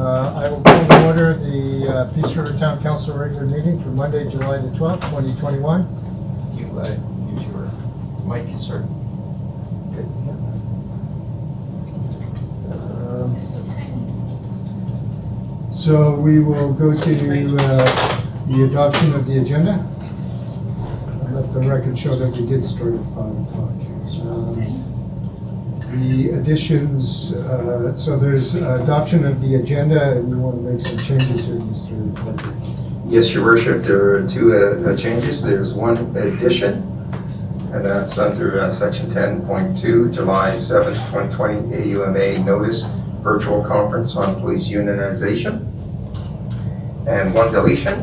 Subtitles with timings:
[0.00, 3.90] Uh, I will call to order the uh, Peace River Town Council regular meeting for
[3.90, 5.82] Monday, July the 12th, 2021.
[6.56, 6.96] You, uh,
[7.34, 7.68] use your
[8.24, 8.78] mic, sir.
[12.72, 13.36] Um,
[15.74, 19.86] So we will go to uh, the adoption of the agenda.
[21.30, 23.70] Let the record show that we did start at 5 o'clock.
[24.22, 24.89] Um,
[25.90, 30.98] The additions, uh, so there's adoption of the agenda, and you want to make some
[30.98, 33.10] changes here, Mr.
[33.10, 35.42] Yes, your worship, there are two uh, uh, changes.
[35.42, 36.74] There's one addition,
[37.72, 42.84] and that's under uh, section 10.2, July 7th, 2020, AUMA notice,
[43.22, 45.66] virtual conference on police unionization.
[47.08, 48.00] And one deletion,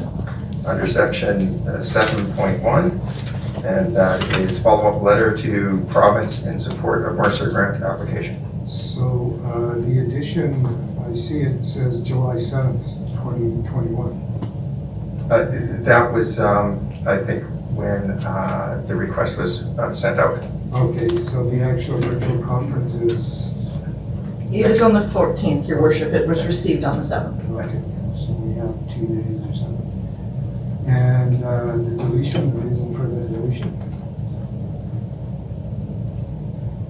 [0.65, 7.49] under section uh, 7.1, and that is follow-up letter to province in support of Mercer
[7.49, 8.43] grant application.
[8.67, 10.65] So uh, the addition,
[11.09, 12.83] I see it says July 7th,
[13.23, 14.23] 2021.
[15.31, 17.43] Uh, That was, um, I think,
[17.75, 20.43] when uh, the request was uh, sent out.
[20.73, 23.47] Okay, so the actual virtual conference is,
[24.53, 26.13] It is on the 14th, your worship.
[26.13, 27.39] It was received on the 7th.
[27.51, 27.81] okay,
[28.25, 29.76] so we have two days or something.
[30.87, 33.73] And uh, the deletion, the reason for the deletion?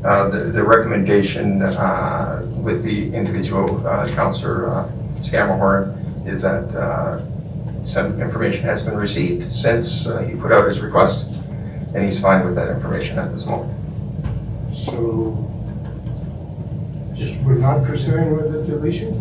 [0.05, 5.95] Uh, The the recommendation uh, with the individual uh, Counselor uh, Scammahorn
[6.27, 7.23] is that uh,
[7.83, 11.31] some information has been received since uh, he put out his request,
[11.95, 13.73] and he's fine with that information at this moment.
[14.75, 15.33] So,
[17.15, 19.11] just, we're not pursuing with the deletion?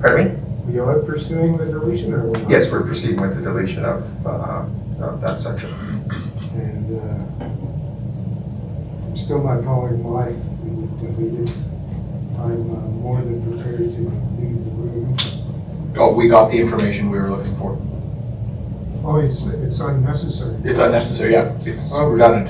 [0.00, 0.43] Pardon me?
[0.66, 2.50] We are pursuing the deletion or we're not?
[2.50, 4.66] Yes, we're proceeding with the deletion of uh,
[5.00, 5.70] of that section.
[6.54, 7.44] And uh,
[9.04, 10.28] I'm still not following why
[10.62, 11.50] we deleted.
[12.38, 14.00] I'm uh, more than prepared to
[14.40, 15.16] leave the room.
[15.96, 17.78] Oh, we got the information we were looking for.
[19.04, 20.56] Oh, it's, it's unnecessary.
[20.64, 22.10] It's unnecessary, yeah, it's Okay.
[22.10, 22.48] redundant.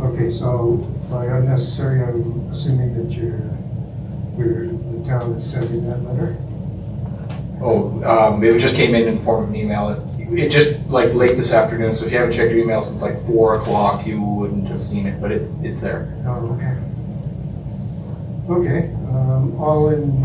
[0.00, 0.76] Okay, so
[1.10, 3.38] by unnecessary, I'm assuming that you're,
[4.34, 6.36] we're, the town is sending that letter?
[7.62, 9.90] Oh, um, it just came in in the form of an email.
[9.90, 9.98] It-
[10.32, 13.20] It just, like, late this afternoon, so if you haven't checked your email since like
[13.26, 16.08] four o'clock, you wouldn't have seen it, but it's, it's there.
[16.26, 16.74] Oh, okay.
[18.48, 20.24] Okay, um, all in,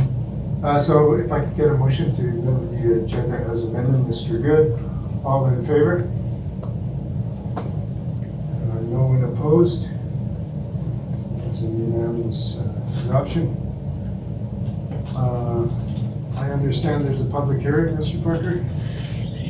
[0.63, 4.41] uh, so if I could get a motion to move the agenda as amended, Mr.
[4.41, 4.79] Good,
[5.25, 6.09] all in favor?
[7.57, 9.87] Uh, no one opposed?
[11.49, 13.55] It's a unanimous uh, adoption.
[15.15, 15.67] Uh,
[16.37, 18.21] I understand there's a public hearing, Mr.
[18.23, 18.63] Parker?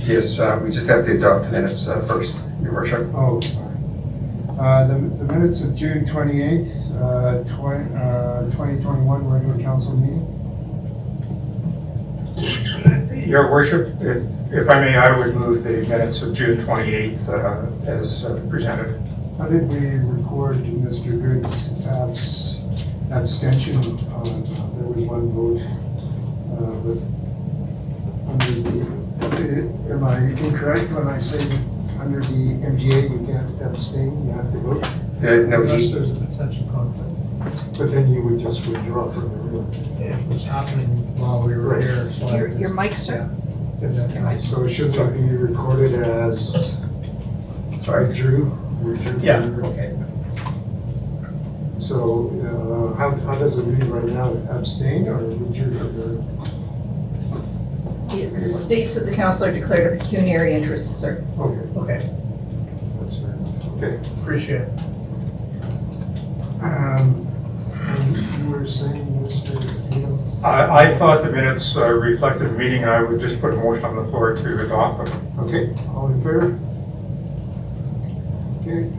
[0.05, 3.07] Yes, uh, we just have to adopt the minutes uh, first, your worship.
[3.13, 3.65] Oh, sorry.
[4.59, 4.93] Uh, The
[5.23, 6.71] the minutes of June 28th,
[7.01, 10.25] uh, twen- uh, 2021 regular council meeting.
[13.27, 14.23] Your worship, if
[14.53, 18.99] if I may, I would move the minutes of June 28th uh, as uh, presented.
[19.37, 21.21] How did we record Mr.
[21.21, 22.61] Good's abs-
[23.11, 25.61] abstention on, uh, there was one vote,
[26.57, 26.97] uh, but
[28.31, 31.41] under the, am I incorrect when I say
[31.99, 34.83] under the MGA you can't abstain, you have to vote?
[34.83, 34.89] Uh,
[35.21, 37.13] No, Unless he- there's a potential conflict.
[37.77, 39.71] But then you would just withdraw from the room.
[39.99, 41.83] It was happening while we were Right.
[41.83, 42.27] here, so.
[42.27, 43.29] I Your, your mic, sir?
[43.79, 44.41] did that tonight.
[44.43, 46.75] So it should not be recorded as,
[47.83, 48.51] sorry, Drew?
[48.83, 49.93] Withdrew Yeah, from okay.
[51.79, 54.33] So, uh, how, how does it read right now?
[54.49, 56.36] Abstain or withdrew from the room?
[58.09, 61.23] It states that the counselor declared a pecuniary interest, sir.
[61.39, 62.09] Okay, Okay,
[62.99, 63.83] that's right.
[63.83, 63.99] Okay.
[64.21, 64.69] appreciate it.
[66.61, 67.27] Um,
[67.73, 69.95] and you were saying, Mr.
[69.95, 70.19] Neal?
[70.45, 73.57] I I thought the minutes uh, reflected the meeting, and I would just put a
[73.57, 75.39] motion on the floor to adopt them.
[75.39, 76.59] Okay, all in favor?
[78.61, 78.89] Okay,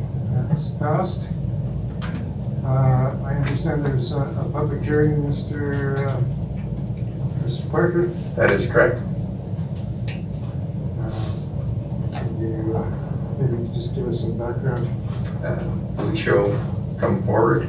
[0.48, 1.28] that's passed.
[2.64, 5.96] Uh, I understand there's a, a public hearing, Mr.
[6.06, 6.20] uh,
[7.48, 7.70] Mr.
[7.70, 8.06] Parker.
[8.36, 8.98] That is correct.
[11.00, 11.10] Uh,
[12.12, 12.84] Can you, uh,
[13.40, 14.86] maybe just give us some background?
[15.42, 16.50] Uh, We shall
[17.00, 17.68] come forward.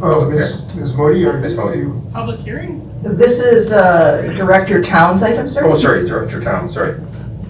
[0.00, 0.74] Oh, Ms.
[0.74, 0.94] Ms.
[0.96, 1.54] Modi, are Ms.
[1.56, 1.78] Modi.
[1.80, 2.02] you?
[2.14, 2.80] Public hearing?
[3.02, 5.64] This is uh, Director Town's item, sir?
[5.64, 6.98] Oh, sorry, Director Town, sorry.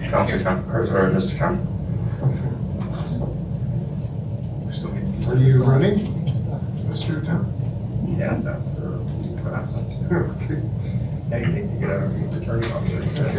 [0.09, 1.37] Counselor Town, or sorry, Mr.
[1.37, 1.57] Town.
[4.65, 5.99] We're still getting used Are to you running,
[6.89, 7.25] Mr.
[7.25, 7.51] Town?
[8.17, 8.99] Yes, that's the
[9.53, 9.97] absence.
[10.11, 10.61] Okay.
[11.31, 13.33] anything to get out of the attorney officer, he said.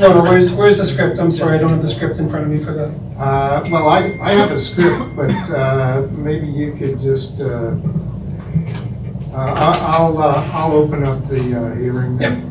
[0.00, 1.18] No, no, where's, where's the script?
[1.18, 2.90] I'm sorry, I don't have the script in front of me for that.
[3.18, 7.74] Uh, Well, I, I have a script, but uh, maybe you could just, uh,
[9.32, 12.16] uh, I- I'll, uh, I'll open up the uh, hearing.
[12.16, 12.46] then.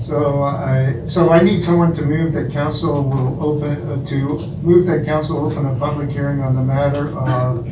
[0.00, 4.16] So I, so I need someone to move that council will open, uh, to
[4.62, 7.68] move that council open a public hearing on the matter of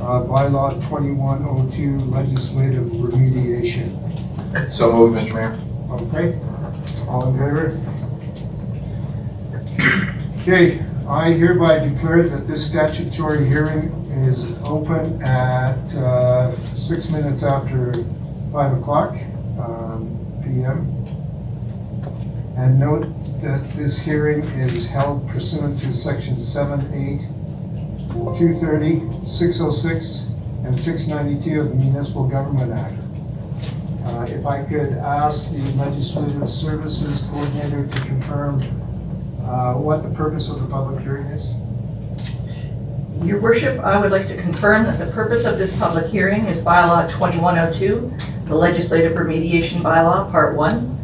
[0.00, 3.90] uh, bylaw 2102 legislative remediation.
[4.72, 5.34] So moved, Mr.
[5.34, 5.58] Mayor.
[5.90, 6.38] Okay,
[7.08, 7.80] all in favor?
[10.42, 17.92] Okay, I hereby declare that this statutory hearing is open at uh, six minutes after
[18.52, 19.16] five o'clock
[19.58, 20.92] um, PM.
[22.56, 23.02] And note
[23.42, 27.26] that this hearing is held pursuant to section seven, eight,
[28.24, 30.26] 230, 606,
[30.64, 32.94] and 692 of the Municipal Government Act.
[34.04, 38.60] Uh, If I could ask the Legislative Services Coordinator to confirm
[39.44, 41.52] uh, what the purpose of the public hearing is?
[43.24, 46.60] Your worship, I would like to confirm that the purpose of this public hearing is
[46.60, 48.12] bylaw 2102,
[48.46, 50.96] the legislative remediation bylaw, part one.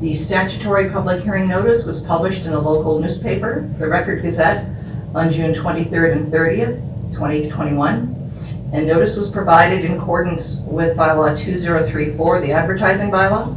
[0.00, 4.75] The statutory public hearing notice was published in the local newspaper, the Record Gazette,
[5.16, 6.78] on June 23rd and 30th,
[7.10, 8.30] 2021.
[8.74, 13.56] And notice was provided in accordance with bylaw 2034, the advertising bylaw,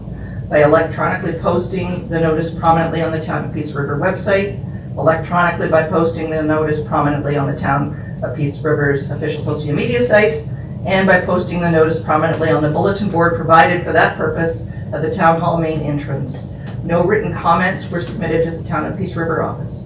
[0.50, 4.58] by electronically posting the notice prominently on the Town of Peace River website,
[4.98, 10.02] electronically by posting the notice prominently on the Town of Peace River's official social media
[10.02, 10.48] sites,
[10.86, 15.02] and by posting the notice prominently on the bulletin board provided for that purpose at
[15.02, 16.54] the Town Hall main entrance.
[16.86, 19.84] No written comments were submitted to the Town of Peace River office.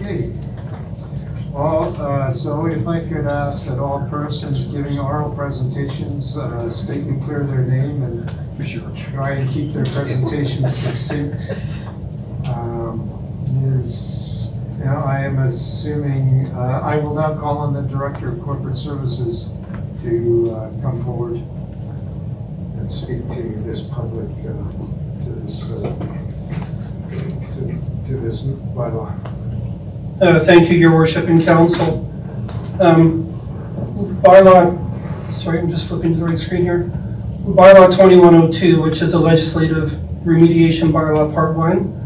[0.00, 0.32] Okay.
[1.60, 7.22] Uh, so if I could ask that all persons giving oral presentations uh, state and
[7.22, 8.26] clear their name and
[9.12, 11.50] try and keep their presentations succinct.
[12.46, 13.08] Um,
[13.62, 18.40] Is, you know, I am assuming, uh, I will now call on the Director of
[18.42, 19.50] Corporate Services
[20.02, 21.36] to uh, come forward
[22.78, 25.82] and speak to this public, uh, to this, uh,
[27.54, 29.39] to to this bylaw.
[30.20, 32.06] Uh, Thank you, your worship and council.
[32.78, 33.24] Um,
[34.22, 36.84] Bylaw, sorry, I'm just flipping to the right screen here.
[37.44, 41.96] Bylaw 2102, which is a legislative remediation bylaw, part one,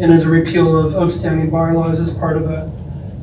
[0.00, 2.70] and is a repeal of outstanding bylaws as part of a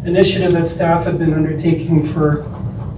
[0.05, 2.43] initiative that staff have been undertaking for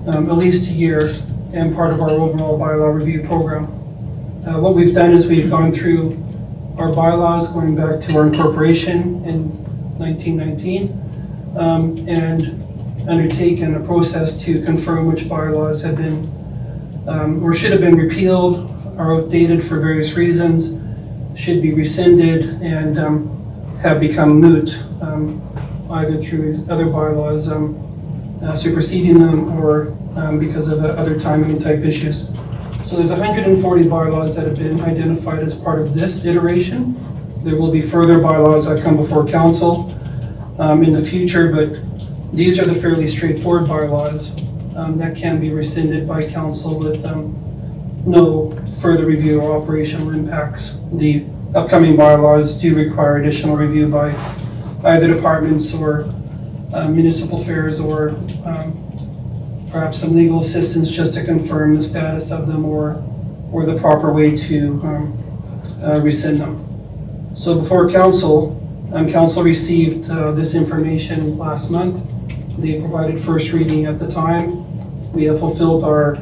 [0.08, 1.08] um, at least a year
[1.54, 3.66] and part of our overall bylaw review program.
[4.48, 6.14] Uh, What we've done is we've gone through
[6.80, 9.50] our bylaws going back to our incorporation in
[10.00, 11.03] 1919
[11.56, 12.62] um, and
[13.08, 16.24] undertaken a process to confirm which bylaws have been,
[17.08, 20.80] um, or should have been repealed, are outdated for various reasons,
[21.40, 25.42] should be rescinded, and um, have become moot, um,
[25.92, 27.80] either through other bylaws um,
[28.42, 32.28] uh, superseding them or um, because of other timing type issues.
[32.86, 37.00] So there's 140 bylaws that have been identified as part of this iteration.
[37.44, 39.90] There will be further bylaws that come before council
[40.60, 41.80] um, in the future, but
[42.36, 44.36] these are the fairly straightforward bylaws
[44.76, 47.36] um, that can be rescinded by council with um,
[48.06, 48.52] no
[48.82, 50.80] further review or operational impacts.
[50.94, 54.12] The upcoming bylaws do require additional review by
[54.84, 56.06] either departments or
[56.74, 58.10] uh, municipal affairs or
[58.46, 58.80] um,
[59.72, 63.04] perhaps some legal assistance just to confirm the status of them or,
[63.52, 65.18] or the proper way to um,
[65.84, 66.60] uh, rescind them.
[67.36, 68.60] So before council,
[68.94, 72.00] um, council received uh, this information last month.
[72.60, 75.12] They provided first reading at the time.
[75.14, 76.18] We have fulfilled our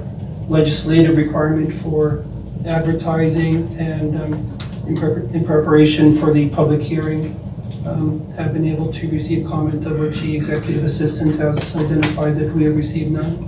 [0.47, 2.23] legislative requirement for
[2.65, 4.97] advertising and um, in
[5.35, 7.37] in preparation for the public hearing,
[7.85, 12.53] um, have been able to receive comment of which the executive assistant has identified that
[12.53, 13.47] we have received none.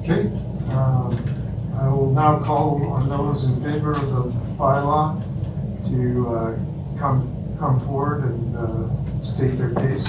[0.00, 0.28] Okay,
[0.72, 1.14] um,
[1.78, 4.22] I will now call on those in favor of the
[4.56, 5.25] bylaw
[5.88, 6.58] to uh,
[6.98, 10.06] come, come forward and uh, state their case.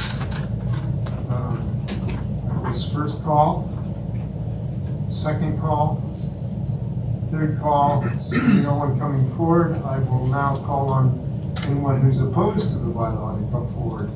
[1.29, 1.67] Um,
[2.67, 3.69] was first call,
[5.09, 6.01] second call,
[7.31, 12.71] third call, seeing no one coming forward, I will now call on anyone who's opposed
[12.71, 14.09] to the bylaw to come forward.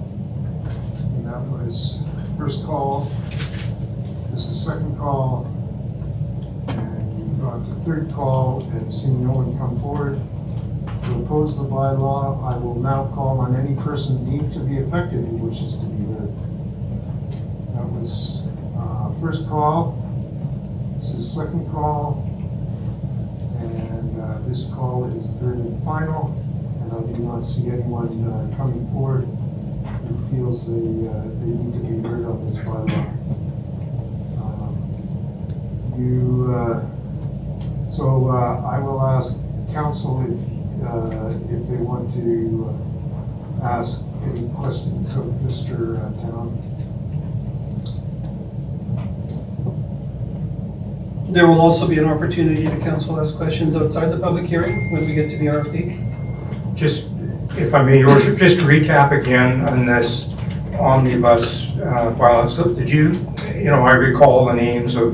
[1.15, 1.99] And that was
[2.37, 3.05] first call,
[4.31, 5.45] this is second call,
[6.67, 10.19] and we've gone to third call, and seeing no one come forward
[11.11, 15.25] to oppose the bylaw, I will now call on any person deemed to be affected
[15.25, 16.31] who wishes to be heard.
[17.75, 19.97] That was uh, first call.
[20.95, 22.27] This is second call.
[23.59, 26.31] And uh, this call is third and final.
[26.81, 29.25] And I do not see anyone uh, coming forward
[30.07, 33.07] who feels they, uh, they need to be heard on this bylaw.
[34.39, 34.73] Um,
[35.97, 39.35] You, uh, so uh, I will ask
[39.73, 40.50] council if,
[40.81, 42.75] if they want to
[43.61, 45.97] uh, ask any questions of Mr.
[46.21, 46.57] Town.
[51.31, 55.05] There will also be an opportunity to council ask questions outside the public hearing when
[55.05, 56.75] we get to the RFP.
[56.75, 57.05] Just,
[57.57, 60.27] if I may, Your Worship, just to recap again on this
[60.79, 62.49] omnibus uh, bylaw.
[62.49, 63.13] So did you,
[63.55, 65.13] you know, I recall the names of,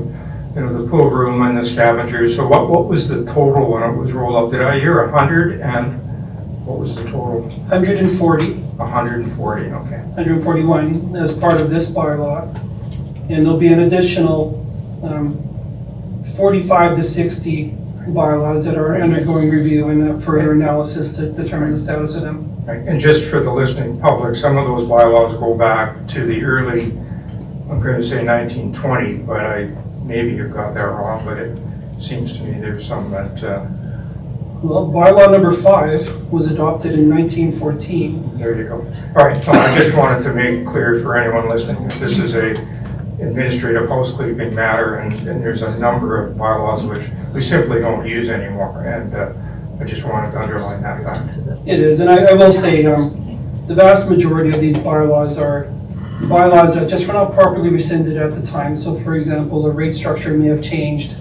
[0.58, 2.34] you know, the pool room and the scavengers.
[2.34, 4.50] So what, what was the total when it was rolled up?
[4.50, 6.04] Did I hear 100 and
[6.66, 7.42] what was the total?
[7.42, 9.70] 140, 140, okay.
[9.70, 12.52] 141 as part of this bylaw.
[13.30, 14.58] And there'll be an additional
[15.04, 17.76] um, 45 to 60
[18.08, 22.64] bylaws that are undergoing review and further analysis to determine the status of them.
[22.64, 26.42] Right, And just for the listening public, some of those bylaws go back to the
[26.42, 26.86] early,
[27.70, 29.70] I'm going to say 1920, but I,
[30.08, 31.56] maybe you've got that wrong, but it
[32.00, 33.66] seems to me there's some that, uh,
[34.62, 38.38] Well, bylaw number five was adopted in 1914.
[38.38, 38.76] there you go.
[39.16, 42.34] All right, so I just wanted to make clear for anyone listening that this is
[42.34, 42.56] a
[43.20, 48.30] administrative housekeeping matter, and, and there's a number of bylaws which we simply don't use
[48.30, 49.32] anymore, and uh,
[49.80, 51.38] I just wanted to underline that fact.
[51.66, 53.14] It is, and I, I will say, um,
[53.66, 55.64] the vast majority of these bylaws are
[56.26, 58.76] bylaws that just were not properly rescinded at the time.
[58.76, 61.14] So for example, the rate structure may have changed.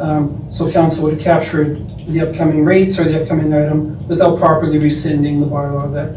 [0.00, 4.78] Um, so council would have captured the upcoming rates or the upcoming item without properly
[4.78, 6.12] rescinding the bylaw that,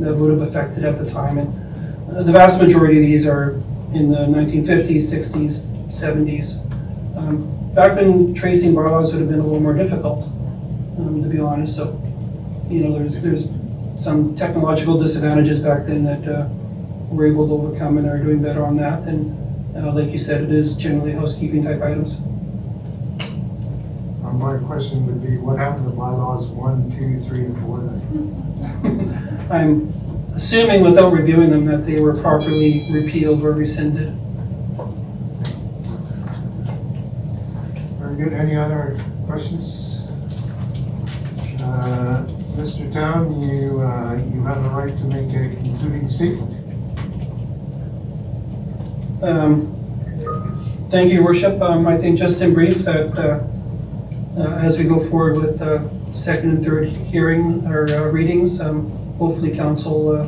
[0.00, 1.38] that would have affected at the time.
[1.38, 3.52] And uh, the vast majority of these are
[3.92, 6.56] in the nineteen fifties, sixties, seventies.
[7.16, 10.24] Um, Back when tracing bylaws would have been a little more difficult,
[10.98, 12.00] um, to be honest, so,
[12.68, 13.46] you know, there's, there's
[13.96, 16.48] some technological disadvantages back then that uh,
[17.10, 19.06] we're able to overcome and are doing better on that.
[19.08, 22.20] And uh, like you said, it is generally housekeeping type items.
[24.22, 27.78] Uh, My question would be, what happened to bylaws one, two, three, and four?
[29.54, 29.92] I'm
[30.34, 34.10] assuming without reviewing them that they were properly repealed or rescinded.
[37.98, 38.32] Very good.
[38.34, 39.86] Any other questions?
[41.62, 42.92] Uh, Mr.
[42.92, 46.67] Town, you, uh, you have the right to make a concluding statement.
[49.22, 49.74] Um,
[50.90, 51.60] Thank you, Worship.
[51.60, 53.40] Um, I think just in brief that uh,
[54.38, 58.88] uh, as we go forward with the second and third hearing or uh, readings, um,
[59.18, 60.26] hopefully council uh,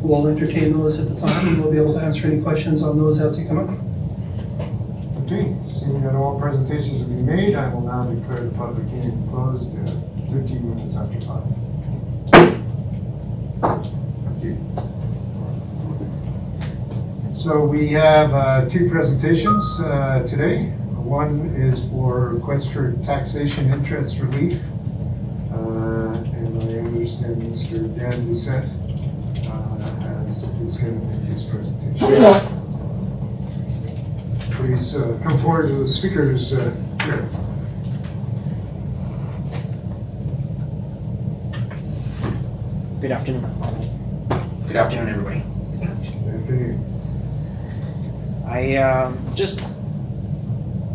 [0.00, 2.96] will entertain those at the time and we'll be able to answer any questions on
[2.96, 3.70] those as they come up.
[5.24, 9.28] Okay, seeing that all presentations have been made, I will now declare the public hearing
[9.30, 9.88] closed at
[10.30, 11.20] 13 minutes after
[13.62, 13.97] 5.
[17.38, 20.64] So we have uh, two presentations uh, today.
[20.96, 24.60] One is for request for taxation interest relief.
[25.52, 27.78] Uh, And I understand Mr.
[27.96, 28.66] Dan Doucette
[29.46, 32.08] uh, has, is going to make his presentation.
[34.56, 37.22] Please uh, come forward to the speakers uh, here.
[43.00, 43.42] Good afternoon.
[44.66, 45.42] Good afternoon, everybody.
[45.78, 46.87] Good Afternoon.
[48.48, 49.60] I, um, just,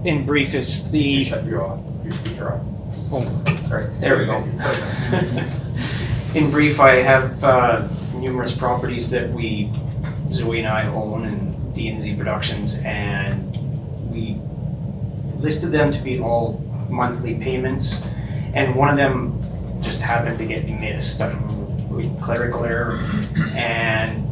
[0.06, 2.62] in brief, is the, Shut your, your speaker off.
[3.12, 3.88] oh, Sorry.
[4.00, 4.44] there we go.
[6.36, 9.70] In brief, I have uh, numerous properties that we,
[10.32, 13.52] Zoe and I own in D and Z Productions, and
[14.12, 14.40] we
[15.38, 16.58] listed them to be all
[16.90, 18.04] monthly payments,
[18.56, 19.40] and one of them
[19.80, 21.54] just happened to get missed, I don't
[22.20, 22.98] clerical error,
[23.56, 24.28] and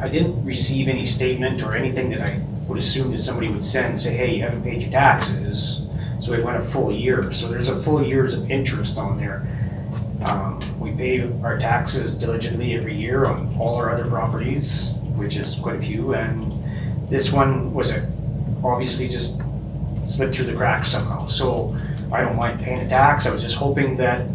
[0.00, 3.98] I didn't receive any statement or anything that I would assume that somebody would send,
[3.98, 5.86] say, hey, you haven't paid your taxes,
[6.20, 9.46] so it went a full year, so there's a full years of interest on there.
[10.24, 15.56] Um, We pay our taxes diligently every year on all our other properties, which is
[15.56, 16.52] quite a few, and
[17.08, 18.08] this one was a,
[18.62, 19.42] obviously just
[20.08, 21.76] slipped through the cracks somehow, so
[22.12, 24.26] I don't mind paying a tax, I was just hoping that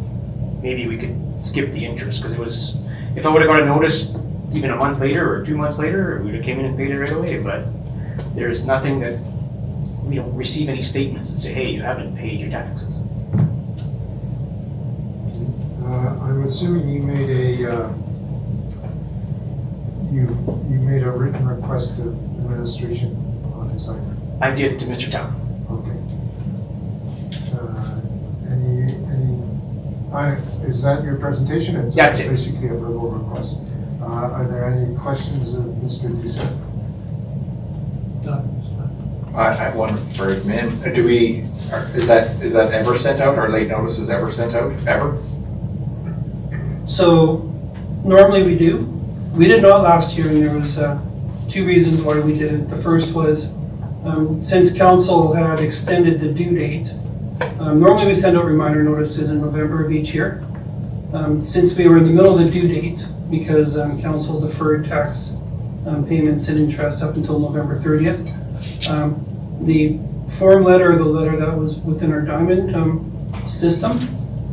[0.61, 2.81] maybe we could skip the interest, because it was,
[3.15, 4.15] if I would've got a notice
[4.53, 6.99] even a month later or two months later, we'd have came in and paid it
[6.99, 7.65] right away, but
[8.35, 9.19] there's nothing that,
[10.03, 12.95] we don't receive any statements that say, hey, you haven't paid your taxes.
[15.83, 17.93] Uh, I'm assuming you made a, uh,
[20.11, 20.27] you,
[20.69, 22.07] you made a written request of
[22.39, 23.15] administration
[23.53, 24.17] on this item.
[24.41, 25.11] I did to Mr.
[25.11, 25.33] Town.
[25.71, 25.97] Okay.
[27.55, 28.01] Uh,
[28.51, 29.41] Any, any,
[30.13, 30.33] I,
[30.67, 31.75] is that your presentation?
[31.77, 32.29] It's That's it.
[32.29, 33.61] Basically a verbal request.
[34.01, 36.09] Uh, Are there any questions of Mr.
[36.21, 36.74] Doucette?
[39.35, 40.93] I have one for admin.
[40.93, 41.43] Do we,
[41.93, 43.37] is that, is that ever sent out?
[43.37, 44.71] Are late notices ever sent out?
[44.87, 45.21] Ever?
[46.87, 47.37] So
[48.03, 48.79] normally we do.
[49.33, 51.01] We did not last year and there was uh,
[51.49, 52.69] two reasons why we didn't.
[52.69, 53.53] The first was
[54.05, 56.93] um, since council had extended the due date,
[57.59, 60.45] um, normally we send out reminder notices in November of each year.
[61.13, 64.85] Um, Since we were in the middle of the due date, because um, council deferred
[64.85, 65.37] tax
[65.85, 68.44] um, payments and interest up until November 30th,
[68.89, 69.25] um,
[69.61, 69.99] the
[70.29, 73.97] form letter, the letter that was within our diamond um, system,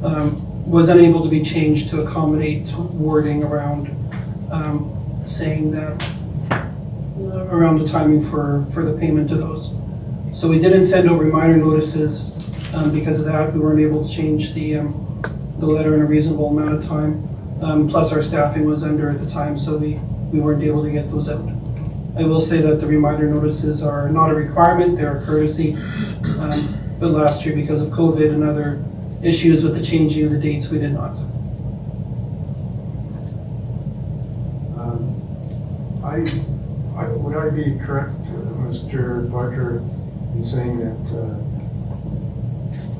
[0.04, 3.88] um, was unable to be changed to accommodate wording around
[4.50, 6.10] um, saying that,
[6.50, 9.74] uh, around the timing for, for the payment to those.
[10.34, 12.38] So we didn't send out reminder notices
[12.74, 13.52] um, because of that.
[13.52, 14.74] We weren't able to change the,
[15.58, 17.28] the letter in a reasonable amount of time.
[17.62, 19.94] Um, Plus our staffing was under at the time, so we,
[20.32, 21.48] we weren't able to get those out.
[22.16, 25.74] I will say that the reminder notices are not a requirement, they're a courtesy.
[26.38, 28.80] Um, But last year, because of COVID and other
[29.24, 31.16] issues with the changing of the dates, we did not.
[34.78, 35.02] Um,
[36.04, 36.18] I,
[36.96, 39.28] I, would I be correct, uh, Mr.
[39.32, 39.78] Parker,
[40.34, 41.38] in saying that, uh,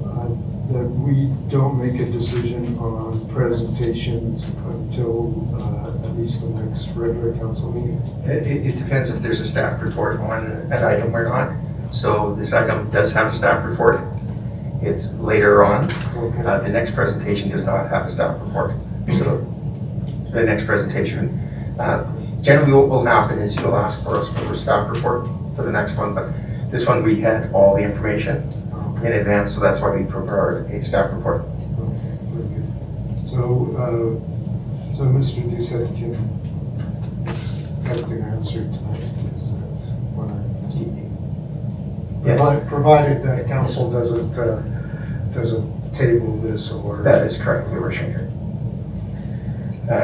[0.09, 0.29] uh,
[0.73, 7.33] that we don't make a decision on presentations until, uh, at least the next regular
[7.35, 7.99] council meeting?
[8.25, 11.57] It, it it depends if there's a staff report on an item or not.
[11.93, 14.01] So this item does have a staff report.
[14.83, 15.85] It's later on.
[16.17, 16.45] Okay.
[16.45, 18.75] Uh, The next presentation does not have a staff report.
[19.19, 19.39] So
[20.33, 21.29] the next presentation,
[21.79, 22.05] uh,
[22.43, 25.27] generally what will happen is you'll ask for us for a staff report
[25.57, 26.33] for the next one, but
[26.71, 28.37] this one, we had all the information
[29.05, 31.45] in advance, so that's why we prepared a staff report.
[33.27, 34.32] So, uh,
[34.93, 35.43] so Mr.
[35.51, 36.15] Doucette can
[37.29, 39.01] expect an answer tonight.
[39.75, 41.09] Is that what I'm keeping?
[42.25, 42.39] Yes.
[42.39, 44.61] Provided- Provided that council doesn't, uh,
[45.35, 46.99] doesn't table this or.
[47.03, 48.17] That is correct, Your Worship.
[49.91, 49.95] Uh,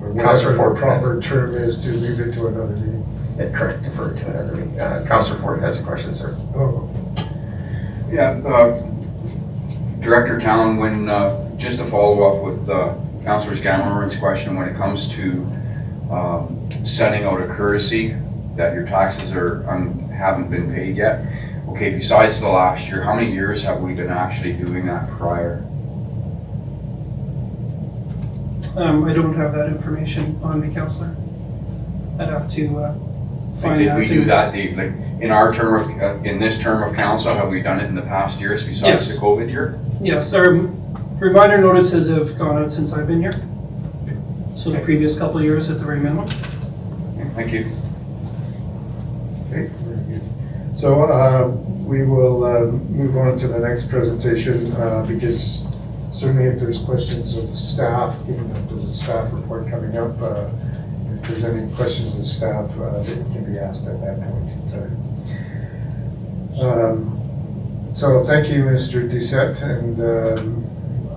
[0.00, 3.04] or Councilor Whatever Ford the has- proper term is to leave it to another meeting.
[3.38, 4.78] yeah, Correct, defer to another meeting.
[4.80, 6.34] Uh, Councilor Ford has a question, sir.
[6.56, 6.88] Oh,
[8.10, 8.78] Yeah, uh,
[10.00, 12.92] Director Town, when, uh, just to follow up with uh,
[13.24, 15.46] Councilor Scanlon's question, when it comes to
[16.10, 18.16] um, sending out a courtesy
[18.56, 21.24] that your taxes are, um, haven't been paid yet,
[21.68, 25.64] okay, besides the last year, how many years have we been actually doing that prior?
[28.76, 31.14] Um, I don't have that information on me, Counselor.
[32.18, 32.94] I'd have to, uh,
[33.62, 33.98] Like, did that.
[33.98, 37.48] we do that, like, in our term of, uh, in this term of council, have
[37.50, 39.14] we done it in the past years besides Yes.
[39.14, 39.78] the COVID year?
[40.00, 40.54] Yes, our
[41.22, 43.32] reminder notices have gone out since I've been here.
[44.56, 46.26] So the previous couple of years at the very minimum.
[46.26, 47.60] Thank you.
[49.48, 50.78] okay, very good.
[50.78, 51.48] So, uh,
[51.86, 55.64] we will, uh, move on to the next presentation, uh, because
[56.12, 60.20] certainly if there's questions of the staff, given that there's a staff report coming up,
[60.20, 60.48] uh,
[61.14, 64.70] if there's any questions of staff, uh, that can be asked at that point in
[64.70, 64.96] time.
[66.60, 67.18] Um,
[67.94, 69.06] So thank you, Mr.
[69.06, 70.61] Doucette, and um,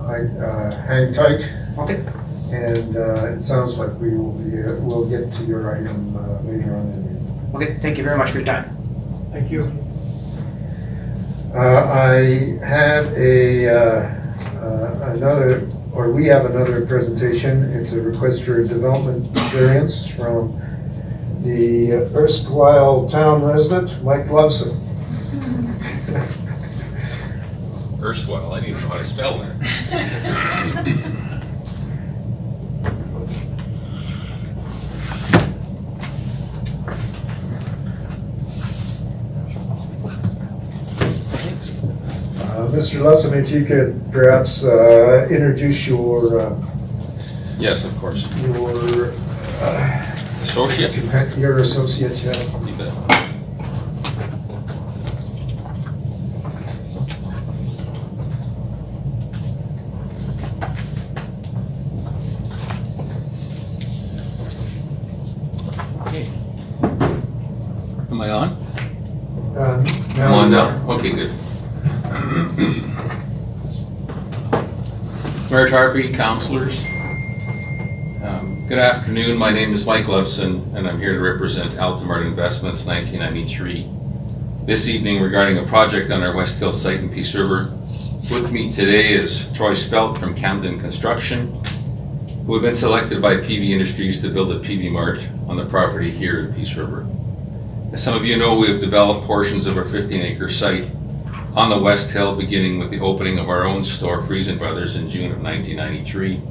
[0.06, 1.52] I, uh, hang tight.
[1.78, 2.00] Okay.
[2.52, 6.40] And uh, it sounds like we will be, uh, we'll get to your item uh,
[6.42, 7.50] later on in the meeting.
[7.54, 8.64] Okay, thank you very much for your time.
[9.32, 9.64] Thank you.
[11.54, 11.58] Uh,
[11.90, 13.76] I have a, uh,
[14.58, 17.64] uh, another, or we have another presentation.
[17.72, 20.60] It's a request for a development variance from
[21.42, 24.85] the erstwhile town resident, Mike Lovsin.
[28.10, 30.66] Erstwhile, I to know how to spell that.
[42.38, 43.00] Uh, Mr.
[43.02, 46.56] Lovsin, if you could perhaps uh, introduce your, uh,
[47.58, 48.26] Yes, of course.
[48.44, 49.12] your,
[49.60, 50.94] uh, Associate?
[51.36, 52.66] your associate, yeah.
[52.66, 52.92] You bet.
[66.06, 66.28] Okay.
[68.10, 68.48] Am I on?
[69.56, 70.68] Um, I'm now on you now?
[70.68, 70.92] are.
[70.94, 71.32] Okay, good.
[75.66, 76.84] Mayor Tarpey, councilors.
[78.22, 82.84] um, Good afternoon, my name is Mike Lovsin, and I'm here to represent Altamart Investments
[82.84, 83.90] 1993.
[84.64, 87.76] This evening regarding a project on our West Hill site in Peace River.
[88.30, 91.52] With me today is Troy Spelt from Camden Construction,
[92.46, 96.12] who have been selected by Peavey Industries to build a Peavey Mart on the property
[96.12, 97.04] here in Peace River.
[97.92, 100.84] As some of you know, we have developed portions of our 15-acre site
[101.56, 105.08] on the West Hill, beginning with the opening of our own store, Freson Brothers, in
[105.08, 106.42] June of 1993.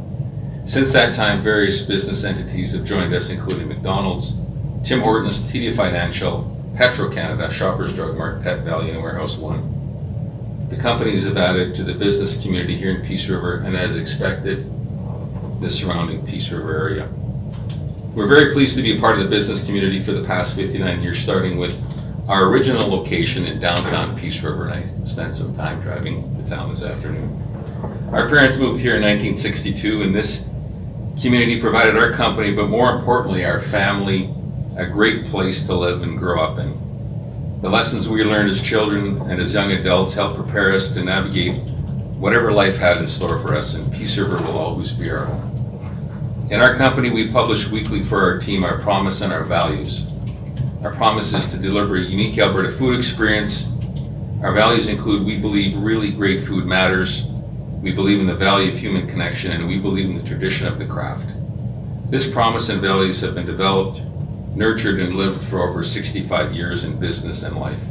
[0.66, 4.42] Since that time, various business entities have joined us, including McDonald's,
[4.84, 10.68] Tim Hortons, TD Financial, Petro-Canada, Shoppers Drug Mart, Pet Value, and Warehouse One.
[10.70, 14.66] The companies have added to the business community here in Peace River, and as expected,
[15.62, 17.08] the surrounding Peace River area.
[18.16, 21.04] We're very pleased to be a part of the business community for the past 59
[21.04, 21.76] years, starting with
[22.28, 26.70] our original location in downtown Peace River, and I spent some time driving the town
[26.70, 27.30] this afternoon.
[28.12, 30.50] Our parents moved here in 1962, and this
[31.22, 34.34] community provided our company, but more importantly, our family,
[34.76, 36.74] a great place to live and grow up in.
[37.62, 41.58] The lessons we learned as children and as young adults helped prepare us to navigate
[42.18, 46.50] whatever life had in store for us, and Peace River will always be our home.
[46.50, 50.08] In our company, we publish weekly for our team our promise and our values.
[50.86, 53.76] Our promise is to deliver a unique Alberta food experience.
[54.44, 57.26] Our values include we believe really great food matters,
[57.82, 60.78] we believe in the value of human connection, and we believe in the tradition of
[60.78, 61.28] the craft.
[62.12, 64.04] This promise and values have been developed,
[64.56, 67.82] nurtured, and lived for over 65 years in business and life.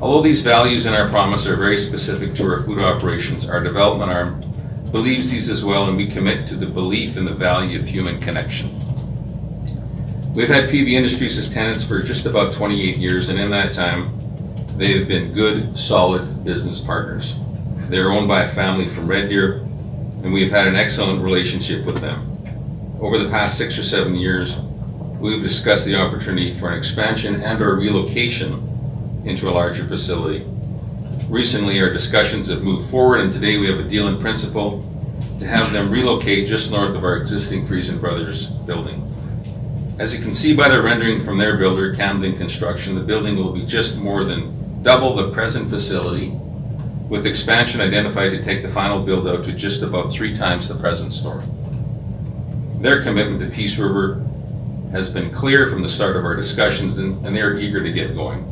[0.00, 4.12] Although these values and our promise are very specific to our food operations, our development
[4.12, 4.44] arm
[4.92, 8.20] believes these as well, and we commit to the belief in the value of human
[8.20, 8.79] connection.
[10.34, 14.16] We've had Peavey Industries as tenants for just about 28 years, and in that time,
[14.76, 17.34] they have been good, solid business partners.
[17.88, 19.54] They are owned by a family from Red Deer,
[20.22, 22.30] and we have had an excellent relationship with them.
[23.00, 24.60] Over the past six or seven years,
[25.18, 28.52] we've discussed the opportunity for an expansion and or relocation
[29.24, 30.46] into a larger facility.
[31.28, 34.86] Recently, our discussions have moved forward, and today we have a deal in principle
[35.40, 39.09] to have them relocate just north of our existing Freson Brothers building.
[40.00, 43.52] As you can see by the rendering from their builder, Camden Construction, the building will
[43.52, 46.30] be just more than double the present facility,
[47.10, 50.74] with expansion identified to take the final build out to just about three times the
[50.74, 51.44] present store.
[52.76, 54.26] Their commitment to Peace River
[54.90, 57.92] has been clear from the start of our discussions, and, and they are eager to
[57.92, 58.46] get going.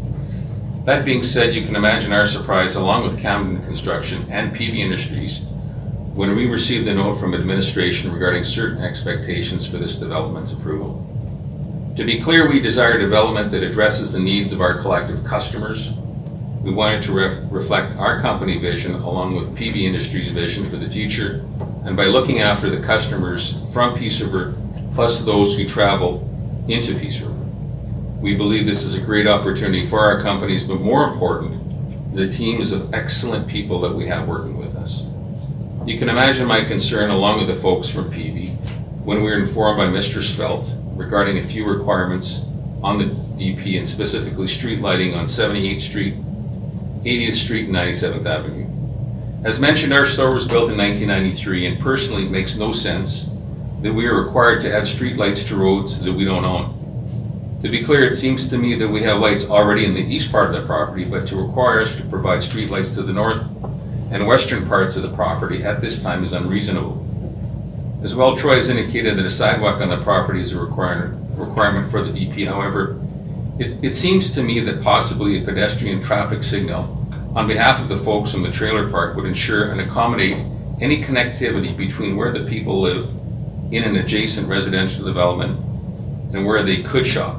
[0.85, 5.47] That being said, you can imagine our surprise, along with Camden Construction and Peavey Industries,
[6.13, 11.15] when we received a note from administration regarding certain expectations for this development's approval.
[11.99, 15.91] To be clear, we desire development that addresses the needs of our collective customers.
[16.63, 20.89] We wanted to ref- reflect our company vision along with Peavey Industries' vision for the
[20.89, 21.45] future,
[21.85, 24.57] and by looking after the customers from Peace River,
[24.95, 26.23] plus those who travel
[26.69, 27.35] into Peace River.
[28.21, 32.71] We believe this is a great opportunity for our companies, but more important, the teams
[32.71, 35.03] of excellent people that we have working with us.
[35.85, 38.51] You can imagine my concern along with the folks from Peavey
[39.05, 40.23] when we were informed by Mr.
[40.23, 42.47] Spelt regarding a few requirements
[42.83, 46.15] on the DP and specifically street lighting on 78th Street,
[47.05, 48.67] 80th Street, and 97th Avenue.
[49.45, 53.41] As mentioned, our store was built in 1993 and personally it makes no sense
[53.81, 56.75] that we are required to add streetlights to roads that we don't own.
[57.63, 60.33] To be clear, it seems to me that we have lights already in the east
[60.33, 63.41] part of the property, but to require us to provide streetlights to the north
[64.11, 67.08] and western parts of the property at this time is unreasonable.
[68.03, 72.03] As well, Troy has indicated that a sidewalk on the property is a requirement, for
[72.03, 72.47] the DP.
[72.47, 72.97] However,
[73.59, 76.95] it, it seems to me that possibly a pedestrian traffic signal
[77.35, 80.37] on behalf of the folks in the trailer park would ensure and accommodate
[80.81, 83.09] any connectivity between where the people live
[83.73, 85.59] in an adjacent residential development
[86.33, 87.37] and where they could shop.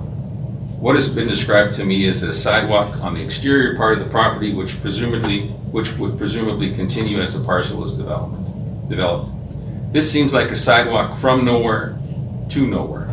[0.77, 4.11] What has been described to me is a sidewalk on the exterior part of the
[4.11, 9.38] property which presumably, which would presumably continue as the parcel is development, developed.
[9.91, 11.97] This seems like a sidewalk from nowhere
[12.49, 13.09] to nowhere.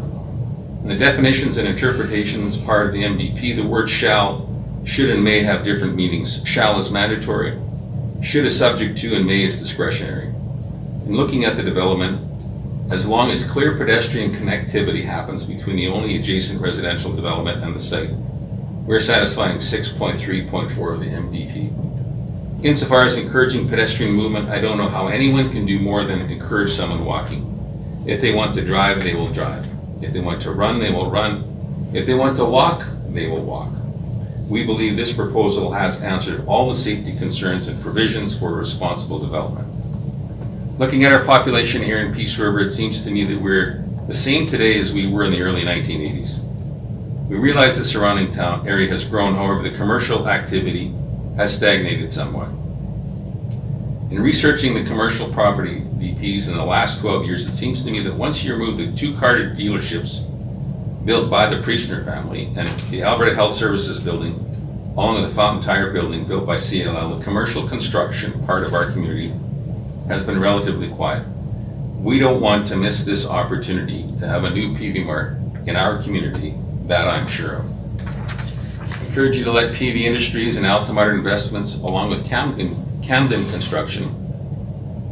[0.82, 4.46] In the definitions and interpretations part of the MDP, the word shall,
[4.84, 6.46] should, and may have different meanings.
[6.46, 7.58] Shall is mandatory,
[8.22, 10.26] should is subject to, and may is discretionary.
[11.06, 12.20] In looking at the development,
[12.92, 17.80] as long as clear pedestrian connectivity happens between the only adjacent residential development and the
[17.80, 18.10] site,
[18.84, 21.95] we're satisfying 6.3.4 of the MDP.
[22.62, 26.70] Insofar as encouraging pedestrian movement, I don't know how anyone can do more than encourage
[26.70, 27.52] someone walking.
[28.06, 29.66] If they want to drive, they will drive.
[30.00, 31.44] If they want to run, they will run.
[31.92, 33.70] If they want to walk, they will walk.
[34.48, 39.68] We believe this proposal has answered all the safety concerns and provisions for responsible development.
[40.78, 44.14] Looking at our population here in Peace River, it seems to me that we're the
[44.14, 46.42] same today as we were in the early 1980s.
[47.28, 50.94] We realize the surrounding town area has grown, however, the commercial activity
[51.36, 52.48] has stagnated somewhat.
[54.10, 58.00] In researching the commercial property VPs in the last 12 years, it seems to me
[58.00, 60.24] that once you remove the two car dealerships
[61.04, 64.34] built by the Priestner family and the Alberta Health Services building,
[64.96, 68.90] along with the Fountain Tire building built by CLL, the commercial construction part of our
[68.90, 69.32] community
[70.08, 71.26] has been relatively quiet.
[71.98, 76.02] We don't want to miss this opportunity to have a new Peavey Mart in our
[76.02, 76.54] community,
[76.86, 77.75] that I'm sure of.
[79.16, 84.10] Encourage you to let Peavey Industries and Altamar Investments, along with Camden, Camden Construction,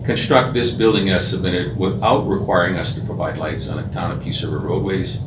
[0.04, 4.22] construct this building as submitted without requiring us to provide lights on a town of
[4.22, 5.20] Peace River roadways,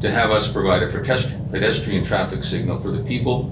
[0.00, 3.42] to have us provide a pedestrian, traffic signal for the people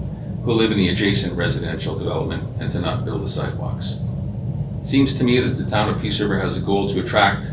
[0.43, 3.99] who live in the adjacent residential development, and to not build the sidewalks.
[4.81, 7.45] It Seems to me that the town of Peace River has a goal to attract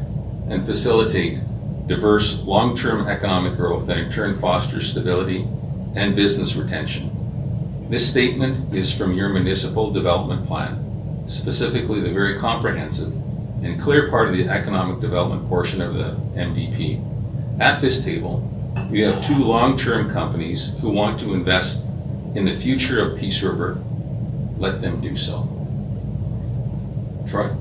[0.49, 1.39] and facilitate
[1.87, 5.47] diverse, long-term economic growth that in turn fosters stability
[5.95, 7.11] and business retention.
[7.89, 13.13] This statement is from your municipal development plan, specifically the very comprehensive
[13.63, 17.61] and clear part of the economic development portion of the MDP.
[17.61, 18.41] At this table,
[18.91, 21.87] we have two long-term companies who want to invest
[22.35, 23.83] in the future of Peace River.
[24.59, 25.49] Let them do so.
[27.27, 27.55] Troy?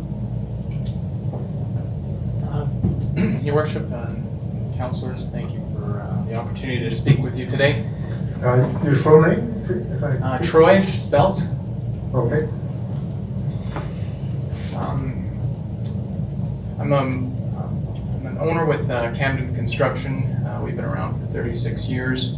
[3.43, 7.87] Your worship and councilors, thank you for uh, the opportunity to speak with you today.
[8.43, 9.63] Uh, Your full name?
[9.93, 11.41] if I- Uh, Troy Spelt,
[12.13, 12.47] Okay.
[14.75, 15.23] um,
[16.79, 20.23] I'm a- I'm an owner with uh, Camden Construction.
[20.45, 22.37] Uh, We've been around for 36 years.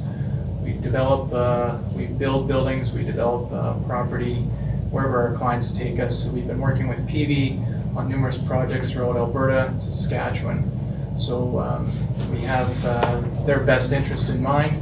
[0.64, 4.44] We develop, uh, we build buildings, we develop uh, property
[4.92, 6.28] wherever our clients take us.
[6.32, 7.60] We've been working with Peavey
[7.96, 10.72] on numerous projects throughout Alberta, Saskatchewan.
[11.18, 11.88] So um,
[12.32, 14.82] we have uh, their best interest in mind,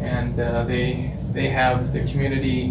[0.00, 2.70] and uh, they, they have the community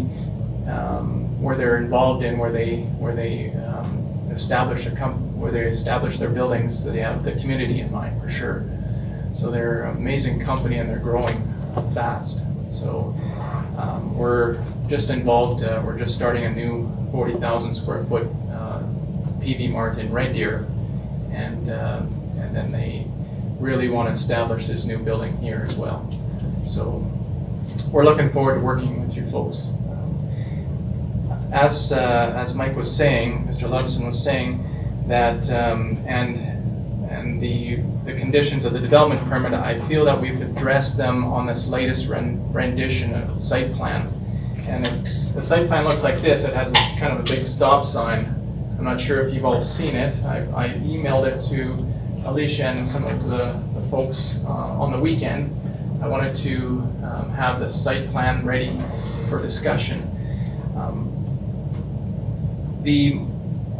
[0.66, 5.62] um, where they're involved in, where they, where they um, establish a com, where they
[5.62, 8.68] establish their buildings, they have the community in mind for sure.
[9.32, 11.42] So they're an amazing company and they're growing
[11.94, 12.44] fast.
[12.70, 13.14] So
[13.78, 14.54] um, we're
[14.88, 18.82] just involved, uh, we're just starting a new 40,000 square foot uh,
[19.40, 20.66] Peavey Mart in Red Deer.
[21.32, 22.02] And, uh,
[22.38, 23.06] and then they
[23.60, 26.08] really want to establish this new building here as well.
[26.64, 27.06] So
[27.90, 29.70] we're looking forward to working with you folks.
[31.52, 33.68] As, uh, as Mike was saying, Mr.
[33.68, 34.64] Levison was saying,
[35.08, 36.36] that, um, and,
[37.10, 41.46] and the, the conditions of the development permit, I feel that we've addressed them on
[41.46, 44.12] this latest rendition of the site plan.
[44.66, 47.46] And it- the site plan looks like this, it has a kind of a big
[47.46, 48.34] stop sign.
[48.76, 52.86] I'm not sure if you've all seen it, I, I emailed it to Alicia and
[52.86, 55.54] some of the, the folks uh, on the weekend.
[56.00, 56.56] I wanted to
[57.02, 58.80] um, have the site plan ready
[59.28, 60.02] for discussion.
[60.76, 61.14] Um,
[62.82, 63.20] The,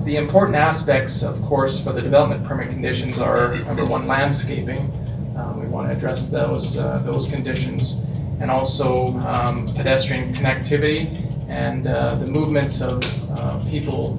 [0.05, 4.91] the important aspects, of course, for the development permit conditions are, number one, landscaping.
[5.37, 8.03] Um, We want to address those, uh, those conditions.
[8.41, 14.19] And also um, pedestrian connectivity and uh, the movements of uh, people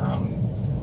[0.00, 0.32] um,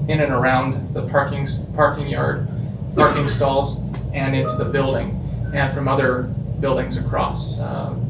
[0.08, 2.48] in and around the parking, parking yard,
[2.96, 3.82] parking stalls,
[4.14, 5.20] and into the building,
[5.54, 6.28] and from other
[6.60, 8.06] buildings across um,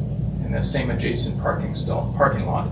[0.45, 2.67] in the same adjacent parking stall, parking lot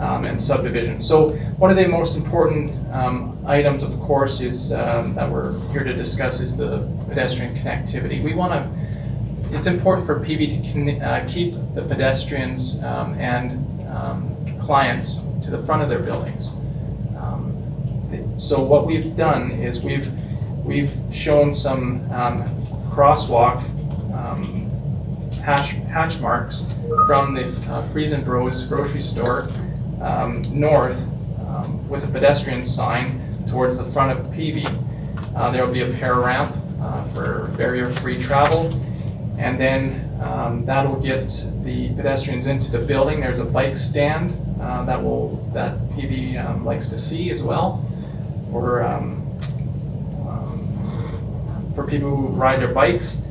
[0.00, 1.00] um, and subdivision.
[1.00, 5.84] So one of the most important um, items, of course, is, um, that we're here
[5.84, 8.22] to discuss is the pedestrian connectivity.
[8.22, 13.50] We want to, it's important for Peavey to uh, keep the pedestrians um, and
[13.88, 16.50] um, clients to the front of their buildings.
[17.18, 17.56] Um,
[18.38, 20.10] So what we've done is we've,
[20.64, 22.38] we've shown some um,
[22.90, 23.60] crosswalk
[25.40, 26.74] hash, hatch marks
[27.06, 29.48] from the uh, Freson Bros grocery store
[30.00, 31.00] um, north
[31.48, 34.66] um, with a pedestrian sign towards the front of Peavey.
[35.36, 38.72] Uh, There will be a pair ramp uh, for barrier-free travel.
[39.38, 41.26] And then um, that'll get
[41.64, 43.20] the pedestrians into the building.
[43.20, 47.82] There's a bike stand uh, that will, that Peavey um, likes to see as well
[48.50, 49.26] for, um,
[50.28, 53.26] um, for people who ride their bikes.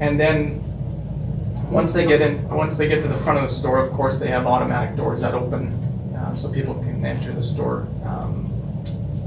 [0.00, 0.62] And then
[1.70, 4.18] once they get in, once they get to the front of the store, of course,
[4.18, 5.72] they have automatic doors that open,
[6.16, 7.88] uh, so people can enter the store.
[8.04, 8.46] um,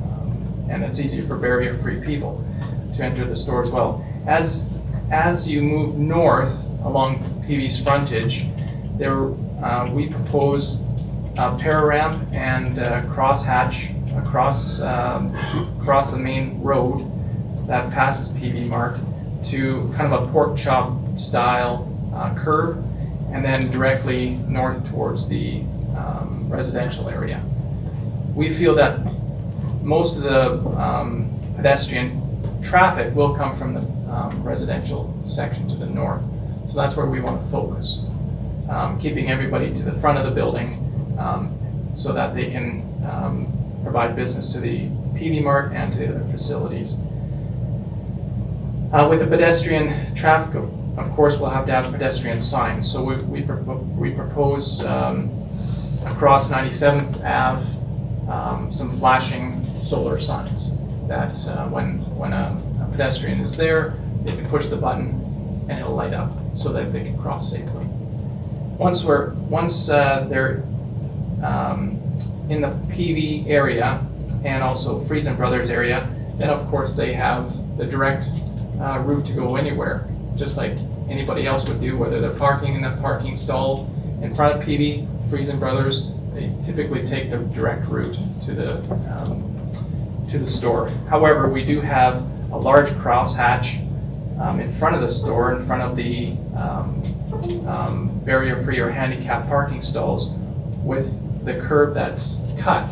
[0.04, 2.46] um, And it's easier for barrier-free people
[2.96, 4.06] to enter the store as well.
[4.26, 4.78] As,
[5.12, 8.46] as you move north along Peavey's frontage,
[8.98, 9.32] there,
[9.64, 10.82] uh, we propose
[11.38, 15.34] a para ramp and a crosshatch across, um,
[15.82, 17.06] across the main road
[17.68, 18.98] that passes Peavey Mart
[19.44, 22.78] to kind of a pork chop style uh, curve,
[23.32, 25.62] and then directly north towards the
[25.96, 27.42] um, residential area.
[28.34, 29.00] We feel that
[29.84, 32.22] most of the um, pedestrian
[32.62, 36.22] traffic will come from the um, residential section to the north.
[36.68, 38.06] So that's where we want to focus,
[38.70, 41.58] um, keeping everybody to the front of the building um,
[41.94, 43.52] so that they can um,
[43.84, 47.00] provide business to the Peavey Mart and to the other facilities.
[48.92, 50.62] Uh, With the pedestrian traffic,
[51.00, 52.90] of- course, we'll have to have pedestrian signs.
[52.92, 53.42] So we we
[53.98, 55.30] we propose um,
[56.06, 57.66] across 97th Ave,
[58.32, 64.36] um, some flashing solar signs that uh, when, when a a pedestrian is there, they
[64.36, 65.08] can push the button
[65.70, 67.86] and it'll light up so that they can cross safely.
[68.78, 70.64] Once we're, once uh, they're
[71.44, 72.00] um,
[72.50, 74.04] in the Peavey area
[74.46, 78.28] and also Freson Brothers area, then of course they have the direct
[78.80, 80.78] uh, route to go anywhere, just like
[81.10, 83.90] anybody else would do, whether they're parking in the parking stall
[84.22, 88.78] in front of Peavey, Freson Brothers, they typically take the direct route to the,
[89.12, 90.90] um, to the store.
[91.10, 93.86] However, we do have a large crosshatch
[94.40, 97.02] um, in front of the store, in front of the um,
[97.68, 100.36] um, barrier-free or handicap parking stalls
[100.84, 101.14] with
[101.46, 102.90] the curb that's cut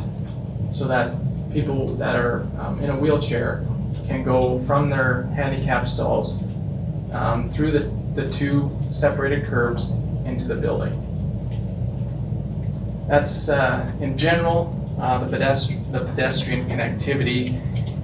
[0.72, 1.16] so that
[1.52, 3.66] people that are um, in a wheelchair
[4.08, 6.44] can go from their handicap stalls
[7.12, 9.92] um, through the, the two separated curbs
[10.26, 10.92] into the building.
[13.08, 17.54] That's, uh, in general, uh, the pedestrian, the pedestrian connectivity.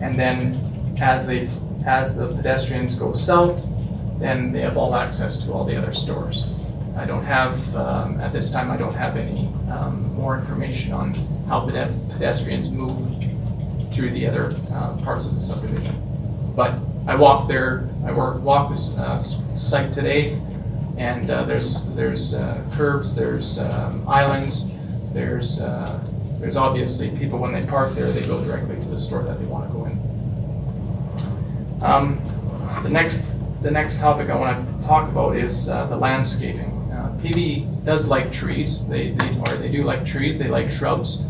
[0.01, 0.55] And then
[1.01, 1.49] as they,
[1.85, 3.67] as the pedestrians go south,
[4.19, 6.47] then they have all access to all the other stores.
[6.95, 11.11] I don't have, um, at this time, I don't have any um, more information on
[11.47, 13.01] how pedestrians move
[13.91, 15.95] through the other uh, parts of the subdivision.
[16.55, 20.39] But I walked there, I walked this uh, site today,
[20.97, 24.71] and uh, there's, there's uh, curbs, there's um, islands,
[25.11, 25.99] there's, uh,
[26.39, 29.45] there's obviously people, when they park there, they go directly to the store that they
[29.47, 31.83] want to go in.
[31.83, 32.19] Um,
[32.83, 33.25] The next,
[33.61, 36.71] the next topic I want to talk about is uh, the landscaping.
[37.21, 41.23] Peavey does like trees, they, they, or they do like trees, they like shrubs.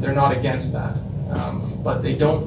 [0.00, 0.96] They're not against that,
[1.30, 2.42] Um, but they don't,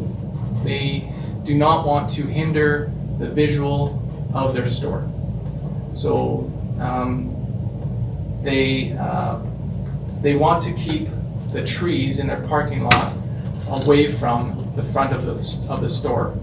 [0.63, 1.07] they
[1.49, 3.99] do not want to hinder the visual
[4.35, 5.09] of their store.
[5.95, 7.35] So um,
[8.43, 9.39] they, uh,
[10.21, 11.07] they want to keep
[11.51, 13.13] the trees in their parking lot
[13.69, 16.37] away from the front of the, of the store.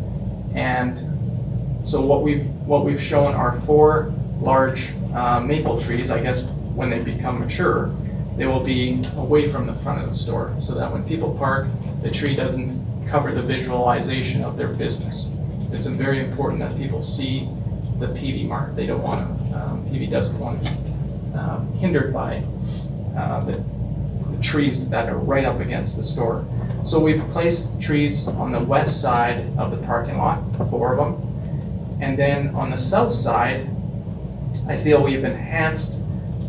[0.57, 6.49] And so what we've, what we've shown are four large uh, maple trees, I guess,
[6.75, 7.95] when they become mature,
[8.35, 11.69] they will be away from the front of the store, so that when people park,
[12.03, 15.35] the tree doesn't cover the visualization of their business.
[15.73, 17.49] It's very important that people see
[17.99, 18.77] the Peavey Mart.
[18.77, 22.43] They don't want to, um, Peavey doesn't want to be um, hindered by
[23.17, 23.63] uh, the
[24.37, 26.45] the trees that are right up against the store.
[26.85, 30.41] So we've placed trees on the west side of the parking lot,
[30.71, 31.99] four of them.
[32.01, 33.69] And then on the south side,
[34.69, 36.03] I feel we've enhanced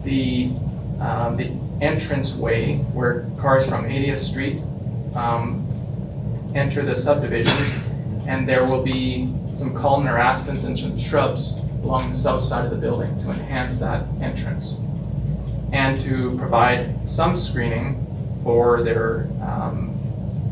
[0.04, 0.52] the,
[1.00, 4.62] um, the entranceway where cars from 80th Street
[5.16, 5.67] um,
[6.56, 7.56] enter the subdivision.
[8.28, 12.72] And there will be some columnar aspens and some shrubs along the south side of
[12.72, 14.76] the building to enhance that entrance
[15.72, 18.06] and to provide some screening
[18.44, 19.98] for their, um,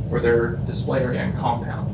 [0.10, 1.92] for their display area and compound.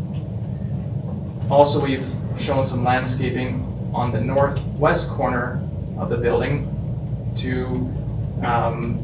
[1.51, 5.61] Also, we've shown some landscaping on the northwest corner
[5.97, 6.67] of the building
[7.35, 7.65] to,
[8.45, 8.99] um,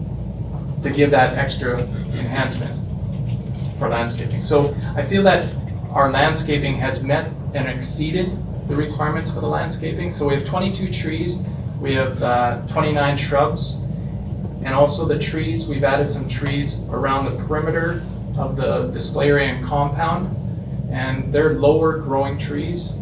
[0.82, 2.87] to give that extra enhancement
[3.78, 4.44] for landscaping.
[4.44, 5.48] So I feel that
[5.92, 8.32] our landscaping has met and exceeded
[8.68, 10.14] the requirements for the landscaping.
[10.14, 11.44] So we have 22 trees,
[11.80, 13.80] we have uh, 29 shrubs,
[14.64, 18.04] and also the trees, we've added some trees around the perimeter
[18.38, 20.36] of the display area and compound.
[20.92, 22.94] And they're lower growing trees,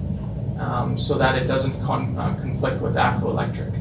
[0.59, 3.73] um, so that it doesn't con- uh, conflict with ATCO Electric.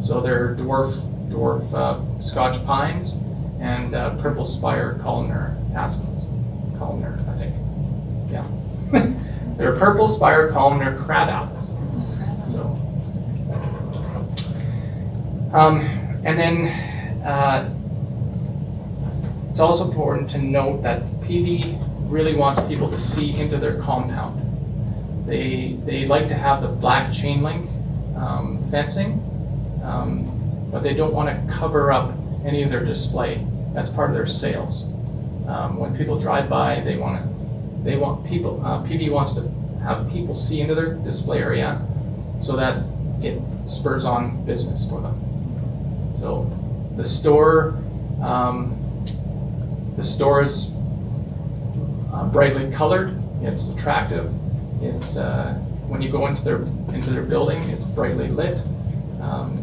[0.00, 0.94] So they're dwarf,
[1.30, 3.24] dwarf uh, Scotch pines
[3.60, 6.28] and uh, purple spire columnar aspens.
[6.78, 7.54] Columnar, I think,
[8.30, 8.46] yeah.
[9.56, 11.68] They're purple spire columnar crab apples,
[12.44, 12.62] so.
[15.52, 15.80] Um,
[16.24, 16.66] and then,
[17.24, 17.72] uh,
[19.48, 21.78] it's also important to note that Peavey
[22.10, 24.40] really wants people to see into their compound.
[25.28, 27.70] They, they like to have the black chain link
[28.16, 29.12] um, fencing,
[29.84, 32.12] um, but they don't want to cover up
[32.44, 33.44] any of their display.
[33.72, 34.93] That's part of their sales.
[35.46, 39.50] Um, When people drive by, they want to, they want people, uh, Peavey wants to
[39.82, 41.80] have people see into their display area
[42.40, 42.82] so that
[43.22, 45.14] it spurs on business for them.
[46.18, 46.42] So
[46.96, 47.76] the store,
[48.22, 48.74] um,
[49.96, 50.74] the store is
[52.12, 54.32] uh, brightly colored, it's attractive,
[54.80, 55.54] it's, uh,
[55.88, 56.62] when you go into their,
[56.94, 58.58] into their building, it's brightly lit.
[59.20, 59.60] Um,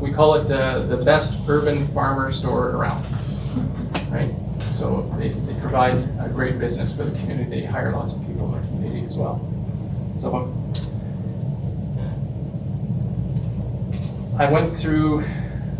[0.00, 3.02] We call it uh, the best urban farmer store around,
[4.10, 4.30] right?
[4.76, 8.54] So they, they provide a great business for the community, they hire lots of people
[8.54, 9.40] in the community as well.
[10.18, 10.52] So
[14.38, 15.24] I went through,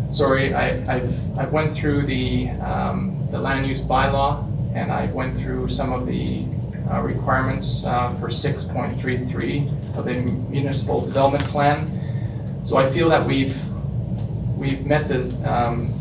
[0.09, 4.43] sorry, I, I've, I went through the, um, the land use bylaw
[4.75, 6.45] and I went through some of the
[6.91, 11.87] uh, requirements uh, for six point three three of the municipal development plan.
[12.63, 13.55] So I feel that we've,
[14.57, 15.93] we've met the um,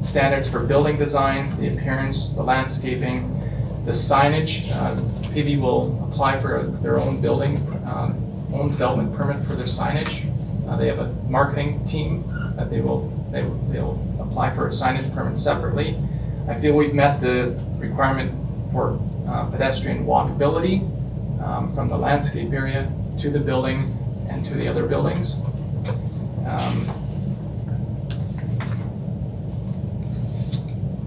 [0.00, 3.32] standards for building design, the appearance, the landscaping,
[3.84, 4.70] the signage.
[4.72, 4.94] Uh,
[5.32, 8.14] Peavey will apply for their own building, um,
[8.54, 10.26] own development permit for their signage.
[10.68, 12.24] Uh, They have a marketing team
[12.56, 15.98] that they will, they will apply for a signage permit separately.
[16.48, 18.32] I feel we've met the requirement
[18.72, 20.80] for uh, pedestrian walkability
[21.42, 23.92] um, from the landscape area to the building
[24.30, 25.40] and to the other buildings.
[26.46, 26.86] Um,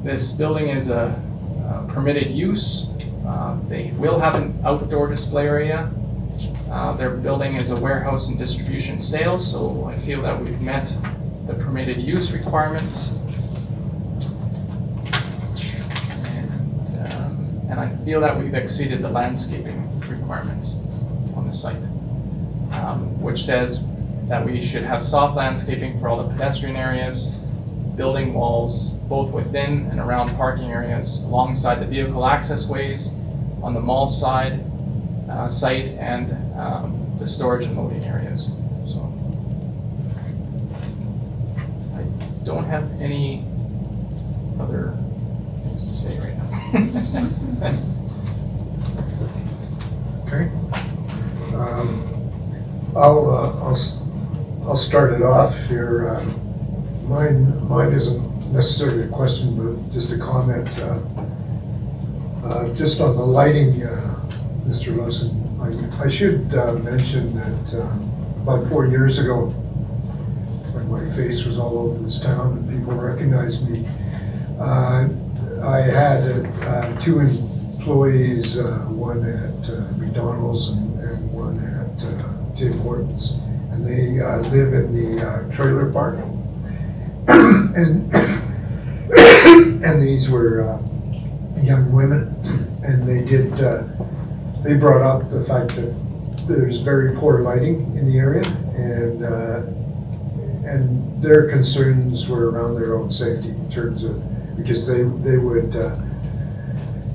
[0.04, 1.22] This building is a
[1.66, 2.88] uh, permitted use.
[3.28, 5.91] Uh, They will have an outdoor display area.
[6.72, 10.88] Uh, Their building is a warehouse and distribution sales, so I feel that we've met
[11.47, 13.10] the permitted use requirements.
[16.24, 19.78] And, um, and I feel that we've exceeded the landscaping
[20.08, 20.80] requirements
[21.36, 21.84] on the site,
[22.72, 23.86] um, which says
[24.30, 27.36] that we should have soft landscaping for all the pedestrian areas,
[27.97, 33.12] building walls, both within and around parking areas, alongside the vehicle access ways,
[33.64, 34.64] on the mall side,
[35.30, 38.51] uh, site, and um, the storage and loading areas.
[38.88, 39.01] So
[41.95, 42.03] I
[42.45, 43.43] don't have any
[44.60, 44.95] other
[45.64, 46.38] things to say right
[47.62, 47.78] now.
[50.32, 50.45] Okay.
[51.55, 52.05] Um,
[52.95, 56.07] I'll, uh, I'll, I'll start it off here.
[56.10, 56.36] Um,
[57.10, 58.22] Mine, mine isn't
[58.52, 60.68] necessarily a question, but just a comment.
[60.82, 61.00] uh,
[62.43, 64.16] uh, Just on the lighting, uh,
[64.66, 64.95] Mr.
[64.95, 67.74] Lawson, I, I should uh, mention that
[68.41, 69.47] about four years ago,
[70.74, 73.86] when my face was all over this town and people recognized me,
[74.60, 82.78] I had two employees, uh, one at uh, McDonald's and and one at uh, Tim
[82.80, 83.32] Hortons.
[83.72, 86.20] And they live in the trailer park.
[87.76, 88.12] And,
[89.84, 90.82] and these were uh,
[91.61, 92.34] young women,
[92.84, 93.84] and they did, uh,
[94.63, 95.95] they brought up the fact that
[96.47, 98.43] there's very poor lighting in the area,
[98.75, 99.61] and, uh,
[100.67, 104.21] and their concerns were around their own safety in terms of,
[104.57, 105.95] because they, they would, uh,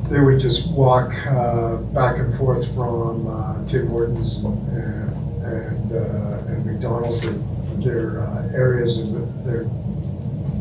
[0.08, 6.66] they would just walk uh, back and forth from uh, Tim Hortons and, and, and
[6.66, 7.32] McDonald's, their,
[7.80, 9.66] their areas of their,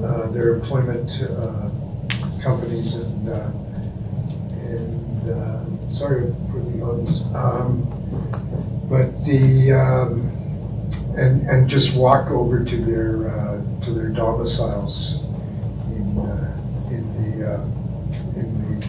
[0.03, 1.69] uh, their employment uh,
[2.43, 3.49] companies and, uh,
[4.67, 7.23] and, uh, sorry for the others.
[7.33, 7.87] Um,
[8.89, 10.29] But the, um,
[11.17, 15.21] and, and just walk over to their, uh, to their domiciles
[15.95, 17.03] in, uh, in
[17.39, 17.63] the, uh,
[18.39, 18.47] in
[18.81, 18.87] the,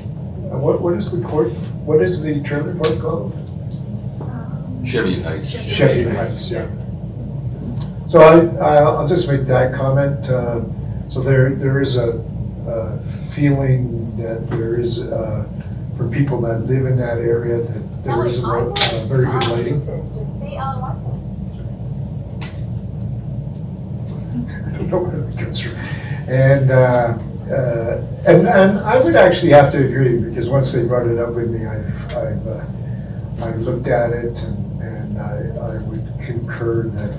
[0.54, 1.48] uh, what, what is the court,
[1.86, 3.32] what is the trailer park called?
[4.84, 5.50] Chevy Heights.
[5.52, 6.66] Chevy Heights, yeah.
[8.08, 10.28] So I, I- I'll just make that comment.
[10.28, 10.60] uh,
[11.08, 12.18] So there, there is a
[12.68, 12.98] uh,
[13.34, 15.44] feeling that there is, uh,
[15.96, 18.74] for people that live in that area, that there is a I uh,
[19.06, 19.74] very good lighting.
[19.74, 21.20] To see Alan Watson.
[24.66, 25.76] I don't know what it comes from.
[26.28, 27.18] And, uh,
[27.52, 31.34] uh, and, and I would actually have to agree, because once they brought it up
[31.34, 32.64] with me, I've, I've, uh,
[33.42, 37.16] I've looked at it and, and I, I would concur that,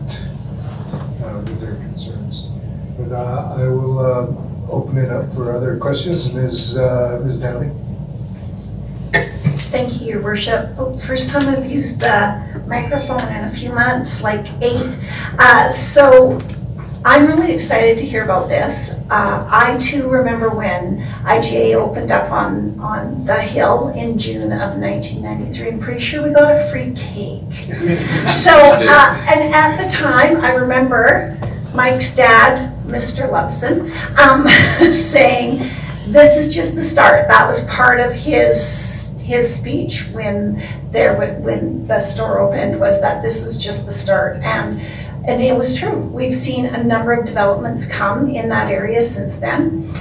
[1.23, 2.49] uh, with their concerns.
[2.97, 6.33] But, uh, I will, uh, open it up for other questions.
[6.33, 7.39] Ms., uh, Ms.
[7.39, 7.69] Downey?
[9.71, 10.69] Thank you, your worship.
[10.77, 14.97] Oh, First time I've used the microphone in a few months, like eight.
[15.37, 16.39] Uh, So
[17.05, 18.99] I'm really excited to hear about this.
[19.11, 24.77] Uh, I too remember when IGA opened up on, on the Hill in June of
[24.79, 25.67] 1993.
[25.67, 27.43] I'm pretty sure we got a free cake.
[28.33, 31.37] So, uh, and at the time, I remember
[31.75, 33.29] Mike's dad, Mr.
[33.29, 34.47] Lovsin, um,
[34.93, 35.69] saying,
[36.07, 37.27] this is just the start.
[37.27, 40.61] That was part of his, his speech when
[40.91, 44.37] there, when the store opened, was that this was just the start.
[44.37, 44.79] And,
[45.27, 45.97] and it was true.
[45.97, 49.91] We've seen a number of developments come in that area since then.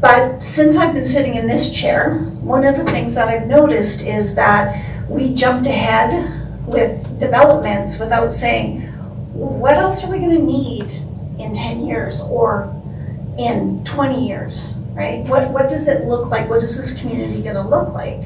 [0.00, 4.02] But since I've been sitting in this chair, one of the things that I've noticed
[4.02, 8.82] is that we jumped ahead with developments without saying,
[9.32, 11.02] what else are we gonna need
[11.48, 12.74] in ten years or
[13.38, 15.24] in twenty years, right?
[15.24, 16.48] What, what does it look like?
[16.48, 18.20] What is this community gonna look like?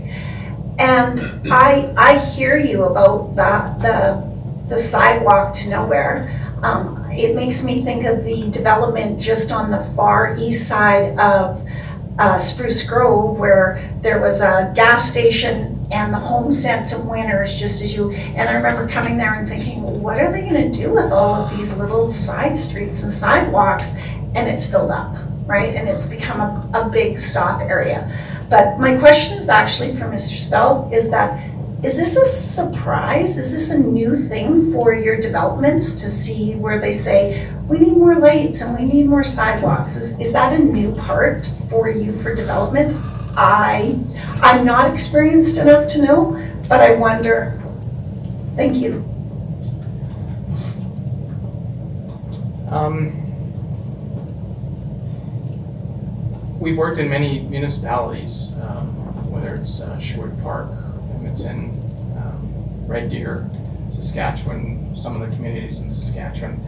[0.78, 1.20] And
[1.52, 6.30] I, I hear you about the, the, the sidewalk to nowhere.
[6.62, 11.66] Um, it makes me think of the development just on the far east side of
[12.18, 17.55] uh, Spruce Grove where there was a gas station and the home sense of winners
[17.55, 20.72] just as you, and I remember coming there and thinking, well, what are they gonna
[20.72, 23.97] do with all of these little side streets and sidewalks?
[24.34, 25.14] And it's filled up,
[25.47, 25.74] right?
[25.74, 28.11] And it's become a, a big stop area.
[28.49, 30.36] But my question is actually for Mr.
[30.36, 31.38] Spell, is that,
[31.84, 33.36] is this a surprise?
[33.36, 37.97] Is this a new thing for your developments to see where they say, we need
[37.97, 39.97] more lights and we need more sidewalks?
[39.97, 42.93] Is, is that a new part for you for development?
[43.36, 43.98] I,
[44.42, 47.60] I'm not experienced enough to know, but I wonder.
[48.56, 49.08] Thank you.
[52.68, 53.22] Um,
[56.62, 58.86] We've worked in many municipalities, um,
[59.32, 60.70] whether it's uh, Sherwood Park,
[61.12, 61.70] Edmonton,
[62.16, 63.50] um, Red Deer,
[63.90, 66.62] Saskatchewan, some of the communities in Saskatchewan.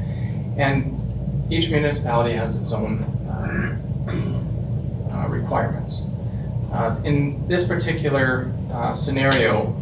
[0.59, 1.01] And
[1.49, 6.11] each municipality has its own um, uh, requirements.
[6.75, 9.73] Uh, In this particular uh, scenario,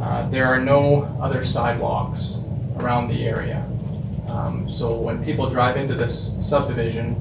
[0.00, 2.42] uh, there are no other sidewalks
[2.78, 3.62] around the area.
[4.28, 7.16] Um, So when people drive into this subdivision,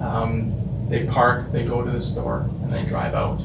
[0.00, 0.54] um,
[0.88, 3.40] they park, they go to the store, and they drive out.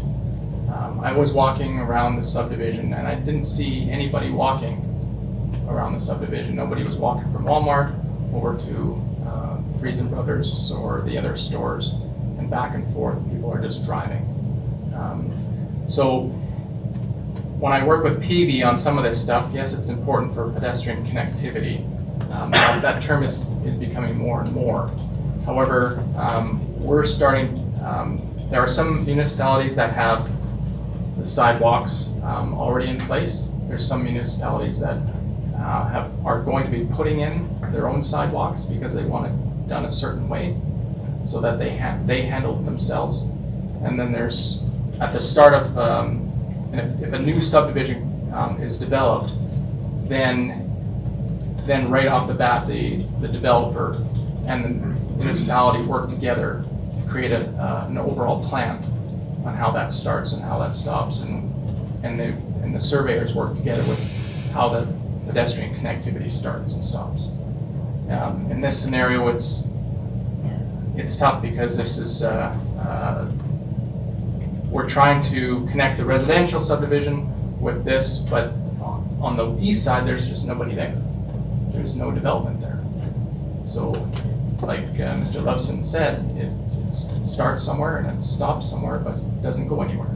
[0.71, 4.77] Um, I was walking around the subdivision, and I didn't see anybody walking
[5.67, 6.55] around the subdivision.
[6.55, 7.89] Nobody was walking from Walmart
[8.35, 11.93] over to uh, Freson Brothers or the other stores
[12.37, 13.17] and back and forth.
[13.31, 14.32] People are just driving.
[14.93, 15.31] Um,
[15.87, 16.27] So
[17.59, 21.05] when I work with Peavey on some of this stuff, yes, it's important for pedestrian
[21.05, 21.83] connectivity.
[22.33, 24.89] Um, That term is, is becoming more and more.
[25.45, 27.47] However, um, we're starting,
[27.83, 30.29] um, there are some municipalities that have
[31.17, 33.49] the sidewalks um, already in place.
[33.67, 34.97] There's some municipalities that
[35.55, 39.67] uh, have, are going to be putting in their own sidewalks because they want it
[39.67, 40.55] done a certain way
[41.25, 43.23] so that they ha, they handle it themselves.
[43.83, 44.65] And then there's,
[44.99, 46.29] at the start of, um,
[46.73, 49.33] if, if a new subdivision um, is developed,
[50.07, 50.69] then,
[51.65, 53.93] then right off the bat, the, the developer
[54.47, 54.69] and the
[55.17, 56.65] municipality work together
[56.99, 58.83] to create a, uh, an overall plan
[59.45, 61.53] on how that starts and how that stops, and,
[62.05, 62.25] and the,
[62.63, 64.87] and the surveyors work together with how the
[65.27, 67.31] pedestrian connectivity starts and stops.
[68.09, 69.67] Um, in this scenario, it's,
[70.95, 73.31] it's tough because this is, uh, uh,
[74.73, 77.29] we're trying to connect the residential subdivision
[77.61, 78.53] with this, but
[79.21, 80.95] on the east side, there's just nobody there.
[81.71, 82.79] There's no development there.
[83.67, 83.91] So,
[84.63, 85.41] like uh, Mr.
[85.43, 86.51] Lovsin said, it,
[86.89, 86.93] it
[87.23, 90.09] starts somewhere and it stops somewhere, but doesn't go anywhere.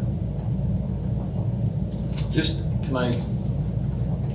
[2.31, 3.13] Just, can I,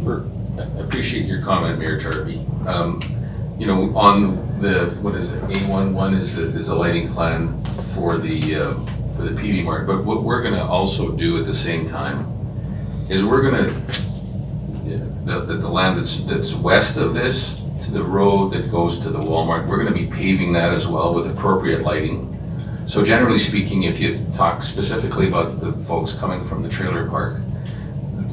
[0.04, 2.38] for, I appreciate your comment, Mayor Tarpey.
[2.66, 3.02] Um,
[3.58, 7.52] You know, on the, what is it, A11 is, a- is a lighting plan
[7.94, 8.74] for the, uh,
[9.22, 9.86] for the Peavey Mart.
[9.86, 12.26] But what we're gonna also do at the same time
[13.08, 13.70] is we're gonna,
[15.24, 19.10] the, the the land that's, that's west of this, to the road that goes to
[19.10, 22.28] the Walmart, we're gonna be paving that as well with appropriate lighting.
[22.86, 27.40] So generally speaking, if you talk specifically about the folks coming from the trailer park,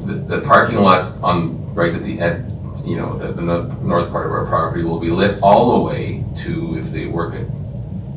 [0.06, 2.46] the, the parking lot on, right at the end,
[2.84, 6.24] you know, the, the north part of our property will be lit all the way
[6.38, 7.46] to if they work at,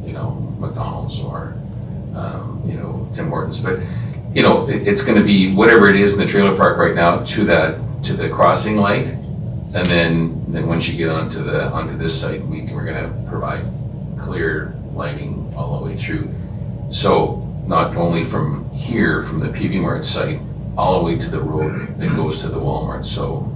[0.08, 1.56] you know, McDonald's or,
[2.16, 3.80] um, you know, Tim Hortons, but,
[4.34, 7.24] you know, it, it's gonna be whatever it is in the trailer park right now
[7.24, 9.08] to that, to the crossing light.
[9.76, 13.66] And then, then once you get onto the, onto this site, we, we're gonna provide
[14.20, 16.32] clear lighting all the way through.
[16.90, 20.40] So not only from here, from the Peavey Mart site,
[20.78, 23.06] all the way to the road that goes to the Walmart.
[23.06, 23.56] So,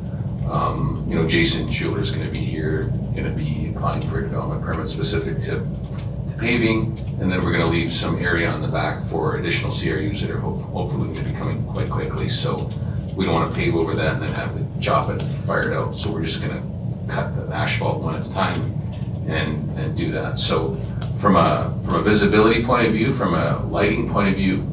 [0.49, 2.84] um, you know, Jason Schuler is gonna be here,
[3.16, 7.65] gonna be applying for a development permit specific to to paving, and then we're gonna
[7.65, 11.36] leave some area on the back for additional CRUs that are ho- hopefully gonna be
[11.36, 12.30] coming quite quickly.
[12.30, 12.70] So
[13.15, 15.95] we don't wanna pave over that and then have to chop it, fire it out.
[15.97, 16.61] So we're just gonna
[17.07, 18.61] cut the asphalt one at a time
[19.28, 20.38] and, and do that.
[20.38, 20.76] So
[21.20, 24.68] from a, from a visibility point of view, from a lighting point of view,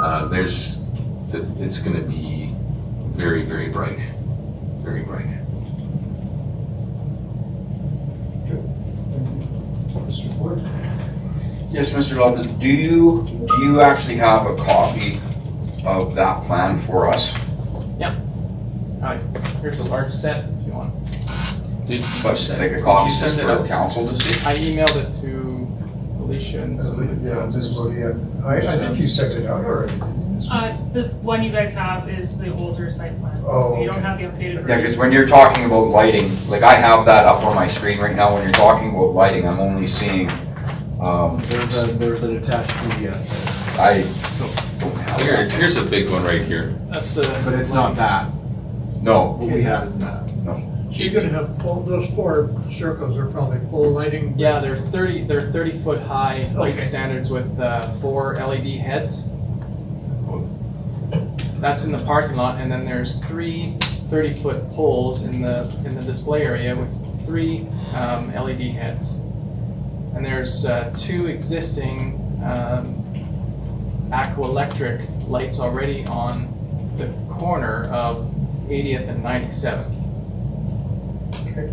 [0.00, 0.86] uh, there's,
[1.30, 2.52] that it's gonna be
[3.16, 3.98] very, very bright,
[4.82, 5.26] very bright.
[8.46, 8.60] Good.
[9.92, 10.38] Thank Mr.
[10.38, 10.60] Ford?
[11.74, 12.16] Yes, Mr.
[12.16, 15.20] Lupton, do you, do you actually have a copy
[15.84, 17.34] of that plan for us?
[17.98, 18.14] Yeah.
[19.60, 20.94] Here's a large set if you want.
[21.86, 23.68] Did you But send- like a did copy you just send it for the out?
[23.68, 24.46] council to see?
[24.46, 27.26] I emailed it to Alicia and some.
[27.26, 28.20] Yeah, this is what he had.
[28.44, 29.92] I, I think you sent it out already.
[29.92, 30.50] didn't you?
[30.50, 33.96] Uh, the one you guys have is the older site plan, Oh, so you don't
[33.96, 34.06] okay.
[34.06, 34.76] have the updated Yeah, version.
[34.76, 38.14] because when you're talking about lighting, like I have that up on my screen right
[38.14, 40.30] now, when you're talking about lighting, I'm only seeing,
[41.00, 44.02] um, There's a, there's an attached PDF, I
[44.80, 45.50] don't have Here, that.
[45.50, 46.74] here's a big one right here.
[46.88, 47.22] That's the.
[47.44, 48.30] but it's not that.
[49.02, 50.28] No, What we have isn't that.
[50.94, 54.38] So you're gonna have, full- those four circles are probably full lighting?
[54.38, 56.82] Yeah, they're thirty, they're thirty foot high light Okay.
[56.84, 59.30] standards with, uh, four LED heads.
[61.60, 65.94] That's in the parking lot, and then there's three 30 foot poles in the, in
[65.94, 67.66] the display area with three,
[67.96, 69.18] um, LED heads.
[70.14, 73.04] And there's, uh, two existing, um,
[74.10, 76.48] ATCO Electric lights already on
[76.96, 78.30] the corner of
[78.68, 79.90] 80th and 97th.
[81.50, 81.72] Okay.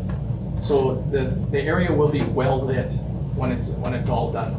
[0.62, 2.92] So the, the area will be well lit
[3.36, 4.56] when it's, when it's all done.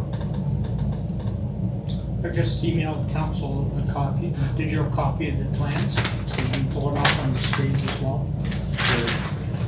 [2.24, 6.68] I just emailed council a copy, a digital copy of the plans, so you can
[6.70, 8.32] pull it off on the screens as well.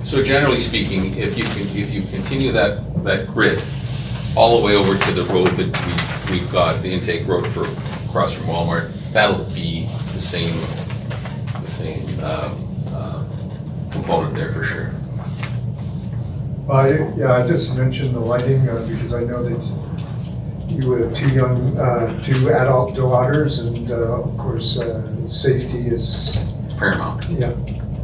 [0.04, 3.60] So generally speaking, if you if you continue that, that grid
[4.36, 7.64] all the way over to the road that we, we've got, the intake road for,
[8.08, 10.54] across from Walmart, that'll be the same,
[11.62, 13.24] the same, um, uh,
[13.92, 14.90] component there for sure.
[16.68, 19.62] I, yeah, I just mentioned the lighting, uh, because I know that
[20.68, 26.36] you have two young, uh, two adult daughters, and, uh, of course, uh, safety is,
[26.78, 27.24] Paramount.
[27.30, 27.52] yeah.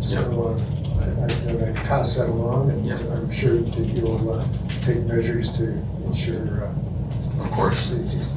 [0.01, 0.63] So, uh,
[1.01, 2.99] I, I, I pass that along, and Yeah.
[3.15, 4.47] I'm sure that you'll, uh,
[4.83, 5.73] take measures to
[6.11, 7.79] ensure, uh, Of course.
[7.91, 8.37] safety.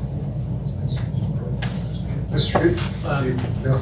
[2.29, 2.61] Mr.
[2.61, 2.79] Good?
[3.05, 3.23] Uh,
[3.63, 3.79] No?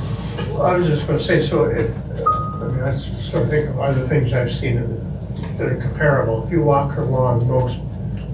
[0.53, 3.79] Well, I was just gonna say, so it, I mean, I sort of think of
[3.79, 6.43] other things I've seen that- that are comparable.
[6.45, 7.77] If you walk along most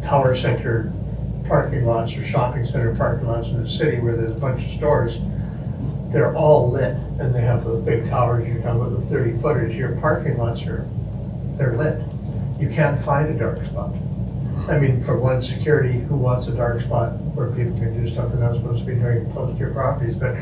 [0.02, 0.92] power center
[1.48, 4.72] parking lots or shopping center parking lots in the city where there's a bunch of
[4.78, 5.18] stores,
[6.12, 9.76] they're all lit and they have the big towers, you're talking about the thirty footers,
[9.76, 10.86] your parking lots are,
[11.58, 12.02] they're lit.
[12.60, 13.94] You can't find a dark spot.
[14.68, 18.32] I mean, for one, security, who wants a dark spot where people can do stuff
[18.32, 20.36] they're not supposed to be doing close to your properties, but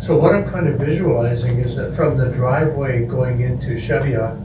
[0.00, 4.36] so what I'm kind of visualizing is that from the driveway going into Cheviot,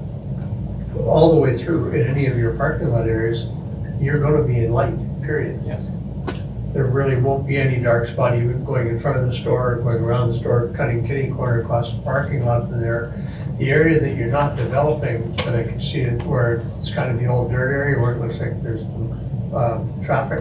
[1.05, 3.47] all the way through in any of your parking lot areas,
[3.99, 5.59] you're gonna be in light, period.
[5.63, 5.91] Yes.
[6.73, 10.03] There really won't be any dark spot even going in front of the store, going
[10.03, 13.13] around the store, cutting kitty corner across the parking lot from there.
[13.59, 17.19] The area that you're not developing, that I can see it where it's kind of
[17.19, 18.83] the old dirt area where it looks like there's,
[19.55, 20.39] um, traffic,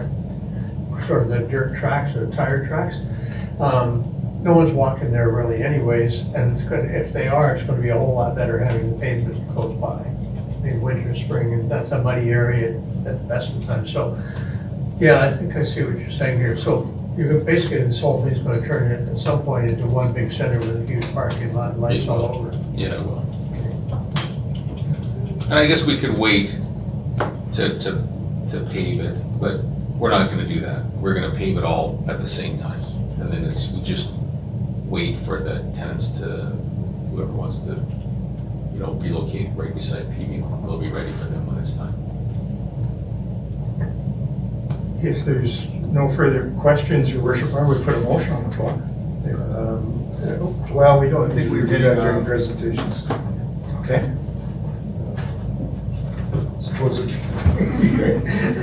[1.07, 2.97] sort of the dirt tracks, the tire tracks.
[3.59, 4.09] Um,
[4.41, 7.89] no one's walking there really anyways, and it's gonna, if they are, it's gonna be
[7.89, 10.05] a whole lot better having the pavement close by.
[10.67, 14.17] In winter, spring, and that's a muddy area at the best of times, so,
[14.99, 16.55] yeah, I think I see what you're saying here.
[16.55, 20.13] So you're gonna- basically, this whole thing's gonna turn it at some point into one
[20.13, 22.57] big center with a huge parking lot, and lights all over.
[22.75, 23.25] Yeah, it will.
[25.45, 26.55] And I guess we could wait
[27.53, 28.07] to, to,
[28.53, 29.63] to pave it, but
[29.97, 30.85] we're not gonna do that.
[30.93, 32.79] We're gonna pave it all at the same time.
[33.19, 34.13] And then it's, we just
[34.85, 36.25] wait for the tenants to,
[37.09, 37.71] whoever wants to,
[38.73, 41.93] you know, relocate right beside Peavey, we'll be ready for them when it's time.
[45.03, 48.71] If there's no further questions, your worship, I would put a motion on the floor.
[48.71, 53.05] Um, Well, we don't, I think we did that during presentations.
[53.81, 54.11] Okay.
[56.61, 57.09] Suppose it.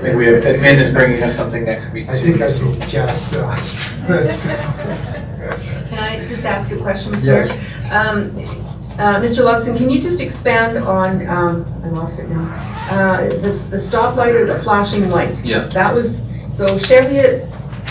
[0.02, 2.08] Maybe we have, admin is bringing us something next week.
[2.08, 4.00] I think I should just ask.
[4.06, 7.24] Can I just ask a question, Mr.
[7.24, 7.50] Yes.
[7.92, 8.30] Um,
[8.98, 9.42] uh, Mr.
[9.44, 12.46] Luxon, can you just expand on, um, I lost it now,
[12.90, 15.42] Uh, the the stoplight or the flashing light?
[15.44, 15.60] Yeah.
[15.68, 16.20] That was,
[16.52, 17.48] so Cheviot,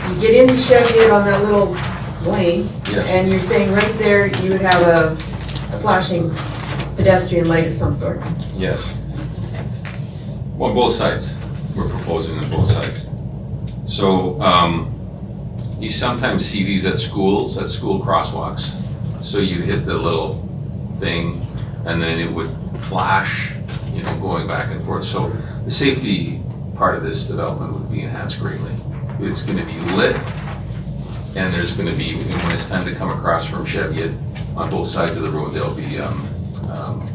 [0.10, 1.76] you get into Cheviot on that little
[2.32, 5.18] lane, Yes, and you're saying right there you would have a
[5.74, 6.30] a flashing
[6.96, 8.22] pedestrian light of some sort?
[8.56, 8.94] yes.
[10.60, 11.40] On both sides,
[11.74, 13.08] we're proposing on both sides.
[13.88, 14.96] So, um,
[15.80, 18.76] you sometimes see these at schools, at school crosswalks.
[19.24, 20.36] So you hit the little
[21.00, 21.46] thing,
[21.86, 22.50] and then it would
[22.82, 23.54] flash,
[23.94, 25.06] you know, going back and forth.
[25.06, 25.30] So
[25.64, 26.42] the safety
[26.76, 28.74] part of this development would be enhanced greatly.
[29.22, 30.18] It's gonna be lit,
[31.38, 34.12] and there's gonna be, when it's time to come across from Cheviot,
[34.58, 36.28] on both sides of the road, there'll be, um,
[36.70, 37.09] um,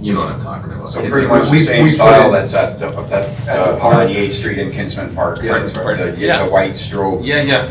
[0.00, 0.90] you know what I'm talking about.
[0.92, 3.76] So pretty much the We- same we put style it- that's at, the- that, uh,
[3.78, 3.94] park.
[4.08, 5.40] 98th Street in Kinsmen Park.
[5.42, 5.64] Yeah, right?
[5.66, 6.14] that's right.
[6.16, 6.44] The- Yeah.
[6.44, 7.20] The white strobe.
[7.24, 7.66] Yeah, yeah,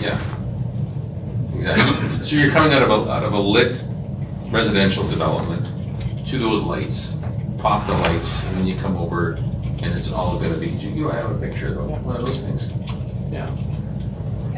[0.00, 0.18] yeah.
[1.56, 2.24] Exactly.
[2.24, 3.82] So you're coming out of a, out of a lit
[4.50, 5.68] residential development
[6.26, 7.16] to those lights,
[7.58, 9.32] pop the lights, and then you come over
[9.82, 12.68] and it's all gonna be, do you have a picture of one of those things?
[13.30, 13.48] Yeah.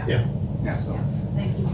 [0.07, 0.24] Yeah.
[0.64, 0.99] Yeah, so.
[1.36, 1.68] Thank you.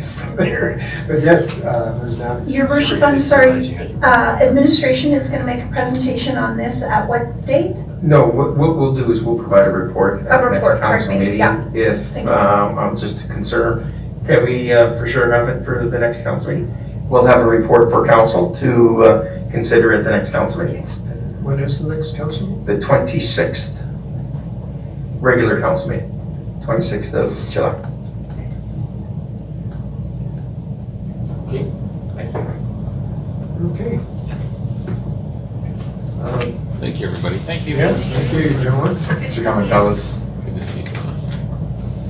[0.35, 2.17] There, But yes, uh, Ms.
[2.17, 2.51] Navy.
[2.53, 7.45] Your worship, I'm sorry, uh, administration is gonna make a presentation on this at what
[7.45, 7.75] date?
[8.01, 10.81] No, what, what we'll do is we'll provide a report A the report, next pardon
[10.99, 11.39] council me, meeting.
[11.39, 11.69] yeah.
[11.73, 12.33] If, Thank you.
[12.33, 13.91] um, I'm just to confirm,
[14.25, 16.73] can we, uh, for sure have it for the next council meeting?
[17.09, 20.83] We'll have a report for council to, uh, consider at the next council meeting,
[21.43, 22.47] When is the next council?
[22.47, 22.65] meeting?
[22.65, 23.77] the twenty-sixth.
[25.19, 27.75] Regular council meeting, twenty-sixth of July.
[33.71, 33.97] Okay.
[36.21, 37.35] Um, Thank you, everybody.
[37.37, 37.77] Thank you.
[37.77, 38.95] Yeah, thank you, gentlemen.
[38.95, 40.15] Thanks for coming, fellas.
[40.45, 40.89] Good to see you.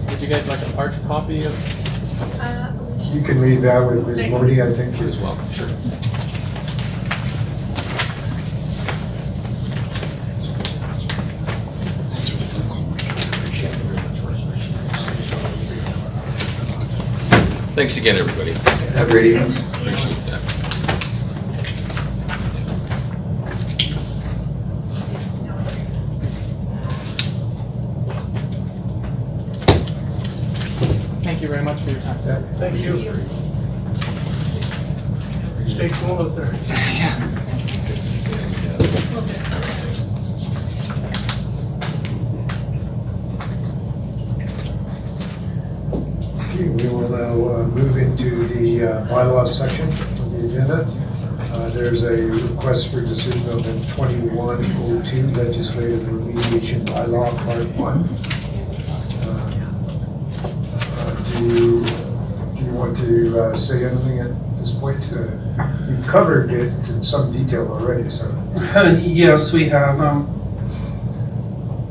[0.09, 1.53] Would you guys like a large copy of?
[2.41, 2.71] Uh,
[3.13, 4.29] you can leave that with Ms.
[4.29, 4.99] Moody, I think.
[5.01, 5.67] As well, sure.
[17.73, 18.51] Thanks again, everybody.
[18.97, 19.43] Have a great evening.
[19.43, 20.61] Appreciate that.
[31.23, 32.17] Thank you very much for your time.
[32.25, 32.41] Yeah.
[32.59, 32.97] Thank you.
[35.81, 36.45] Stay cool out there.
[46.37, 50.85] Okay, we will now uh, move into the uh, bylaws section of the agenda.
[51.51, 58.03] Uh, There's a request for decision of the 2102 legislative remediation bylaw, part one.
[61.25, 61.83] Do you,
[62.55, 65.40] do you want to say anything at this point?
[65.91, 68.31] You've covered it in some detail already, so.
[69.01, 69.99] Yes, we have.
[69.99, 70.25] um,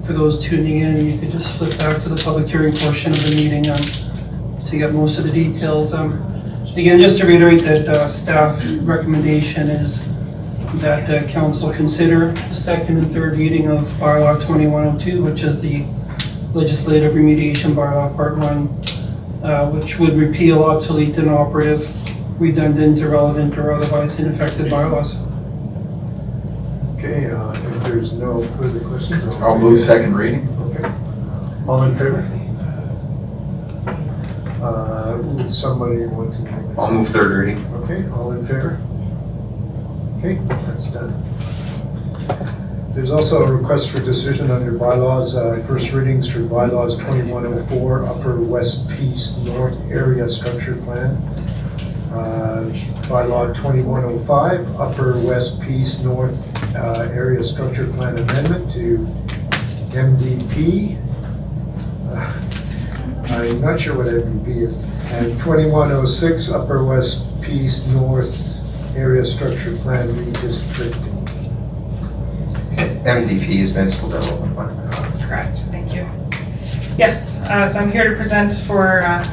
[0.07, 3.19] For those tuning in, you could just flip back to the public hearing portion of
[3.19, 5.93] the meeting um, to get most of the details.
[5.93, 6.27] Um,
[6.77, 10.07] Again, just to reiterate that uh, staff recommendation is
[10.81, 15.85] that uh, council consider the second and third reading of bylaw 2102, which is the
[16.55, 18.69] legislative remediation bylaw part one,
[19.45, 21.87] uh, which would repeal obsolete, inoperative,
[22.41, 25.15] redundant, irrelevant, or otherwise ineffective bylaws.
[26.97, 29.23] Okay, uh, if there's no further questions.
[29.43, 30.49] I'll move second reading.
[30.63, 30.91] Okay.
[31.69, 32.27] All in favor?
[34.63, 36.79] Uh, Would somebody want to make?
[36.79, 37.65] I'll move third reading.
[37.77, 38.81] Okay, all in favor?
[40.19, 40.35] Okay,
[40.65, 41.15] that's done.
[42.95, 48.41] There's also a request for decision under bylaws, uh, first readings for bylaws 2104, Upper
[48.41, 51.17] West Peace North Area Structure Plan.
[52.11, 52.65] Uh,
[53.07, 56.37] Bylaw 2105, Upper West Peace North
[56.75, 58.99] uh, Area Structure Plan Amendment to
[59.95, 60.99] MDP.
[62.09, 64.83] Uh, I'm not sure what MDP is.
[65.13, 71.19] And 2106, Upper West Peace North Area Structure Plan redistricting.
[73.05, 75.29] MDP is Municipal Development Plan.
[75.29, 76.09] Correct, thank you.
[76.99, 79.25] Yes, uh, so I'm here to present for uh,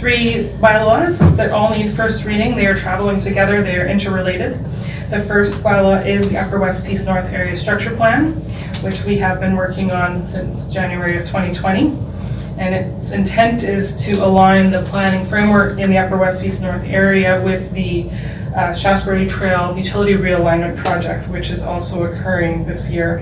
[0.00, 2.56] three bylaws that all need first reading.
[2.56, 4.54] They are traveling together, they are interrelated.
[5.10, 8.32] The first bylaw is the Upper West Peace North Area Structure Plan,
[8.82, 11.88] which we have been working on since January of 2020.
[12.56, 16.84] And its intent is to align the planning framework in the Upper West Peace North
[16.84, 18.08] area with the
[18.56, 23.18] uh, Shaftesbury Trail Utility Realignment Project, which is also occurring this year.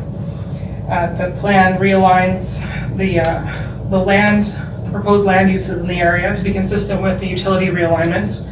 [0.89, 2.61] Uh, The plan realigns
[2.97, 4.55] the, uh, the land,
[4.91, 8.45] proposed land uses in the area to be consistent with the utility realignment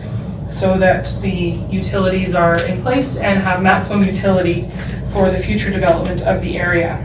[0.51, 4.69] so that the utilities are in place and have maximum utility
[5.09, 7.03] for the future development of the area.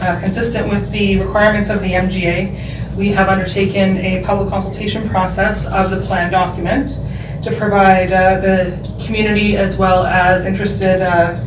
[0.00, 5.66] Uh, Consistent with the requirements of the MGA, we have undertaken a public consultation process
[5.66, 6.98] of the plan document
[7.42, 11.38] to provide uh, the community as well as interested uh,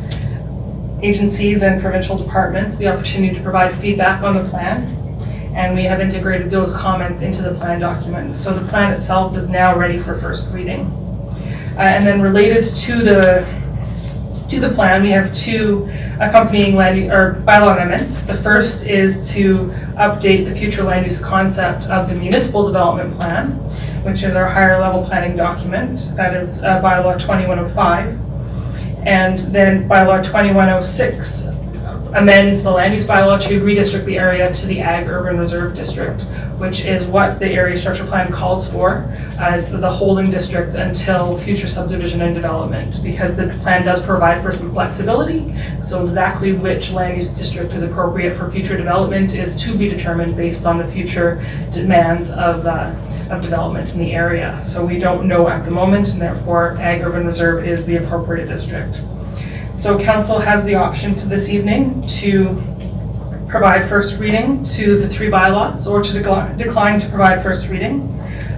[1.02, 4.99] agencies and provincial departments the opportunity to provide feedback on the plan.
[5.54, 8.32] And we have integrated those comments into the plan document.
[8.34, 10.86] So the plan itself is now ready for first reading.
[11.76, 13.46] Uh, And then related to the
[14.48, 15.88] to the plan, we have two
[16.18, 18.20] accompanying land, or bylaw amendments.
[18.20, 23.52] The first is to update the future land use concept of the municipal development plan,
[24.02, 26.10] which is our higher level planning document.
[26.16, 29.06] That is uh, bylaw 2105.
[29.06, 31.46] And then bylaw 2106
[32.14, 36.22] amends the land use bylaw to redistrict the area to the ag urban reserve district,
[36.58, 39.08] which is what the area structure plan calls for
[39.38, 44.50] as the holding district until future subdivision and development, because the plan does provide for
[44.50, 45.54] some flexibility.
[45.80, 50.36] So exactly which land use district is appropriate for future development is to be determined
[50.36, 52.94] based on the future demands of, uh,
[53.30, 54.60] of development in the area.
[54.62, 58.46] So we don't know at the moment, and therefore ag urban reserve is the appropriate
[58.46, 59.00] district.
[59.80, 62.62] So council has the option to this evening to
[63.48, 68.02] provide first reading to the three bylaws or to decli- decline to provide first reading.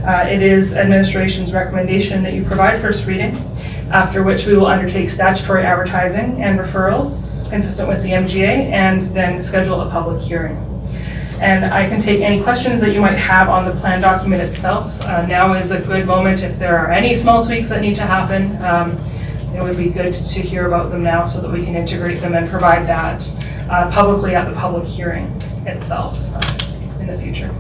[0.04, 3.36] Uh, It is administration's recommendation that you provide first reading,
[3.92, 9.40] after which we will undertake statutory advertising and referrals consistent with the MGA and then
[9.40, 10.56] schedule a public hearing.
[11.40, 15.00] And I can take any questions that you might have on the plan document itself.
[15.02, 18.06] Uh, Now is a good moment if there are any small tweaks that need to
[18.16, 18.58] happen.
[18.64, 18.98] um,
[19.55, 22.34] It would be good to hear about them now so that we can integrate them
[22.34, 23.30] and provide that
[23.70, 25.26] uh, publicly at the public hearing
[25.66, 27.55] itself uh, in the future.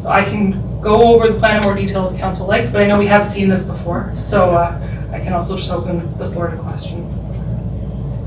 [0.00, 2.86] So I can go over the plan in more detail if council likes, but I
[2.86, 6.48] know we have seen this before, so uh, I can also just open the floor
[6.48, 7.20] to questions.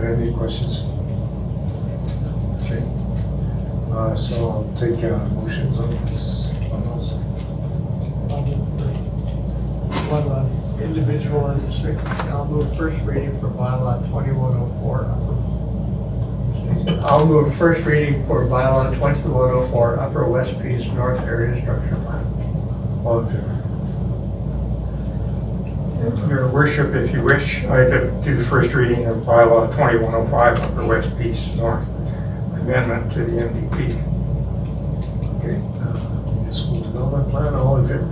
[0.01, 0.83] Any questions?
[2.63, 2.81] Okay.
[3.91, 6.47] Uh, So I'll take uh, motions on this.
[6.71, 7.11] on those.
[10.07, 15.05] One uh, individual and district, I'll move first reading for bylaw 2104.
[17.01, 22.25] I'll move first reading for bylaw 2104, Upper West Peace North Area Structure Plan.
[23.03, 23.51] All in favor?
[26.29, 30.85] Your worship, if you wish, I could do the first reading of bylaw 2105, Upper
[30.85, 31.87] West Peace North,
[32.59, 33.95] amendment to the MDP.
[35.39, 35.57] Okay.
[35.81, 38.07] uh, Municipal development plan, all in favor?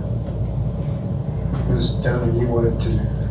[1.68, 1.90] Ms.
[2.02, 3.24] Downing, you wanted to,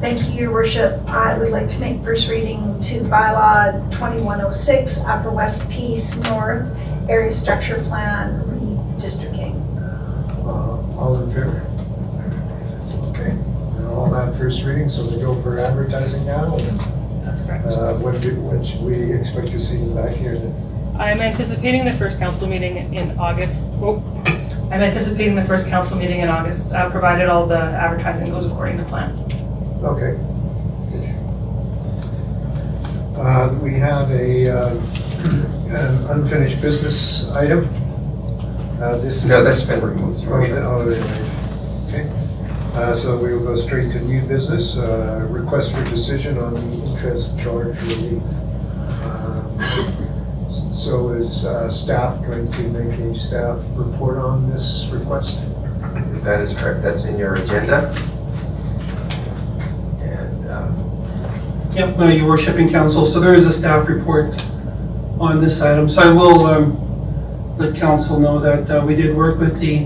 [0.00, 0.98] Thank you, your worship.
[1.10, 6.66] I would like to make first reading to bylaw 2106, Upper West Peace North
[7.10, 9.54] Area Structure Plan redistricting.
[10.46, 11.66] uh, all in favor?
[13.10, 16.56] Okay, and all that first reading, so we go for advertising now.
[17.22, 17.66] That's correct.
[17.66, 20.96] uh, When do, when should we expect to see you back here then?
[20.98, 23.66] I'm anticipating the first council meeting in August.
[23.82, 24.02] Oh,
[24.70, 28.78] I'm anticipating the first council meeting in August, uh, provided all the advertising goes according
[28.78, 29.10] to plan.
[29.82, 30.16] Okay.
[33.16, 34.70] Uh, We have a, uh,
[35.70, 37.68] an unfinished business item.
[38.80, 39.24] Uh, This is.
[39.26, 40.56] No, that's been removed, Oh, Worship.
[40.64, 41.88] oh, yeah, yeah.
[41.88, 42.10] Okay.
[42.76, 44.76] Uh, So we will go straight to new business.
[44.76, 48.22] Uh, Request for decision on the interest charge relief.
[50.90, 55.38] So is uh, staff going to make a staff report on this request?
[56.24, 57.94] That is correct, that's in your agenda.
[60.00, 64.34] And um, Yep, uh, your worship and council, so there is a staff report
[65.20, 65.88] on this item.
[65.88, 69.84] So I will um, let council know that uh, we did work with the,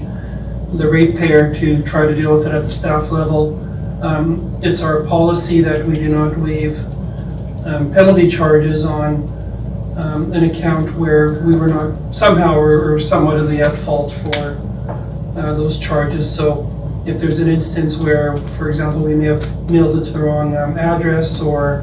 [0.78, 3.61] the ratepayer to try to deal with it at the staff level.
[4.02, 6.78] Um, It's our policy that we do not waive
[7.66, 9.34] um, penalty charges on
[9.97, 14.12] um, an account where we were not somehow or or somewhat in the at fault
[14.12, 14.61] for
[15.36, 16.32] uh, those charges.
[16.32, 16.70] So
[17.07, 20.57] if there's an instance where, for example, we may have mailed it to the wrong
[20.57, 21.80] um, address or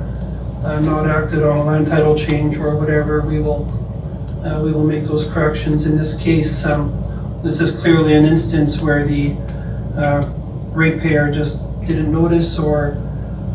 [0.64, 3.66] uh, not acted on a land title change or whatever, we will,
[4.46, 5.86] uh, we will make those corrections.
[5.86, 6.92] In this case, um,
[7.44, 9.36] this is clearly an instance where the
[9.96, 10.22] uh,
[10.70, 12.94] ratepayer just didn't notice or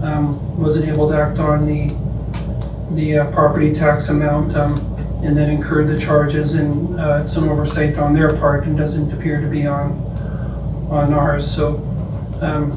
[0.03, 1.89] um, wasn't able to act on the,
[2.93, 4.75] the uh, property tax amount um,
[5.25, 9.13] and then incurred the charges and uh, it's an oversight on their part and doesn't
[9.13, 9.93] appear to be on,
[10.91, 11.51] on ours.
[11.51, 11.79] So
[12.41, 12.71] um,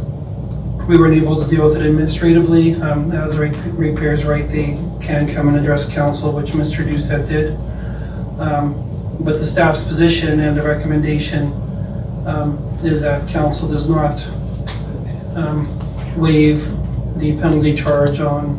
[0.87, 2.73] we weren't able to deal with it administratively.
[2.75, 6.83] Um, As rate- ratepayers right, they can come and address council, which Mr.
[6.83, 7.53] Doucette did.
[8.39, 8.73] Um,
[9.23, 11.51] But the staff's position and the recommendation
[12.25, 14.25] um, is that council does not
[15.35, 15.67] um,
[16.17, 16.65] waive
[17.19, 18.57] the penalty charge on,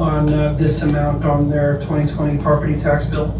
[0.00, 3.30] on uh, this amount on their 2020 property tax bill.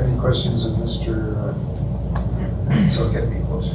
[0.00, 1.36] Any questions of Mr.?
[1.36, 1.52] uh,
[2.88, 3.74] so get me closer.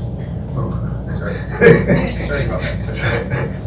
[0.55, 0.72] oh,
[1.18, 1.36] Sorry.
[2.24, 3.59] Sorry about that.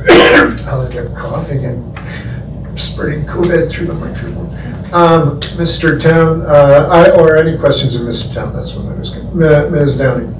[0.68, 4.46] I'll end up coughing and spreading COVID through the microphone.
[4.94, 6.00] Um, Mr.
[6.00, 8.32] Town, uh, I- or any questions of Mr.
[8.32, 9.70] Town, that's what I was going, to ask.
[9.70, 9.98] Ms.
[9.98, 10.34] Downing?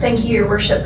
[0.00, 0.82] Thank you, your worship.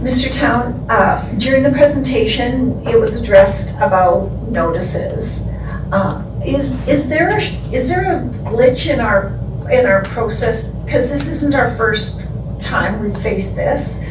[0.00, 0.32] Mr.
[0.32, 5.46] Town, uh, during the presentation, it was addressed about notices.
[5.92, 7.40] Uh, Is, is there, a
[7.74, 9.38] is there a glitch in our,
[9.70, 10.68] in our process?
[10.84, 12.22] Because this isn't our first
[12.62, 14.02] time we've faced this.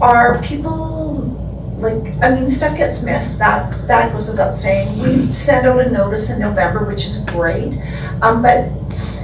[0.00, 1.14] Are people,
[1.78, 4.98] like, I mean, stuff gets missed, that, that goes without saying.
[5.02, 7.78] We sent out a notice in November, which is great.
[8.22, 8.70] Um, But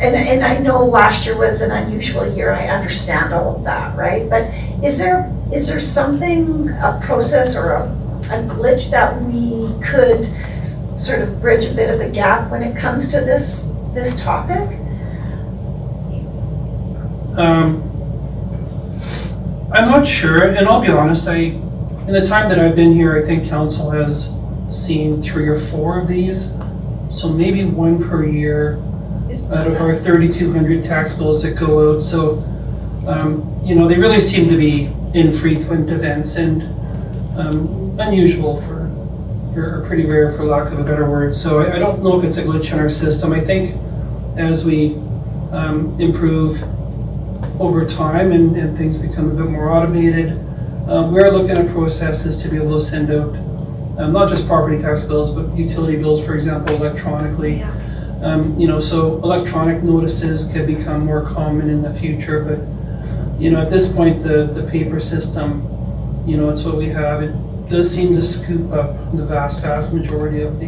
[0.01, 3.95] and, and I know last year was an unusual year, I understand all of that,
[3.97, 4.29] right?
[4.31, 4.45] But
[4.83, 10.25] is there, is there something, a process or a, a glitch that we could
[10.99, 14.71] sort of bridge a bit of a gap when it comes to this, this topic?
[17.37, 17.83] Um,
[19.73, 23.23] I'm not sure, and I'll be honest, I, in the time that I've been here,
[23.23, 24.35] I think council has
[24.71, 26.53] seen three or four of these.
[27.11, 28.83] So maybe one per year
[29.53, 32.01] out of our 3,200 tax bills that go out.
[32.03, 32.39] So,
[33.07, 36.63] um, you know, they really seem to be infrequent events and
[37.39, 38.91] um, unusual for,
[39.57, 41.35] or pretty rare for lack of a better word.
[41.35, 43.33] So I, I don't know if it's a glitch in our system.
[43.33, 43.77] I think
[44.37, 44.95] as we
[45.53, 46.63] um, improve
[47.61, 50.33] over time and, and things become a bit more automated,
[50.89, 53.35] um, we're looking at processes to be able to send out
[54.01, 57.65] um, not just property tax bills, but utility bills, for example, electronically.
[58.23, 63.51] Um, you know, so electronic notices could become more common in the future, but, you
[63.51, 65.67] know, at this point, the, the paper system,
[66.27, 67.23] you know, it's what we have.
[67.23, 67.33] It
[67.71, 70.67] does seem to scoop up the vast, vast majority of the,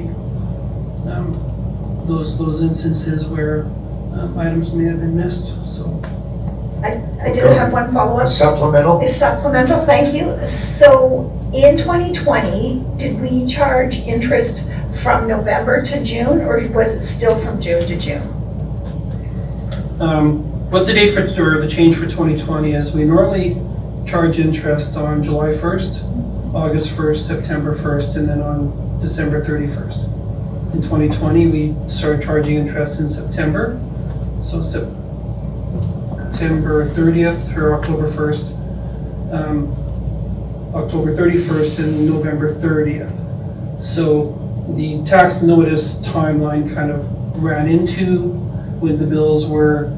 [1.12, 1.32] um,
[2.06, 3.64] those, those instances where
[4.14, 6.00] um, items may have been missed, so.
[6.82, 8.24] I, I did have one follow-up.
[8.24, 9.00] A supplemental?
[9.02, 10.42] It's supplemental, thank you.
[10.42, 14.70] So in 2020, did we charge interest
[15.02, 18.22] from November to June, or was it still from June to June?
[20.00, 23.60] Um, What the date for, or the change for 2020 is, we normally
[24.06, 30.04] charge interest on July 1st, August 1st, September 1st, and then on December 31st.
[30.72, 33.78] In 2020, we started charging interest in September,
[34.40, 34.88] so September
[36.90, 38.52] 30th or October 1st,
[39.34, 39.70] um,
[40.74, 43.12] October 31st and November 30th.
[43.82, 44.38] So
[44.76, 48.28] the tax notice timeline kind of ran into
[48.80, 49.90] when the bills were,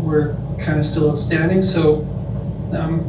[0.00, 2.02] were kind of still outstanding, so,
[2.72, 3.00] um,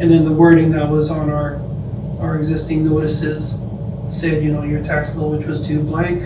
[0.00, 1.60] and then the wording that was on our,
[2.20, 3.56] our existing notices
[4.08, 6.22] said, you know, your tax bill, which was due blank,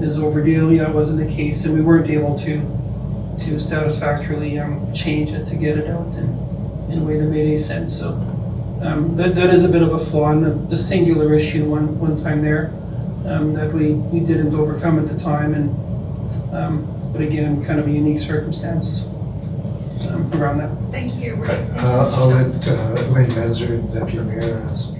[0.00, 2.60] is overdue, that wasn't the case, and we weren't able to,
[3.44, 6.28] to satisfactorily, um, change it to get it out in,
[6.90, 8.10] in a way that made any sense, so.
[8.82, 11.98] Um, that, that is a bit of a flaw in the, the singular issue one,
[12.00, 12.72] one time there,
[13.26, 17.86] um, that we, we didn't overcome at the time, and, um, but again, kind of
[17.86, 19.04] a unique circumstance,
[20.08, 20.70] um, around that.
[20.90, 21.42] Thank you.
[21.44, 24.90] Uh, I'll let uh, Elaine Manzer, Deputy Mayor, ask.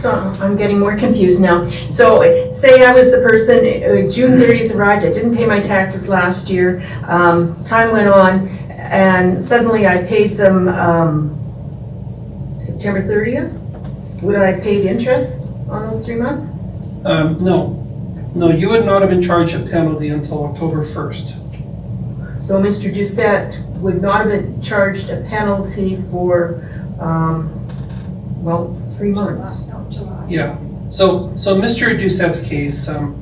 [0.00, 1.68] So I'm getting more confused now.
[1.90, 6.08] So say I was the person, uh, June 30th arrived, I didn't pay my taxes
[6.08, 11.36] last year, um, time went on, and suddenly I paid them um,
[12.64, 13.58] September 30th?
[14.22, 16.52] Would I have paid interest on those three months?
[17.04, 17.68] Um, no,
[18.34, 22.42] no, you would not have been charged a penalty until October 1st.
[22.42, 22.94] So Mr.
[22.94, 26.62] Doucette would not have been charged a penalty for,
[27.00, 27.50] um,
[28.42, 29.64] well, three months?
[30.28, 30.58] Yeah,
[30.90, 31.98] so, so Mr.
[31.98, 33.14] Doucette's case, um,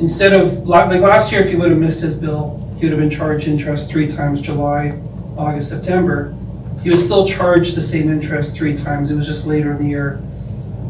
[0.00, 3.00] instead of, like last year, if he would have missed his bill, he would have
[3.00, 5.00] been charged interest three times, July,
[5.38, 6.34] August, September.
[6.82, 9.88] He was still charged the same interest three times, it was just later in the
[9.88, 10.20] year,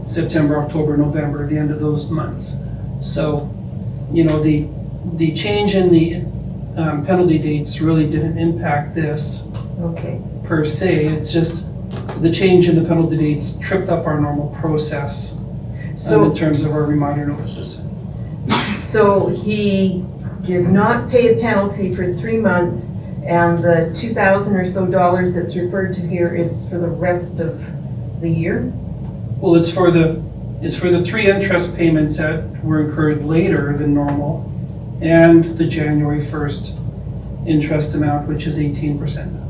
[0.07, 2.55] September, October, November, the end of those months.
[3.03, 3.53] So,
[4.13, 4.69] you know, the,
[5.15, 6.25] the change in the
[6.81, 9.49] um, penalty dates really didn't impact this
[9.81, 10.21] Okay.
[10.45, 11.65] per se, it's just
[12.23, 16.63] the change in the penalty dates tripped up our normal process um, So- in terms
[16.65, 17.81] of our reminder notices.
[18.79, 20.05] So he
[20.47, 25.35] did not pay a penalty for three months, and the two thousand or so dollars
[25.35, 27.61] that's referred to here is for the rest of
[28.21, 28.73] the year?
[29.37, 30.23] Well, it's for the,
[30.63, 34.51] it's for the three interest payments that were incurred later than normal,
[35.03, 39.43] and the January 1st interest amount, which is 18%.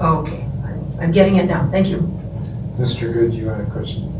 [0.00, 0.44] Okay,
[1.00, 1.98] I'm getting it now, thank you.
[2.78, 3.12] Mr.
[3.12, 4.12] Good, you had a question?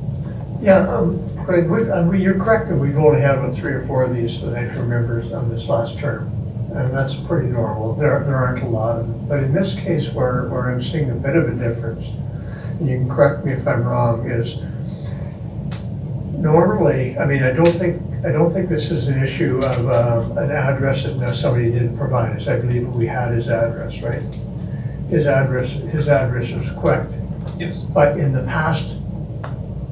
[0.62, 3.82] Yeah, um, Craig, we- I mean, you're correct that we've only had about three or
[3.82, 6.30] four of these that I can remember on this last term.
[6.72, 7.94] And that's pretty normal.
[7.94, 9.26] There, there aren't a lot of them.
[9.26, 12.06] But in this case where, where I'm seeing a bit of a difference,
[12.82, 14.60] and you can correct me if I'm wrong, is
[16.34, 20.36] normally, I mean, I don't think, I don't think this is an issue of um,
[20.38, 22.48] an address that somebody didn't provide us.
[22.48, 24.22] I believe we had his address, right?
[25.12, 27.12] his address, his address is correct.
[27.58, 27.82] Yes.
[27.82, 28.96] But in the past,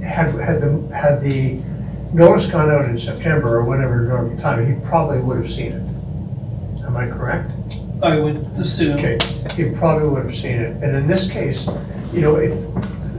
[0.03, 1.61] had, had the, had the
[2.15, 6.87] notice gone out in September or whatever normal time, he probably would have seen it.
[6.87, 7.53] Am I correct?
[8.03, 8.99] I would assume.
[8.99, 9.19] Okay,
[9.55, 10.83] he probably would have seen it.
[10.83, 11.69] And in this case,
[12.13, 12.53] you know, it,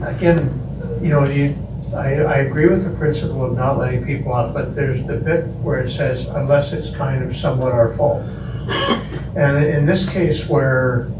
[0.06, 0.58] again,
[1.00, 1.56] you know, you,
[1.96, 5.46] I, I agree with the principle of not letting people off, but there's the bit
[5.62, 8.22] where it says unless it's kind of somewhat our fault.
[9.36, 11.10] And in this case where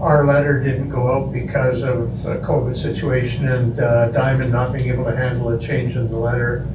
[0.00, 4.90] our letter didn't go out because of the COVID situation and uh, Diamond not being
[4.90, 6.66] able to handle a change in the letter,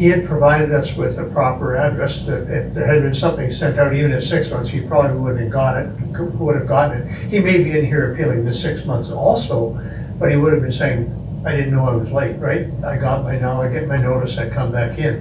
[0.00, 3.78] he had provided us with a proper address that if there had been something sent
[3.78, 5.90] out even at six months, he probably wouldn't have got it,
[6.38, 7.06] would have gotten it.
[7.28, 9.78] He may be in here appealing the six months also,
[10.18, 12.66] but he would have been saying, I didn't know I was late, right?
[12.82, 15.20] I got my, now I get my notice, I come back in.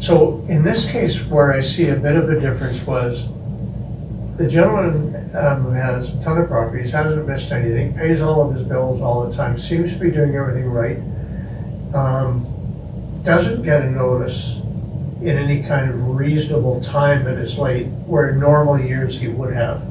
[0.00, 3.28] So in this case, where I see a bit of a difference was,
[4.36, 8.66] the gentleman um, has a ton of properties, hasn't missed anything, pays all of his
[8.66, 10.98] bills all the time, seems to be doing everything right.
[11.94, 12.52] Um,
[13.26, 14.60] Doesn't get a notice
[15.20, 19.52] in any kind of reasonable time that is late, where in normal years he would
[19.52, 19.82] have,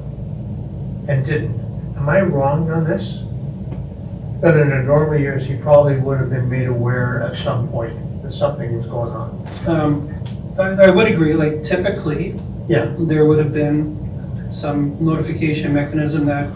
[1.09, 1.59] and didn't.
[1.97, 3.23] Am I wrong on this?
[4.41, 7.93] That in the normal years, he probably would have been made aware at some point
[8.23, 9.47] that something was going on.
[9.67, 10.15] Um,
[10.57, 12.95] I, I would agree, like typically, Yeah.
[12.97, 16.47] there would have been some notification mechanism that,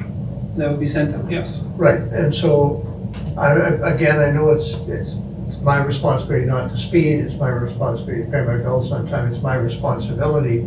[0.56, 1.60] that would be sent out, yes.
[1.76, 2.86] Right, and so,
[3.38, 5.29] I, I- again, I know it's, it's it's
[5.62, 9.42] my responsibility not to speed, it's my responsibility to pay my bills on time, it's
[9.42, 10.66] my responsibility.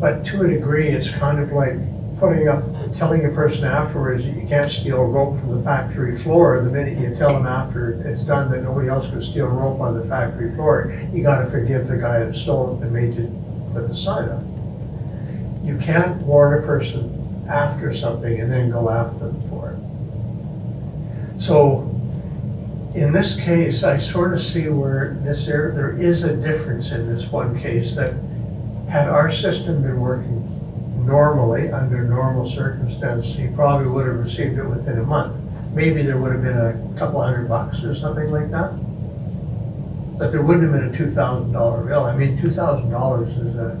[0.00, 1.74] But to a degree, it's kind of like
[2.18, 2.62] putting up,
[2.96, 6.58] telling a person afterwards that you can't steal rope from the factory floor.
[6.60, 9.94] The minute you tell them after it's done that nobody else can steal rope on
[9.94, 13.30] the factory floor, you gotta forgive the guy that stole it and made you
[13.72, 14.42] put the sign up.
[15.64, 17.10] You can't warn a person
[17.48, 21.40] after something and then go after them for it.
[21.40, 21.93] So,
[22.94, 27.12] in this case, I sort of see where this, there, there is a difference in
[27.12, 28.14] this one case that
[28.88, 30.48] had our system been working
[31.04, 35.36] normally, under normal circumstances, he probably would have received it within a month.
[35.74, 38.72] Maybe there would have been a couple hundred bucks or something like that.
[40.16, 42.04] But there wouldn't have been a two thousand dollar bill.
[42.04, 43.76] I mean, two thousand dollars is a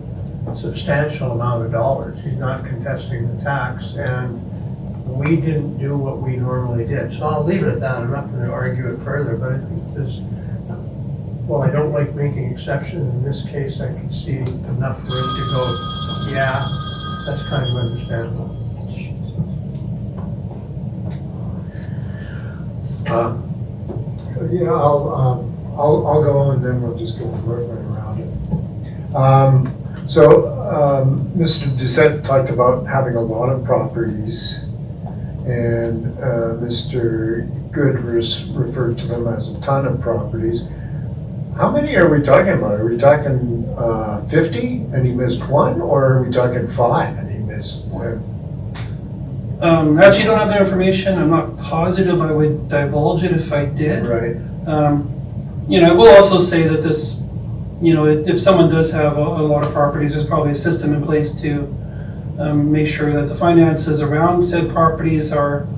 [0.56, 2.22] substantial amount of dollars.
[2.22, 4.42] He's not contesting the tax, and
[5.04, 7.12] we didn't do what we normally did.
[7.16, 7.96] So I'll leave it at that.
[7.96, 10.20] I'm not gonna argue it further, but I think this,
[11.46, 13.12] well, I don't like making exceptions.
[13.14, 15.76] In this case, I can see enough room to go,
[16.32, 16.64] yeah,
[17.26, 18.60] that's kind of understandable.
[23.06, 23.36] Uh,
[24.50, 29.14] Yeah, I'll, um, I'll, I'll go and then we'll just go right around it.
[29.14, 31.66] Um, So, um, Mr.
[31.78, 34.63] Doucette talked about having a lot of properties,
[35.46, 37.48] and uh, Mr.
[37.70, 40.68] Good referred to them as a ton of properties.
[41.56, 42.80] How many are we talking about?
[42.80, 44.58] Are we talking uh, 50
[44.92, 48.22] and he missed one, or are we talking five and he missed one?
[49.60, 53.66] Um, actually, don't have that information, I'm not positive I would divulge it if I
[53.66, 54.04] did.
[54.04, 54.36] Right.
[54.68, 55.10] Um,
[55.68, 57.22] You know, I will also say that this,
[57.80, 60.56] you know, if if someone does have a, a lot of properties, there's probably a
[60.56, 61.74] system in place to
[62.38, 65.68] um, make sure that the finances around said properties are,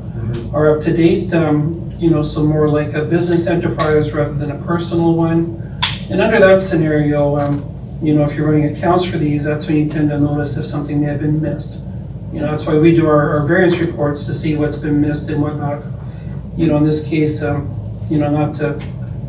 [0.53, 4.51] are up to date, um, you know, so more like a business enterprise rather than
[4.51, 5.63] a personal one.
[6.11, 9.77] And under that scenario, um, you know, if you're running accounts for these, that's when
[9.77, 11.81] you tend to notice if something may have been missed.
[12.33, 15.29] You know, that's why we do our, our variance reports to see what's been missed
[15.31, 15.85] and whatnot.
[16.57, 17.73] You know, in this case, um,
[18.11, 18.79] you know, not to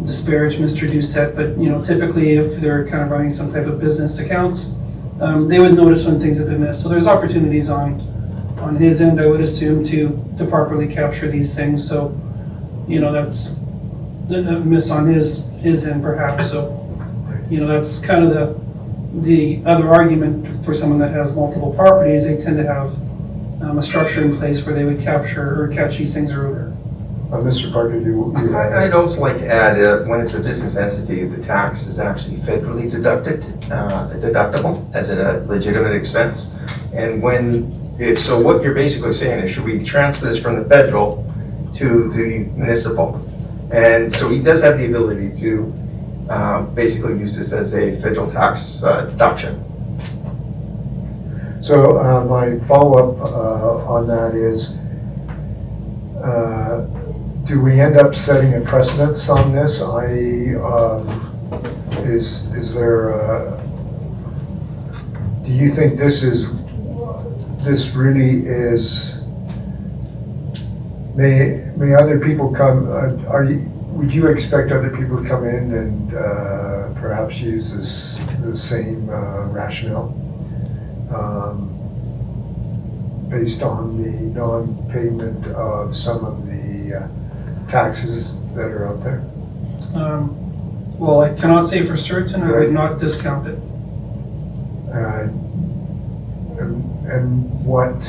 [0.06, 0.90] disparage Mr.
[0.90, 4.77] Doucette, but, you know, typically if they're kind of running some type of business accounts,
[5.20, 6.84] um, they would notice when things have been missed.
[6.84, 8.00] So there's opportunities on,
[8.60, 11.88] on his end, I would assume, to, to properly capture these things.
[11.88, 12.20] So,
[12.88, 13.58] you know, that's
[14.30, 16.50] a miss on his, his end perhaps.
[16.52, 16.84] So,
[17.50, 22.26] you know, that's kind of the, the other argument for someone that has multiple properties.
[22.26, 22.94] They tend to have
[23.64, 26.77] um, a structure in place where they would capture or catch these things earlier.
[27.30, 27.70] Uh, Mr.
[27.74, 31.26] Parker, you, you I- I'd also like to add, uh, when it's a business entity,
[31.26, 36.56] the tax is actually federally deducted, uh, deductible as a legitimate expense.
[36.94, 40.70] And when, if, so what you're basically saying is, should we transfer this from the
[40.70, 41.26] federal
[41.74, 43.22] to the municipal?
[43.72, 45.74] And so he does have the ability to
[46.30, 49.62] uh, basically use this as a federal tax uh, deduction.
[51.62, 54.78] So uh, my follow-up uh, on that is,
[56.24, 56.88] uh,
[57.48, 59.82] do we end up setting a precedence on this?
[59.82, 61.08] I, um,
[62.04, 63.58] is, is there, uh,
[65.46, 66.62] do you think this is,
[67.64, 69.22] this really is,
[71.16, 73.60] may, may other people come, uh, are you,
[73.92, 79.10] would you expect other people to come in and uh, perhaps use this, the same
[79.10, 80.10] uh, rationale?
[81.16, 81.74] um,
[83.30, 87.27] Based on the non-payment of some of the uh,
[87.70, 89.24] taxes that are out there?
[89.94, 90.36] Um,
[91.00, 93.60] Well, I cannot say for certain, I would not discount it.
[94.94, 95.28] Uh,
[96.60, 98.02] And and what,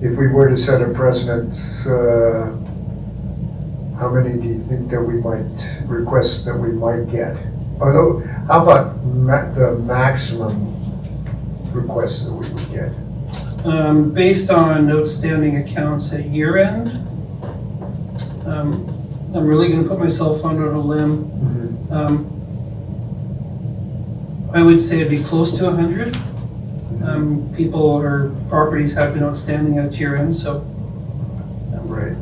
[0.00, 1.54] if we were to set a precedent,
[1.86, 2.50] uh,
[3.96, 7.36] how many do you think that we might, request that we might get?
[7.80, 10.74] Although, how about ma- the maximum
[11.72, 12.90] requests that we would get?
[13.64, 16.90] Um, Based on outstanding accounts at year end,
[18.52, 18.86] um,
[19.34, 21.88] I'm really gonna put myself out on a limb.
[21.90, 22.28] Um,
[24.54, 26.14] I would say it'd be close to 100.
[27.04, 30.58] Um, People or properties have been outstanding at year end, so.
[31.84, 32.14] Right.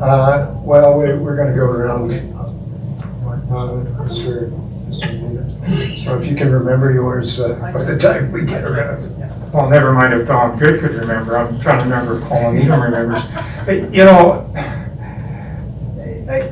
[0.00, 2.12] Uh, Well, we- we're going to go around.
[2.12, 4.50] Uh, Mr.
[4.88, 5.98] Mr.
[5.98, 9.16] So if you can remember yours uh, by the time we get around.
[9.52, 12.80] Well, never mind if Tom Good could remember, I'm trying to remember if Colin Needham
[12.82, 13.22] remembers.
[13.66, 14.46] But, You know,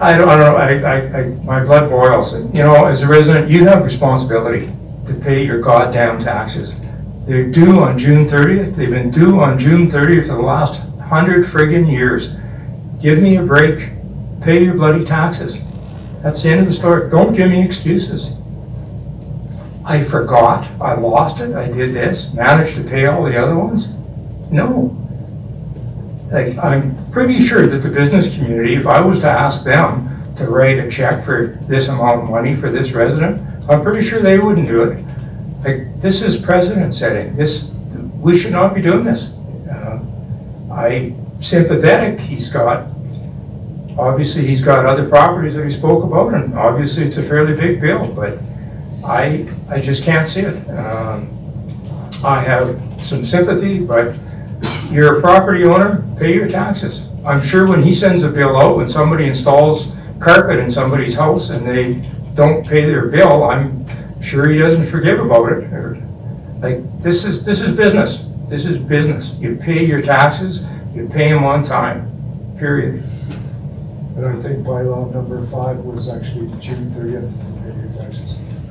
[0.01, 3.09] I don't, I don't know, I, I, I- my blood boils, you know, as a
[3.09, 4.73] resident, you have responsibility
[5.07, 6.75] to pay your goddamn taxes.
[7.27, 11.47] They're due on June thirtieth, they've been due on June thirtieth for the last hundred
[11.47, 12.35] friggin' years.
[13.03, 13.91] Give me a break,
[14.43, 15.59] pay your bloody taxes.
[16.23, 18.33] That's the end of the story, don't give me excuses.
[19.85, 23.89] I forgot, I lost it, I did this, managed to pay all the other ones?
[24.51, 24.95] No.
[26.31, 30.47] Like, I'm pretty sure that the business community, if I was to ask them to
[30.47, 34.39] write a check for this amount of money for this resident, I'm pretty sure they
[34.39, 35.05] wouldn't do it.
[35.65, 37.71] Like, this is precedent setting, this,
[38.21, 39.31] we should not be doing this.
[39.71, 40.01] Uh,
[40.71, 42.89] I sympathetic, he's got,
[43.97, 47.81] obviously, he's got other properties that he spoke about, and obviously, it's a fairly big
[47.81, 48.39] bill, but
[49.05, 50.69] I, I just can't see it.
[50.71, 51.35] Um,
[52.23, 54.15] I have some sympathy, but
[54.90, 57.06] you're a property owner, pay your taxes.
[57.24, 59.89] I'm sure when he sends a bill out, when somebody installs
[60.20, 63.85] carpet in somebody's house and they don't pay their bill, I'm
[64.23, 65.70] sure he doesn't forgive about it.
[66.60, 68.24] Like, this is, this is business.
[68.48, 69.35] This is business.
[69.35, 72.10] You pay your taxes, you pay them on time,
[72.59, 73.05] period.
[74.16, 77.31] And I think bylaw number five was actually June thirtieth.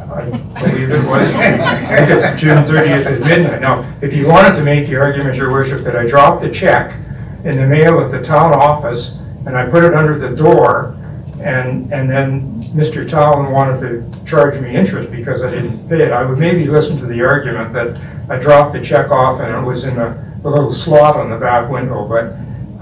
[0.09, 0.29] I
[0.61, 1.33] believe it was.
[1.35, 3.61] I think it's June 30th at midnight.
[3.61, 6.95] Now, if you wanted to make the argument, your worship, that I dropped the check
[7.43, 10.95] in the mail at the town office and I put it under the door
[11.39, 13.07] and, and then Mr.
[13.07, 16.97] Talon wanted to charge me interest because I didn't pay it, I would maybe listen
[16.99, 20.49] to the argument that I dropped the check off and it was in a, a
[20.49, 22.33] little slot on the back window, but,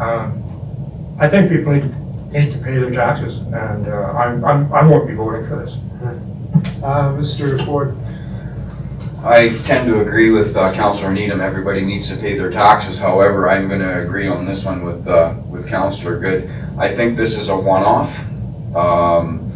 [0.02, 0.42] um,
[1.20, 5.08] I think people need, need to pay their taxes and, uh, I'm, I'm, I won't
[5.08, 5.78] be voting for this.
[6.56, 7.64] Uh, Mr.
[7.66, 7.98] Ford?
[9.24, 13.50] I tend to agree with uh, Councillor Needham, everybody needs to pay their taxes, however,
[13.50, 16.50] I'm gonna agree on this one with, uh, with Councillor Good.
[16.78, 18.20] I think this is a one-off.
[18.76, 19.52] Um,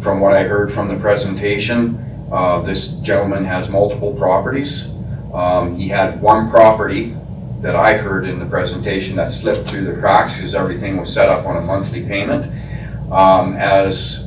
[0.00, 1.98] From what I heard from the presentation,
[2.30, 4.88] uh, this gentleman has multiple properties.
[5.32, 7.16] Um, He had one property
[7.62, 11.30] that I heard in the presentation that slipped through the cracks because everything was set
[11.30, 12.52] up on a monthly payment.
[13.10, 14.23] Um, As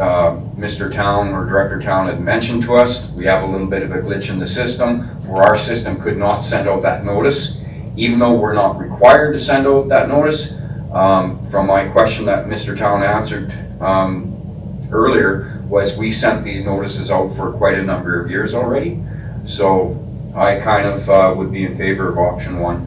[0.00, 0.92] uh, Mr.
[0.92, 3.98] Town or Director Town had mentioned to us, we have a little bit of a
[3.98, 7.62] glitch in the system where our system could not send out that notice,
[7.96, 10.58] even though we're not required to send out that notice.
[10.92, 12.76] Um, From my question that Mr.
[12.76, 18.30] Town answered um, earlier, was we sent these notices out for quite a number of
[18.30, 19.00] years already.
[19.44, 19.96] So
[20.34, 22.86] I kind of uh, would be in favor of option one.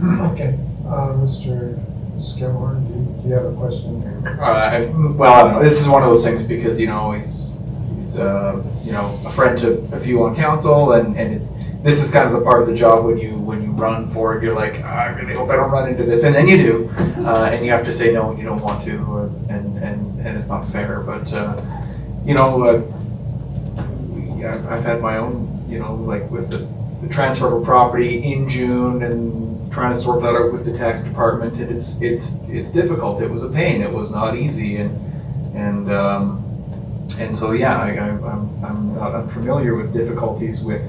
[0.34, 1.80] Okay, uh, Mr.
[2.24, 4.02] Skillhorn, do do you have a question?
[4.26, 4.86] Uh, I,
[5.16, 7.62] well, I don't know, this is one of those things because, you know, he's,
[7.94, 12.02] he's, uh, you know, a friend to a few on council and, and it, this
[12.02, 14.42] is kind of the part of the job when you, when you run for it,
[14.42, 16.90] you're like, I really hope I don't run into this, and then you do.
[17.26, 20.26] Uh, and you have to say no when you don't want to, uh, and, and,
[20.26, 21.60] and it's not fair, but, uh,
[22.24, 22.82] you know, uh,
[24.48, 26.66] I've, I've had my own, you know, like with the,
[27.06, 31.02] the transfer of property in June and trying to sort that out with the tax
[31.02, 34.94] department, and it's, it's, it's difficult, it was a pain, it was not easy, and,
[35.56, 36.40] and, um,
[37.18, 40.88] and so, yeah, I, I- I'm, I'm not unfamiliar with difficulties with,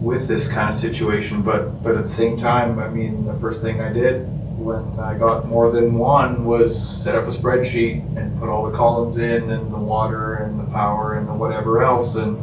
[0.00, 3.60] with this kind of situation, but, but at the same time, I mean, the first
[3.60, 4.26] thing I did
[4.58, 6.70] when I got more than one was
[7.04, 10.70] set up a spreadsheet and put all the columns in and the water and the
[10.72, 12.38] power and the whatever else, and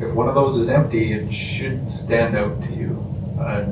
[0.00, 3.36] if one of those is empty, it should stand out to you.
[3.40, 3.66] Uh,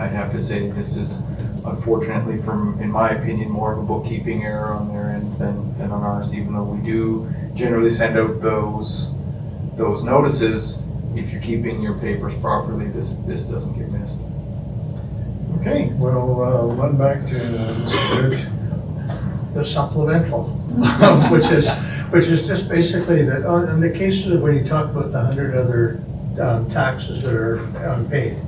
[0.00, 1.22] I, I'd have to say this is
[1.64, 5.92] unfortunately from, in my opinion, more of a bookkeeping error on their end than, than
[5.92, 9.14] on ours, even though we do generally send out those,
[9.76, 10.84] those notices.
[11.14, 14.18] If you're keeping your papers properly, this, this doesn't get missed.
[15.60, 18.30] Okay, we'll uh, run back to uh, Mr.
[18.30, 19.54] Bird.
[19.54, 20.44] the supplemental,
[21.30, 21.68] which is,
[22.10, 25.20] which is just basically that, uh, in the cases of when you talk about the
[25.20, 26.00] hundred other
[26.40, 27.56] um, taxes that are
[27.92, 28.38] unpaid,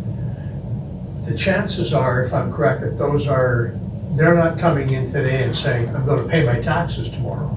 [1.32, 3.74] the chances are, if I'm correct, that those are,
[4.12, 7.56] they're not coming in today and saying, I'm gonna pay my taxes tomorrow.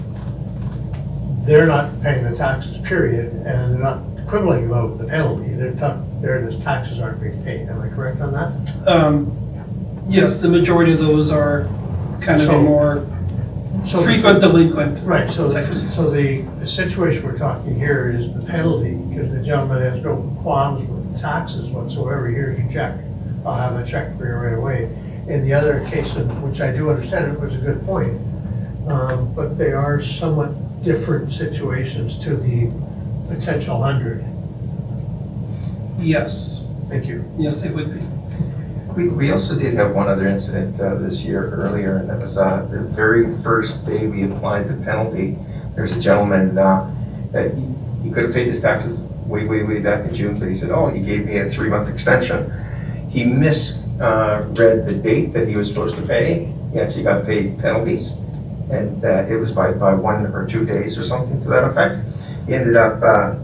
[1.43, 5.71] They're not paying the taxes, period, and they're not quibbling about the penalty, they're,
[6.21, 8.87] they're, the taxes aren't being paid, am I correct on that?
[8.87, 9.41] Um,
[10.07, 11.63] Yes, the majority of those are
[12.21, 13.07] kind of a more
[13.87, 15.03] So- frequent delinquent.
[15.03, 15.93] Right, so, Types.
[15.93, 20.17] so the, the situation we're talking here is the penalty, because the gentleman has no
[20.43, 22.99] qualms with the taxes whatsoever, here's your check.
[23.45, 24.89] I'll have a check for you right away.
[25.27, 28.19] In the other case, of- which I do understand, it was a good point,
[28.87, 30.51] um, but they are somewhat
[30.83, 32.69] different situations to the
[33.27, 34.23] potential hundred.
[35.99, 37.23] Yes, Thank you.
[37.37, 38.05] yes, they would be.
[38.95, 42.37] We, we also did have one other incident uh, this year earlier, and that was
[42.37, 45.37] uh, the very first day we applied the penalty.
[45.75, 46.89] There's a gentleman, uh,
[47.31, 47.73] that he-
[48.03, 50.69] he could have paid his taxes way, way, way back in June, but he said,
[50.69, 52.51] oh, he gave me a three-month extension.
[53.15, 56.51] He misread the date that he was supposed to pay.
[56.73, 58.11] He actually got paid penalties,
[58.69, 61.97] and uh, it was by, by one or two days or something to that effect.
[62.45, 63.35] He ended up uh,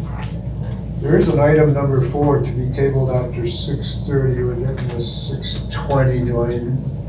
[1.03, 5.03] there is an item number four to be tabled after six thirty, we're getting to
[5.03, 6.25] six twenty.
[6.25, 6.51] Do I,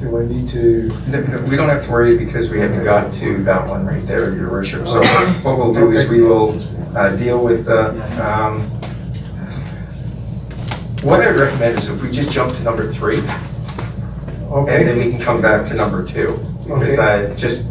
[0.02, 0.92] do I need to?
[1.10, 4.02] No, no, We don't have to worry because we haven't got to that one right
[4.08, 4.88] there, your worship.
[4.88, 5.04] So
[5.44, 6.60] what we'll do is we will
[6.98, 7.92] uh, deal with the,
[8.28, 8.62] um,
[11.04, 15.12] what I'd recommend is if we just jump to number three, and then Okay, we
[15.12, 16.40] can come back to number two.
[16.64, 17.70] Because I, just,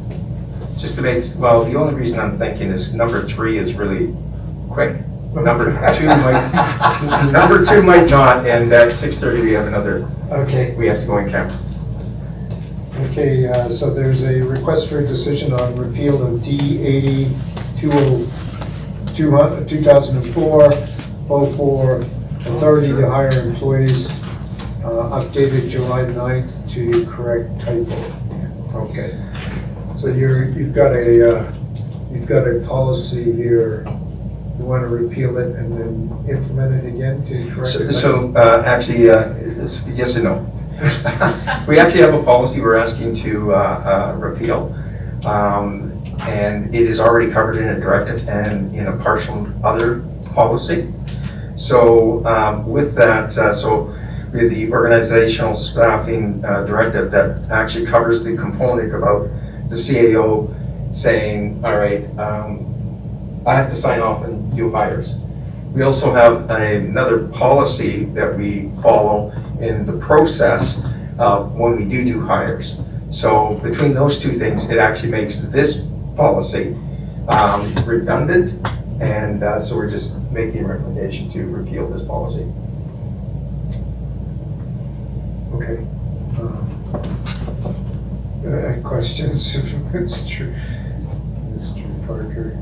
[0.78, 4.14] just to make, well, the only reason I'm thinking is number three is really
[4.70, 5.04] quick.
[5.32, 10.74] Number two might, number two might not, and at six thirty, we have another, okay.
[10.76, 11.58] we have to go in camera.
[13.10, 17.36] Okay, uh, so there's a request for a decision on repeal of D eighty
[17.76, 18.26] two oh,
[19.14, 20.70] two thousand and four,
[21.28, 22.00] oh four,
[22.46, 24.08] authority to hire employees,
[24.84, 27.94] uh, updated July 9th to correct typo.
[28.74, 29.10] Okay.
[29.96, 31.52] So you're, you've got a, uh,
[32.12, 33.82] you've got a policy here,
[34.58, 37.92] you want to repeal it and then implement it again to correct So, it?
[37.94, 40.46] so, uh, actually, uh, it's yes and no.
[41.66, 44.74] We actually have a policy we're asking to, uh, uh, repeal.
[45.24, 50.00] Um, and it is already covered in a directive and in a partial other
[50.34, 50.92] policy.
[51.56, 53.94] So, um, with that, uh, so
[54.34, 59.30] we have the organizational staffing, uh, directive that actually covers the component about
[59.68, 60.52] the CAO
[60.94, 65.14] saying, all right, um, I have to sign off and do hires.
[65.72, 69.30] We also have another policy that we follow
[69.60, 70.84] in the process
[71.18, 72.78] uh, when we do do hires.
[73.10, 75.86] So between those two things, it actually makes this
[76.16, 76.76] policy
[77.28, 78.66] um, redundant,
[79.00, 82.50] and uh, so we're just making a recommendation to repeal this policy.
[85.54, 85.86] Okay.
[88.46, 89.62] Uh, questions of
[89.92, 90.54] Mr.
[91.52, 92.06] Mr.
[92.06, 92.56] Parker?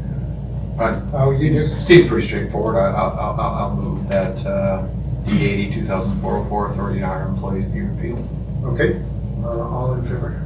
[0.78, 1.60] Uh, Oh, you do?
[1.82, 2.76] seems- pretty straightforward.
[2.76, 4.86] I- I'll, I'll, I'll- I'll move that uh,
[5.26, 8.26] the 80, 2004 authority to hire employees be repealed.
[8.64, 9.02] Okay,
[9.42, 10.40] uh, all in favor?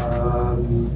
[0.00, 0.88] Um,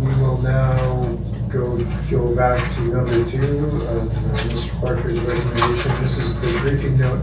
[0.00, 1.04] We will now
[1.52, 1.76] go,
[2.10, 4.80] go back to number two of uh, Mr.
[4.80, 6.02] Parker's recommendation.
[6.02, 7.20] This is the briefing note,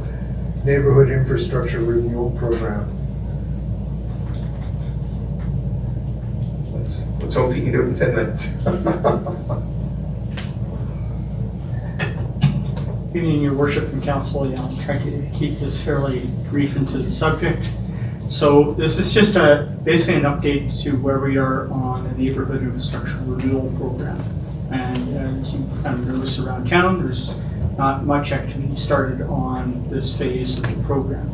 [0.64, 2.88] Neighborhood Infrastructure Renewal Program.
[7.34, 8.48] You can do it in 10 minutes.
[13.16, 17.00] Evening, your worship and council, yeah, I'll try to keep this fairly brief and to
[17.00, 17.72] the subject.
[18.28, 22.62] So this is just a, basically an update to where we are on the neighborhood
[22.62, 24.24] infrastructure renewal program.
[24.72, 27.36] And as you kind of notice around town, there's
[27.80, 31.32] not much activity started on this phase of the program.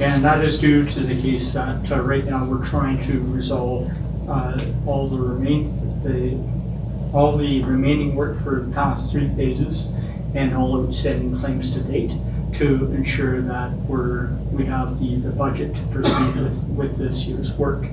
[0.00, 3.90] And that is due to the case that uh, right now we're trying to resolve
[4.28, 5.72] uh, all the remain,
[6.02, 9.92] the, all the remaining work for the past three phases
[10.34, 12.12] and all outstanding claims to date
[12.52, 17.52] to ensure that we're, we have the, the budget to proceed with, with this year's
[17.52, 17.84] work.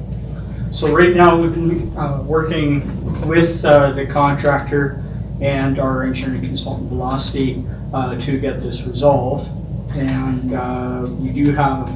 [0.72, 2.82] So right now, been, uh, working
[3.28, 5.04] with, uh, the contractor
[5.42, 9.50] and our engineering consultant Velocity, uh, to get this resolved.
[9.96, 11.90] And, uh, we do have,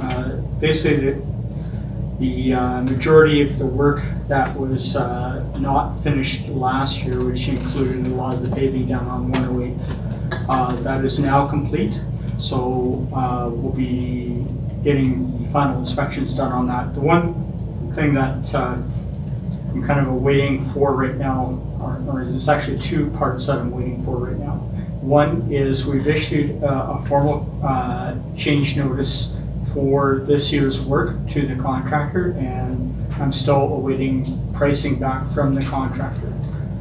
[0.00, 1.37] uh, basically the,
[2.18, 8.06] the, uh, majority of the work that was, uh, not finished last year, which included
[8.06, 9.76] a lot of the paving down on 108,
[10.48, 12.00] uh, that is now complete.
[12.38, 14.44] So uh, we'll be
[14.82, 16.94] getting the final inspections done on that.
[16.94, 18.78] The one thing that uh,
[19.70, 23.70] I'm kind of waiting for right now, or or there's actually two parts that I'm
[23.70, 24.56] waiting for right now.
[25.00, 27.44] One is we've issued uh, a formal
[28.36, 29.36] change notice
[29.78, 35.62] for this year's work to the contractor, and I'm still awaiting pricing back from the
[35.62, 36.32] contractor.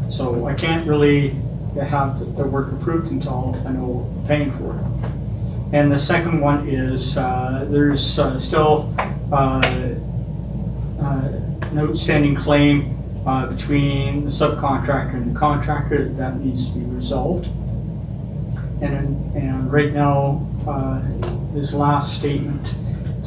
[0.10, 1.36] So I can't really
[1.80, 5.12] have the- work approved until I know paying for it.
[5.74, 8.92] And the second one is, uh, there's uh, still
[9.32, 9.62] uh,
[11.00, 11.30] uh,
[11.70, 12.98] an outstanding claim
[13.28, 17.46] uh, between the subcontractor and the contractor that needs to be resolved.
[18.82, 21.02] And, and right now, uh,
[21.54, 22.74] his last statement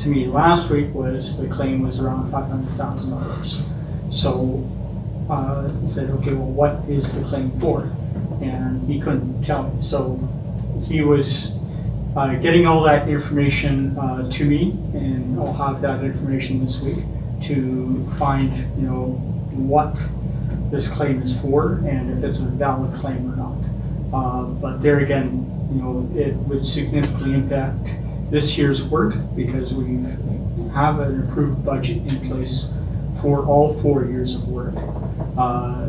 [0.01, 3.69] to me last week was the claim was around five hundred thousand dollars.
[4.11, 4.67] So,
[5.29, 7.83] uh, he said, okay, well, what is the claim for?
[8.43, 9.81] And he couldn't tell me.
[9.83, 10.17] So
[10.89, 11.61] he was
[12.17, 17.05] uh, getting all that information uh, to me, and I'll have that information this week
[17.43, 19.05] to find, you know,
[19.53, 19.97] what
[20.73, 23.59] this claim is for and if it's a valid claim or not.
[24.13, 27.91] Uh, But there again, you know, it would significantly impact
[28.31, 30.05] this year's work because we
[30.73, 32.73] have an approved budget in place
[33.21, 34.75] for all four years of work.
[35.37, 35.89] Uh,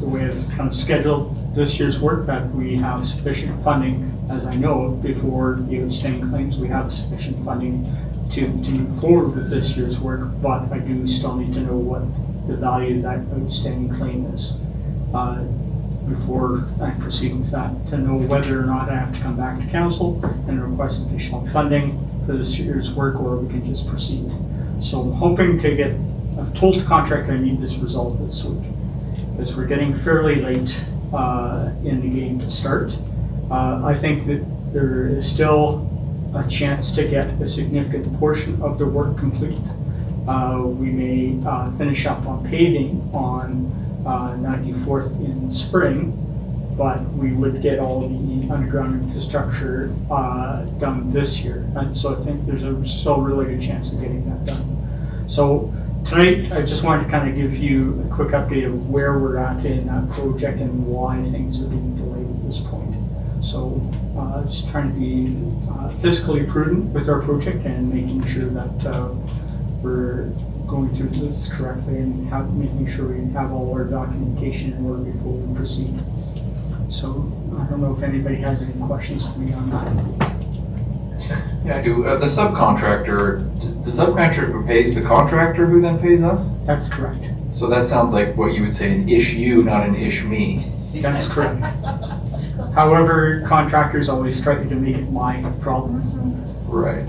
[0.00, 4.44] The way I've kind of scheduled this year's work, that we have sufficient funding, as
[4.46, 7.86] I know, before the outstanding claims, we have sufficient funding
[8.32, 11.76] to, to move forward with this year's work, but I do still need to know
[11.76, 12.02] what
[12.48, 14.60] the value of that outstanding claim is
[15.14, 15.44] uh,
[16.08, 19.58] before I proceed with that, to know whether or not I have to come back
[19.58, 24.30] to council and request additional funding for this year's work, or we can just proceed.
[24.80, 25.92] So I'm hoping to get,
[26.38, 28.68] I've told the contractor I need this resolved this week,
[29.36, 32.96] because we're getting fairly late uh, in the game to start.
[33.50, 35.88] Uh, I think that there is still
[36.34, 39.58] a chance to get a significant portion of the work complete.
[40.26, 43.70] Uh, We may uh, finish up on paving on
[44.06, 46.18] uh, 94th in spring,
[46.76, 51.66] but we would get all the underground infrastructure uh, done this year.
[51.76, 55.28] And so I think there's a still really good chance of getting that done.
[55.28, 55.72] So
[56.04, 59.38] tonight, I just wanted to kind of give you a quick update of where we're
[59.38, 62.94] at in that project and why things are being delayed at this point.
[63.42, 63.80] So
[64.16, 65.26] uh, just trying to be
[65.68, 69.14] uh, fiscally prudent with our project and making sure that uh,
[69.82, 70.32] we're
[70.72, 75.02] going through this correctly and have, making sure we have all our documentation in order
[75.02, 76.00] before we proceed.
[76.88, 80.32] So I don't know if anybody has any questions for me on that.
[81.66, 82.06] Yeah, I do.
[82.06, 86.50] Uh, The subcontractor, the subcontractor pays the contractor who then pays us?
[86.64, 87.22] That's correct.
[87.52, 90.72] So that sounds like what you would say an ish you, not an ish me.
[90.94, 91.60] That's correct.
[92.74, 96.02] However, contractors always try to make it my problem.
[96.66, 97.06] Right.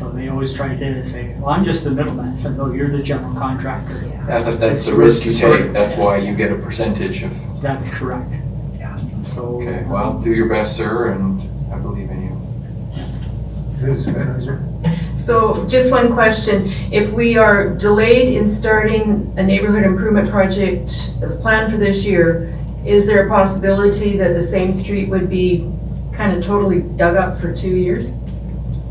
[0.00, 2.30] So they always try to say, well, I'm just the middleman.
[2.30, 4.00] I said, no, oh, you're the general contractor.
[4.06, 5.74] Yeah, but that's It's the risk you take.
[5.74, 8.32] That's why you get a percentage of, That's correct.
[8.78, 8.98] Yeah.
[9.24, 9.60] So.
[9.60, 13.86] okay, well, do your best, sir, and I believe in you.
[13.86, 14.06] Ms.
[14.06, 15.20] Van Uyser?
[15.20, 16.72] So just one question.
[16.90, 22.58] If we are delayed in starting a neighborhood improvement project that's planned for this year,
[22.86, 25.70] is there a possibility that the same street would be
[26.14, 28.16] kind of totally dug up for two years?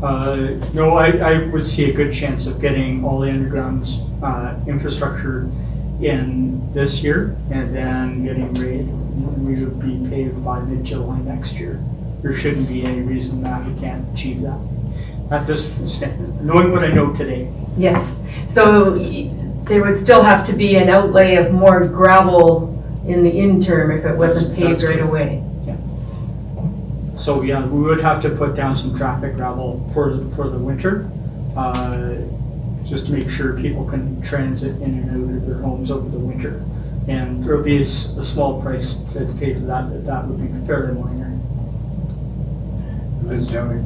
[0.02, 3.86] Uh, No, I, I would see a good chance of getting all the underground
[4.22, 5.50] uh, infrastructure
[6.00, 11.82] in this year and then getting ready, we would be paved by mid-July next year.
[12.22, 14.58] There shouldn't be any reason that we can't achieve that.
[15.30, 17.52] At this, sta- knowing what I know today.
[17.76, 18.16] Yes.
[18.48, 18.94] So
[19.64, 24.04] there would still have to be an outlay of more gravel in the interim if
[24.04, 25.44] it wasn't paved right away.
[27.20, 31.10] So, yeah, we would have to put down some traffic gravel for, for the winter,
[31.54, 32.14] uh,
[32.82, 36.18] just to make sure people can transit in and out of their homes over the
[36.18, 36.64] winter.
[37.08, 40.94] And there'll be a small price to pay for that, but that would be fairly
[40.94, 41.38] minor.
[43.24, 43.84] Liz Downey.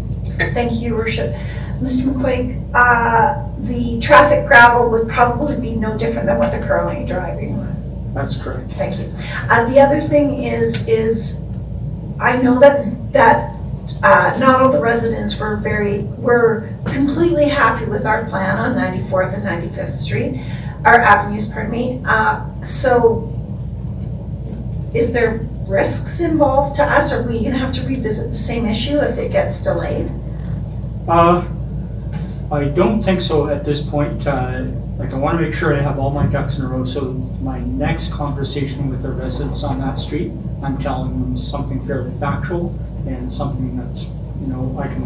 [0.54, 1.34] Thank you, Your Worship.
[1.80, 2.04] Mr.
[2.04, 7.54] McQuaig, uh, the traffic gravel would probably be no different than what they're currently driving
[7.58, 8.12] on.
[8.14, 8.70] That's correct.
[8.74, 9.10] Thank you.
[9.50, 11.43] Uh, The other thing is, is
[12.20, 13.54] I know that, that
[14.02, 19.34] uh, not all the residents were very, were completely happy with our plan on 94th
[19.34, 20.40] and 95th Street,
[20.84, 22.02] our avenues, pardon me.
[22.04, 23.30] Uh, So
[24.94, 27.12] is there risks involved to us?
[27.12, 30.10] Are we going to have to revisit the same issue if it gets delayed?
[31.08, 31.44] Uh,
[32.52, 34.26] I don't think so at this point.
[34.26, 34.66] Uh,
[34.98, 37.12] Like, I want to make sure I have all my ducks in a row, so
[37.42, 40.30] my next conversation with the residents on that street,
[40.62, 44.04] I'm telling them something fairly factual and something that's,
[44.40, 45.02] you know, I can,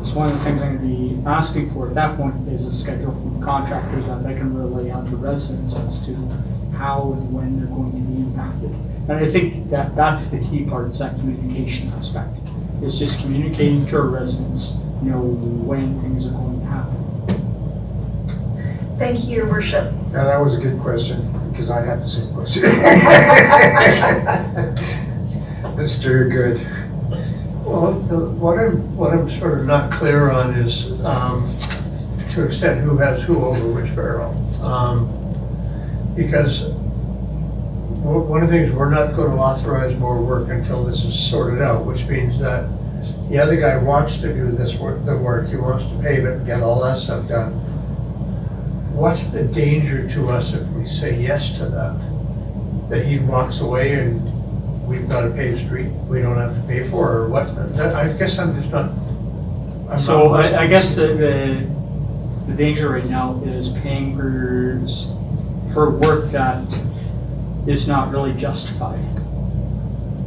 [0.00, 2.64] it's one of the things I'm going to be asking for at that point is
[2.64, 6.14] a schedule from contractors that they can relay out to residents as to
[6.76, 8.70] how and when they're going to be impacted.
[9.08, 12.30] And I think that that's the key part, is that communication aspect.
[12.80, 17.07] It's just communicating to our residents, you know, when things are going to happen.
[18.98, 19.92] Thank you, Your Worship.
[20.12, 21.20] Now, that was a good question,
[21.50, 22.62] because I had the same question.
[25.76, 26.28] Mr.
[26.30, 26.60] Good.
[27.64, 31.48] Well, the- what I'm, what I'm sort of not clear on is, um,
[32.32, 34.32] to extent who has who over which barrel.
[34.64, 35.08] Um,
[36.16, 36.64] Because
[38.02, 41.62] one of the things, we're not going to authorize more work until this is sorted
[41.62, 42.68] out, which means that
[43.30, 46.38] the other guy wants to do this work, the work, he wants to pave it
[46.38, 47.52] and get all that stuff done.
[48.98, 52.88] What's the danger to us if we say yes to that?
[52.90, 54.20] That he walks away and
[54.88, 57.54] we've got to a paved street we don't have to pay for, or what?
[57.76, 58.90] That- I guess I'm just not.
[59.88, 64.80] I'm So not- I, I guess the, the, the danger right now is paying for,
[65.72, 66.64] for work that
[67.68, 69.04] is not really justified.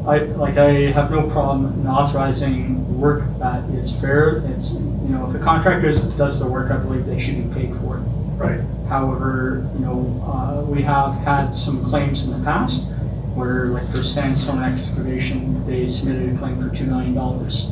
[0.07, 4.79] I, like, I have no problem in authorizing work that is fair, it's, you
[5.09, 8.20] know, if the contractor does the work, I believe they should be paid for it.
[8.37, 8.61] Right.
[8.87, 12.91] However, you know, uh, we have had some claims in the past
[13.35, 17.71] where, like for sandstone excavation, they submitted a claim for two million dollars.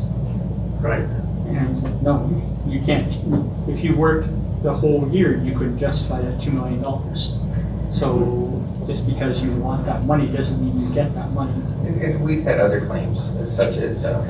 [0.79, 1.07] Right.
[1.47, 2.29] And it's like, no,
[2.67, 3.13] you can't.
[3.67, 4.29] If you worked
[4.63, 7.37] the whole year, you could justify that two million dollars.
[7.89, 11.51] So just because you want that money doesn't mean you get that money.
[11.85, 14.21] And, and we've had other claims, such as, uh,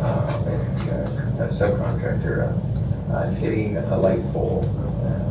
[0.00, 4.81] uh, a subcontractor, uh, uh, hitting a light pole, uh,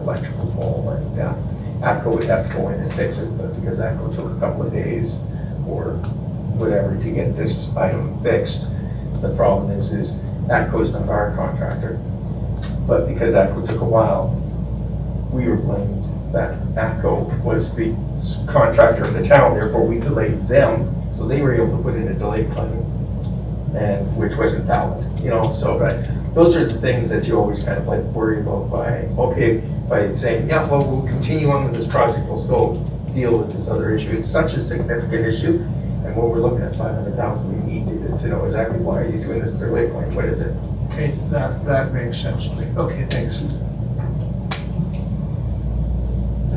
[0.01, 1.33] electrical pole, and, uh,
[1.81, 4.63] ATCO would have to go in and fix it, but because ATCO took a couple
[4.63, 5.19] of days
[5.67, 5.95] or
[6.57, 8.69] whatever to get this item fixed,
[9.21, 10.11] the problem is, is
[10.47, 11.99] ATCO's not our contractor.
[12.87, 14.29] But because ATCO took a while,
[15.31, 17.95] we were blamed that ATCO was the
[18.47, 22.07] contractor of the town, therefore we delayed them, so they were able to put in
[22.07, 22.71] a delay claim,
[23.75, 25.77] and, which wasn't valid, you know, so.
[26.33, 29.57] Those are the things that you always kind of like worry about by, okay,
[29.89, 32.75] by saying, yeah, well, we'll continue on with this project, we'll still
[33.13, 34.11] deal with this other issue.
[34.11, 35.59] It's such a significant issue,
[36.05, 39.01] and when we're looking at five hundred thousand, we need to, to know exactly why
[39.01, 40.55] are you doing this delay claim, what is it?
[40.85, 42.65] Okay, that, that makes sense to me.
[42.77, 43.41] Okay, thanks.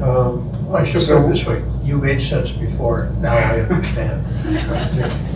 [0.01, 5.21] Um, I should put it this way, you made sense before, now I understand.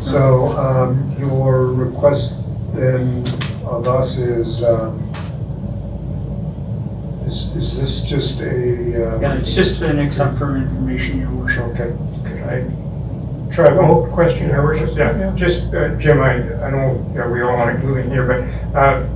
[0.00, 3.24] So, um, your request then
[3.68, 4.98] of us is, um,
[7.26, 8.46] is, is this just a?
[9.16, 11.64] uh, Yeah, it's just an except for information, your worship.
[11.78, 11.92] Okay.
[12.44, 16.34] I try one question, your worship, yeah, just, uh, Jim, I,
[16.64, 19.06] I know, you we all want it in here, but, uh,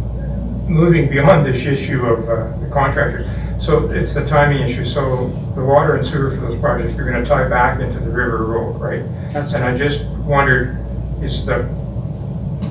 [0.69, 3.27] moving beyond this issue of, uh, the contractors,
[3.65, 7.24] so it's the timing issue, so the water and sewer for those projects, you're gonna
[7.24, 9.03] tie back into the river road, right?
[9.33, 10.79] That's And I just wondered,
[11.23, 11.69] is the,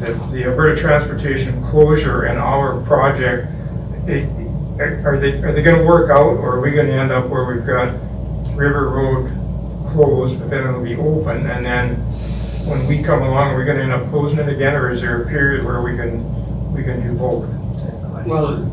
[0.02, 3.48] the, the Alberta Transportation closure and our project
[4.08, 4.30] it-
[4.80, 7.66] are they, are they gonna work out, or are we gonna end up where we've
[7.68, 7.94] got
[8.58, 9.32] River Road
[9.92, 11.96] closed, but then it'll be open, and then
[12.68, 15.22] when we come along, are we gonna end up closing it again, or is there
[15.22, 17.46] a period where we can, we can do both?
[18.28, 18.66] Well,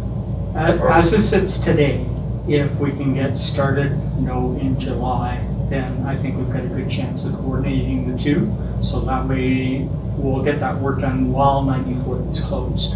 [0.88, 2.06] as it sits today,
[2.48, 6.68] if we can get started, you know, in July, then I think we've got a
[6.68, 8.50] good chance of coordinating the two.
[8.82, 9.86] So that way,
[10.18, 12.94] we'll get that work done while 94th is closed.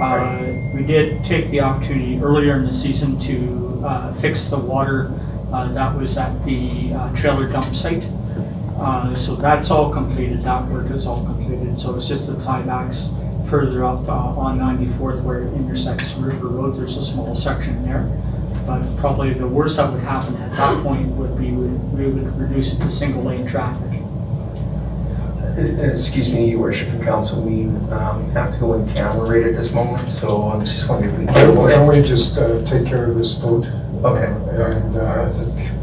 [0.00, 5.12] Uh, We did take the opportunity earlier in the season to uh, fix the water
[5.52, 8.04] uh, that was at the uh, trailer dump site.
[8.78, 11.80] Uh, So that's all completed, that work is all completed.
[11.80, 13.10] So it's just the tiebacks
[13.48, 18.08] further up uh, on 94th where it intersects River Road, there's a small section there.
[18.66, 21.66] But probably the worst that would happen at that point would be we
[21.96, 23.91] we would reduce it to single lane traffic.
[25.56, 29.54] Excuse me, your worship and council, we um, have to go in camera rate at
[29.54, 31.34] this moment, so I'm just wondering if we can.
[31.34, 33.66] get a Why don't we just uh, take care of this vote?
[34.02, 34.26] Okay.
[34.26, 35.28] And uh,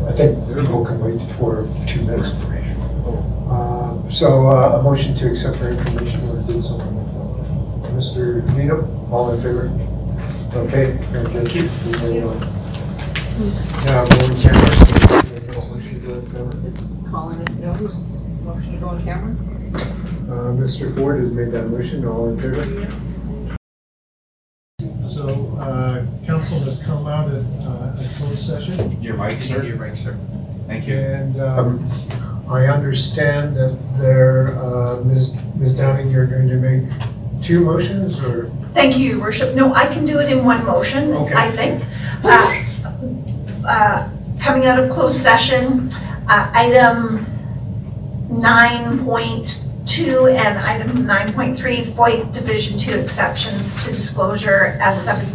[0.08, 2.30] I think people can wait for two minutes.
[3.50, 6.96] Uh, So uh, a motion to accept for information or do something.
[7.94, 8.42] Mr.
[8.58, 9.70] Needham, all in favor?
[10.56, 11.48] Okay, very good.
[11.52, 11.70] Thank you.
[13.86, 14.66] Now, going camera.
[15.70, 17.10] Motion to go in camera.
[17.12, 19.59] Calling it, notice, motion to go on camera?
[19.76, 20.94] Uh, Mr.
[20.96, 22.66] Ford has made that motion, all in favor?
[25.08, 29.02] So, uh, council has come out of uh, a closed session.
[29.02, 29.64] Your mic, sir?
[29.64, 30.18] Your mic, sir.
[30.68, 30.96] Thank you.
[30.96, 31.90] And um,
[32.48, 35.34] I understand that there, uh, Ms.
[35.56, 35.76] Ms.
[35.76, 38.50] Downing, you're going to make two motions, or?
[38.74, 39.56] Thank you, your worship.
[39.56, 41.34] No, I can do it in one motion, Okay.
[41.36, 41.84] I think.
[42.24, 44.10] Uh, uh,
[44.40, 45.90] Coming out of closed session,
[46.30, 47.26] uh, item
[48.30, 55.26] 9.2 and item 9.3, FOIP Division 2 exceptions to disclosure S7.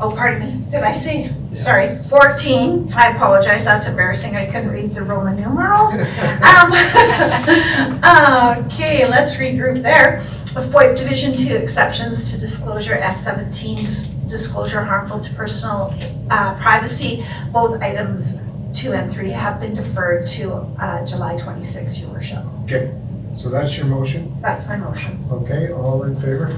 [0.00, 1.30] Oh, pardon me, did I see?
[1.56, 2.92] Sorry, 14.
[2.94, 5.94] I apologize, that's embarrassing, I couldn't read the Roman numerals.
[6.46, 6.72] Um,
[8.66, 10.22] Okay, let's regroup there.
[10.54, 15.92] The FOIP Division 2 exceptions to disclosure S17, dis- disclosure harmful to personal
[16.30, 17.24] uh, privacy.
[17.52, 18.36] Both items
[18.76, 22.44] 2 and 3 have been deferred to uh, July 26, your worship.
[22.64, 22.92] Okay,
[23.36, 25.24] so that's your motion, That's my motion.
[25.30, 26.52] okay, all in favor?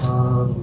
[0.00, 0.62] Um,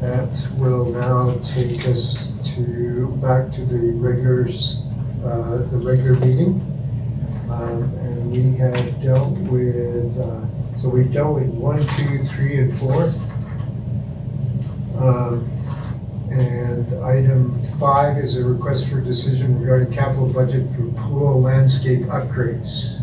[0.00, 4.44] That will now take us to, back to the regular,
[5.24, 6.60] uh, the regular meeting.
[7.50, 10.46] Um, And we have dealt with, uh,
[10.76, 13.12] so we dealt with one, two, three, and four.
[14.98, 15.48] Um,
[16.30, 22.94] And item five is a request for decision regarding capital budget for pool landscape upgrades.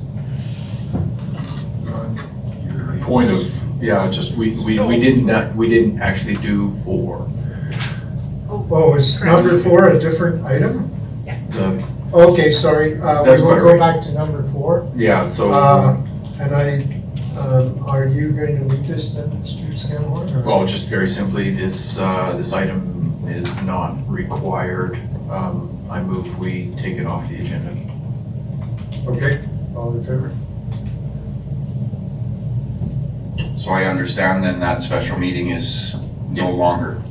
[3.01, 7.27] Point of, yeah, just, we, we, we didn't, not- we didn't actually do four.
[8.49, 10.91] Oh, is number four a different item?
[11.49, 11.83] The,
[12.13, 13.79] Okay, sorry, uh, we That's will what I go read.
[13.79, 14.89] back to number four.
[14.95, 15.97] yeah, so, Uh,
[16.39, 17.01] And I,
[17.39, 19.77] um, are you going to lead this then, Mr.
[19.77, 20.33] Scanlon?
[20.35, 24.95] or- well, just very simply, this, uh, this item is not required.
[25.29, 27.71] Um, I move we take it off the agenda.
[29.07, 29.43] Okay,
[29.75, 30.31] all in favor?
[33.59, 35.95] So I understand then that special meeting is
[36.29, 37.01] no longer.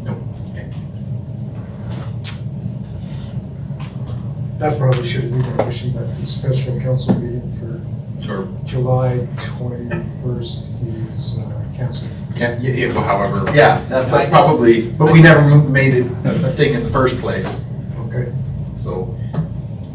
[4.58, 9.26] That probably should have been a motion, that the special council meeting for Or, July
[9.58, 12.10] twenty-first is uh, canceled.
[12.34, 16.06] Can, yeah, yeah, well, however, yeah, that's, that's probably, but we never mo- made it
[16.24, 17.64] a a thing in the first place,
[18.06, 18.32] Okay,
[18.74, 19.14] so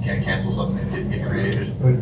[0.03, 1.73] can't cancel something that didn't get created.
[1.81, 1.95] but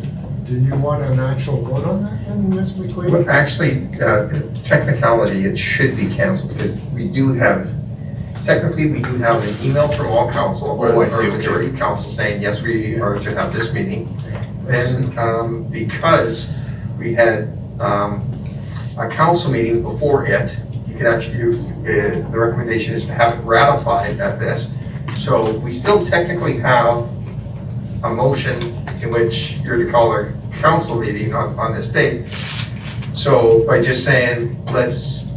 [0.46, 2.72] do you want an actual vote on that then, Ms.
[2.72, 3.10] McQueen?
[3.10, 4.28] Well, Actually, uh,
[4.64, 7.70] technicality, it should be canceled because we do have,
[8.44, 11.36] technically, we do have an email from all council or Oh, I or see, okay.
[11.36, 14.08] majority council saying, yes, we are to have this meeting.
[14.64, 16.50] Then, um, because
[16.98, 18.24] we had um,
[18.98, 20.56] a council meeting before it,
[20.86, 24.74] you can actually, you- uh, the recommendation is to have it ratified at this.
[25.18, 27.08] So we still technically have
[28.04, 28.54] a motion
[29.02, 32.26] in which you're to call a council meeting on, on this date.
[33.14, 35.27] So by just saying, let's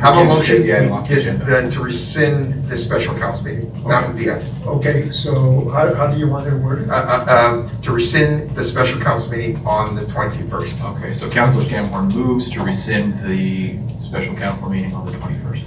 [0.00, 1.44] have a You can just motion, take the item off the just agenda.
[1.44, 4.42] then to rescind this special council meeting, that would be it.
[4.66, 6.90] Okay, so how, how do you want to word it?
[6.90, 10.96] Uh, uh, um, To rescind the special council meeting on the 21st.
[10.96, 15.64] Okay, so Councilor Scamhorn moves to rescind the special council meeting on the twenty-first.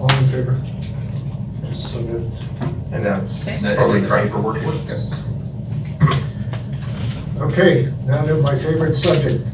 [0.00, 0.60] All in favor?
[1.68, 2.22] Just so that,
[2.92, 4.26] And that's That- totally the correct.
[4.28, 4.62] paperwork.
[4.88, 5.22] Yes.
[7.40, 9.44] okay, now to my favorite subject,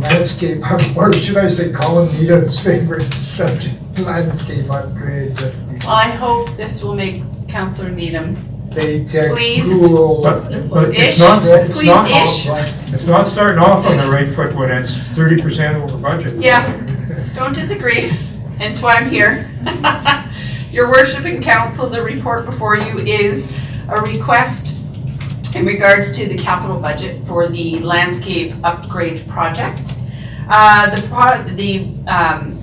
[0.00, 0.62] landscape,
[0.96, 5.36] or should I say Colin Needham's favorite subject, landscape upgrade.
[5.38, 8.36] Well, I hope this will make Councillor Needham
[8.70, 9.62] Baytex Please.
[9.64, 10.22] pool.
[10.22, 12.46] But, but it's Ish, not, it's please not, ish.
[12.92, 16.34] it's not starting off on the right foot when it's thirty percent over budget.
[16.36, 16.66] Yeah,
[17.34, 18.08] don't disagree,
[18.58, 19.48] hence why I'm here.
[20.70, 23.50] Your worship and council, the report before you is
[23.88, 24.65] a request
[25.56, 29.94] in regards to the capital budget for the landscape upgrade project.
[30.50, 32.56] Uh, the pro, the, um,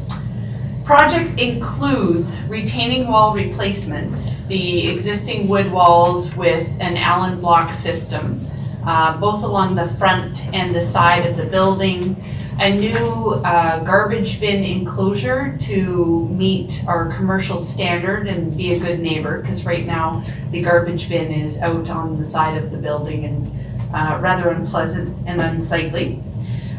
[0.86, 8.40] project includes retaining wall replacements, the existing wood walls with an Allan Block system,
[8.86, 12.16] uh, both along the front and the side of the building,
[12.60, 19.00] a new uh, garbage bin enclosure to meet our commercial standard and be a good
[19.00, 23.26] neighbor, because right now the garbage bin is out on the side of the building
[23.26, 26.22] and uh, rather unpleasant and unsightly.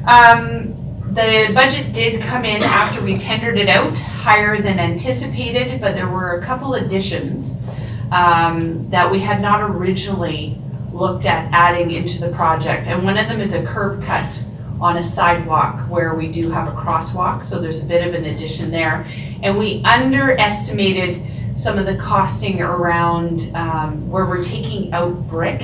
[0.07, 0.75] Um,
[1.13, 6.09] the budget did come in after we tendered it out, higher than anticipated, but there
[6.09, 7.57] were a couple additions
[8.11, 10.59] um, that we had not originally
[10.93, 12.87] looked at adding into the project.
[12.87, 14.44] And one of them is a curb cut
[14.85, 18.27] on a sidewalk where we do have a crosswalk, so there's a bit of an
[18.27, 19.07] addition there.
[19.43, 21.23] And we underestimated
[21.57, 25.63] some of the costing around um, where we're taking out brick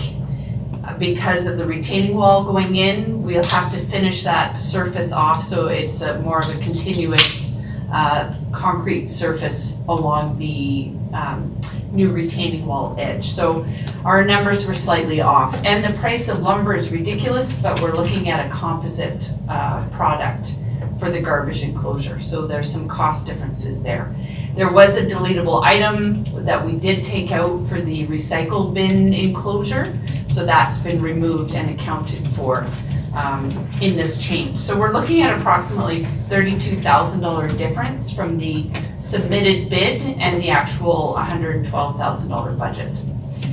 [0.84, 3.22] uh, because of the retaining wall going in.
[3.22, 7.58] We'll have to finish that surface off, so it's a more of a continuous
[7.92, 11.60] uh, concrete surface along the um,
[11.92, 13.30] new retaining wall edge.
[13.30, 13.66] So
[14.04, 15.64] our numbers were slightly off.
[15.64, 20.54] And the price of lumber is ridiculous, but we're looking at a composite uh, product
[20.98, 22.20] for the garbage enclosure.
[22.20, 24.14] So there's some cost differences there.
[24.54, 29.98] There was a deletable item that we did take out for the recycle bin enclosure.
[30.28, 32.66] So that's been removed and accounted for
[33.14, 33.50] um,
[33.80, 34.58] in this change.
[34.58, 42.58] So we're looking at approximately $32,000 difference from the submitted bid and the actual $112,000
[42.58, 42.96] budget.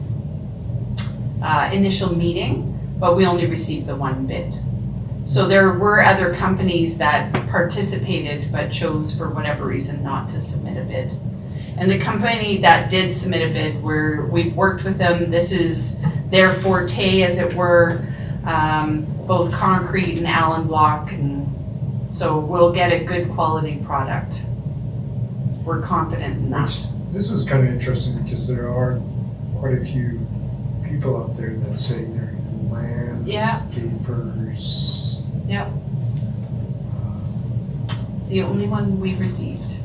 [1.43, 4.53] uh, initial meeting, but we only received the one bid.
[5.27, 10.77] So there were other companies that participated but chose for whatever reason not to submit
[10.77, 11.11] a bid.
[11.79, 16.01] And the company that did submit a bid, where we've worked with them, this is
[16.31, 18.07] their forte, as it were,
[18.45, 21.47] um, both concrete and Allan Block, and
[22.15, 24.43] so we'll get a good quality product.
[25.65, 26.75] We're confident in that.
[27.13, 29.01] This is kind of interesting because there are
[29.57, 30.27] quite a few
[30.85, 32.33] people out there that say they're
[33.27, 33.61] Yeah.
[33.69, 35.21] landscapers.
[35.49, 35.69] Yep.
[38.27, 39.77] It's the only one we received.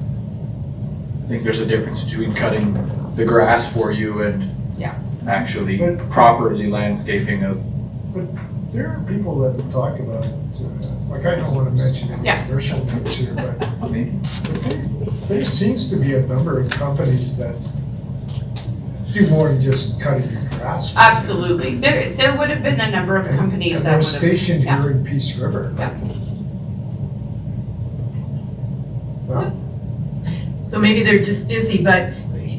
[1.25, 2.73] I think there's a difference between cutting
[3.15, 4.49] the grass for you and
[4.79, 4.95] Yeah.
[5.27, 7.53] actually But- properly landscaping a
[8.15, 8.25] But
[8.73, 12.23] There are people that would talk about, uh, like I don't want to mention any
[12.25, 12.43] Yeah.
[12.45, 14.07] commercial names here, but but there-
[15.29, 17.53] there seems to be a number of companies that
[19.13, 20.93] do more than just cutting the grass.
[20.95, 21.75] Absolutely.
[21.75, 24.15] There, there would have been a number of companies And that they're would have.
[24.17, 24.81] stationed yeah.
[24.81, 25.73] here in Peace River.
[25.77, 25.91] Yeah.
[29.31, 29.55] Well,
[30.65, 32.11] So maybe they're just busy, but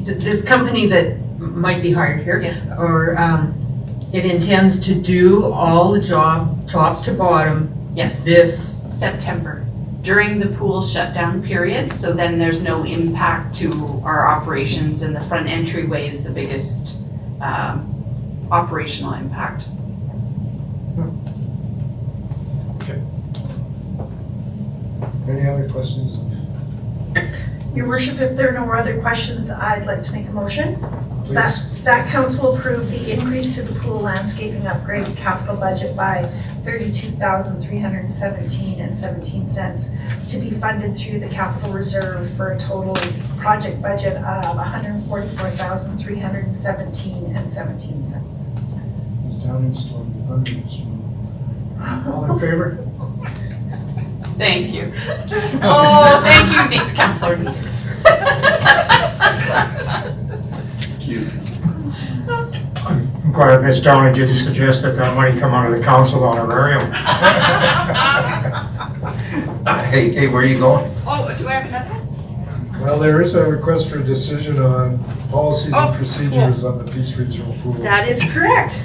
[0.05, 2.41] this company that might be hired here.
[2.41, 2.65] Yes.
[2.77, 3.53] Or, um,
[4.11, 8.23] it intends to do all the job, top to bottom, Yes.
[8.23, 9.65] this, September,
[10.01, 15.21] during the pool shutdown period, so then there's no impact to our operations and the
[15.21, 16.97] front entryway is the biggest,
[17.39, 17.87] um,
[18.51, 19.67] operational impact.
[22.83, 22.99] Okay.
[25.29, 26.32] Any other questions?
[27.73, 30.75] Your worship, if there are no other questions, I'd like to make a motion.
[30.75, 31.33] Please.
[31.33, 36.21] That, that council approve the increase to the pool landscaping upgrade capital budget by
[36.63, 39.89] thirty-two thousand three hundred and seventeen and seventeen cents
[40.31, 42.95] to be funded through the capital reserve for a total
[43.37, 48.47] project budget of hundred and forty-four thousand three hundred and seventeen and seventeen cents.
[49.25, 49.47] Mr.
[49.47, 50.77] Downing Storm, abundance.
[52.07, 52.77] All in favor?
[54.37, 54.87] Thank you.
[55.61, 57.37] Oh, thank you, Nick, Counselor.
[62.85, 63.81] I'm glad Ms.
[63.81, 66.91] Downey didn't suggest that that money come out of the council honorarium.
[69.65, 70.91] Uh, hey, hey, where are you going?
[71.07, 72.81] Oh, do I have another one?
[72.81, 76.91] Well, there is a request for a decision on policies Oh, and procedures on the
[76.91, 77.73] Peace Regional Pool.
[77.73, 78.81] That is correct.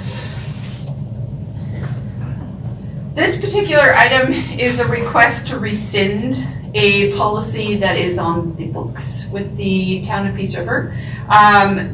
[3.19, 6.41] This particular item is a request to rescind
[6.73, 10.95] a policy that is on the books with the town of Peace River.
[11.27, 11.89] Um,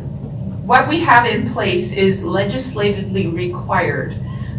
[0.68, 4.16] What we have in place is legislatively required,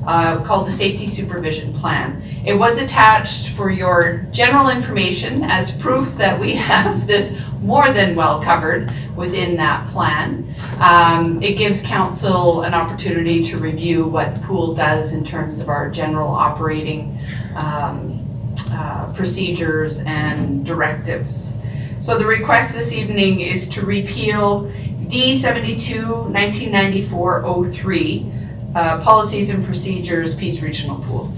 [0.09, 2.21] uh, called the Safety Supervision Plan.
[2.47, 8.15] It was attached for your general information as proof that we have this more than
[8.15, 10.55] well covered within that plan.
[10.79, 15.91] Um, It gives council an opportunity to review what pool does in terms of our
[15.91, 17.19] general operating
[17.57, 18.23] um,
[18.71, 21.59] uh, procedures and directives.
[21.99, 24.71] So the request this evening is to repeal
[25.09, 28.33] D 72 1994 03,
[28.75, 31.33] uh, Policies and Procedures, Peace Regional Pool.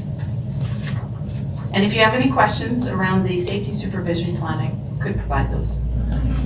[1.75, 5.81] And if you have any questions around the safety supervision plan, I could provide those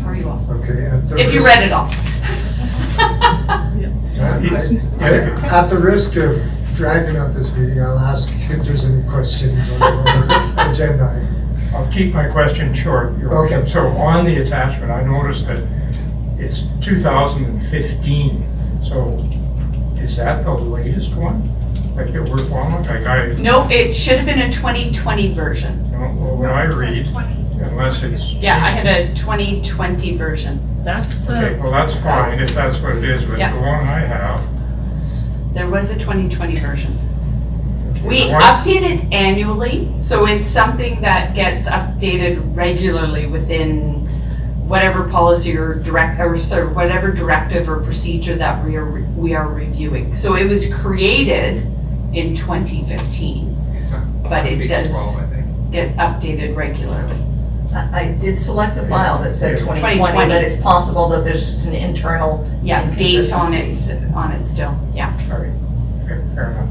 [0.03, 0.55] for you also.
[0.55, 0.87] Okay.
[0.87, 1.89] at the If you risk- read it all.
[4.21, 6.41] I- At the risk of
[6.75, 11.05] dragging out this meeting, I'll ask if there's any questions on our agenda.
[11.11, 11.29] item.
[11.75, 13.57] I'll keep my question short, Your Okay.
[13.57, 13.69] Worship.
[13.69, 15.63] So on the attachment, I noticed that
[16.39, 18.45] it's 2015.
[18.87, 19.25] So
[20.03, 21.49] is that the latest one?
[21.95, 22.85] Like that we're following?
[22.87, 25.91] Like I, No, it should have been a 2020 version.
[25.93, 27.07] no, well, when I read,
[27.61, 28.33] unless it's.
[28.35, 30.61] Yeah, I had a 2020 version.
[30.85, 33.53] That's Okay, well, that's fine if that's what it is, but Yeah.
[33.53, 34.43] the one I have.
[35.55, 36.99] There was a 2020 version.
[38.05, 44.01] We the one- update it annually, so it's something that gets updated regularly within
[44.67, 49.49] whatever policy or direct, or so whatever directive or procedure that we are, we are
[49.49, 50.17] reviewing.
[50.17, 51.67] So it was created
[52.13, 53.57] in 2015,
[54.29, 54.93] but it does
[55.71, 57.15] get updated regularly.
[57.75, 60.29] I I did select a file that said 2020, 2020.
[60.29, 64.15] but it's possible that there's just an internal Yeah, dates on it, inconsistency.
[64.15, 65.17] on it still, yeah.
[65.29, 65.53] Fair
[66.35, 66.69] fair enough.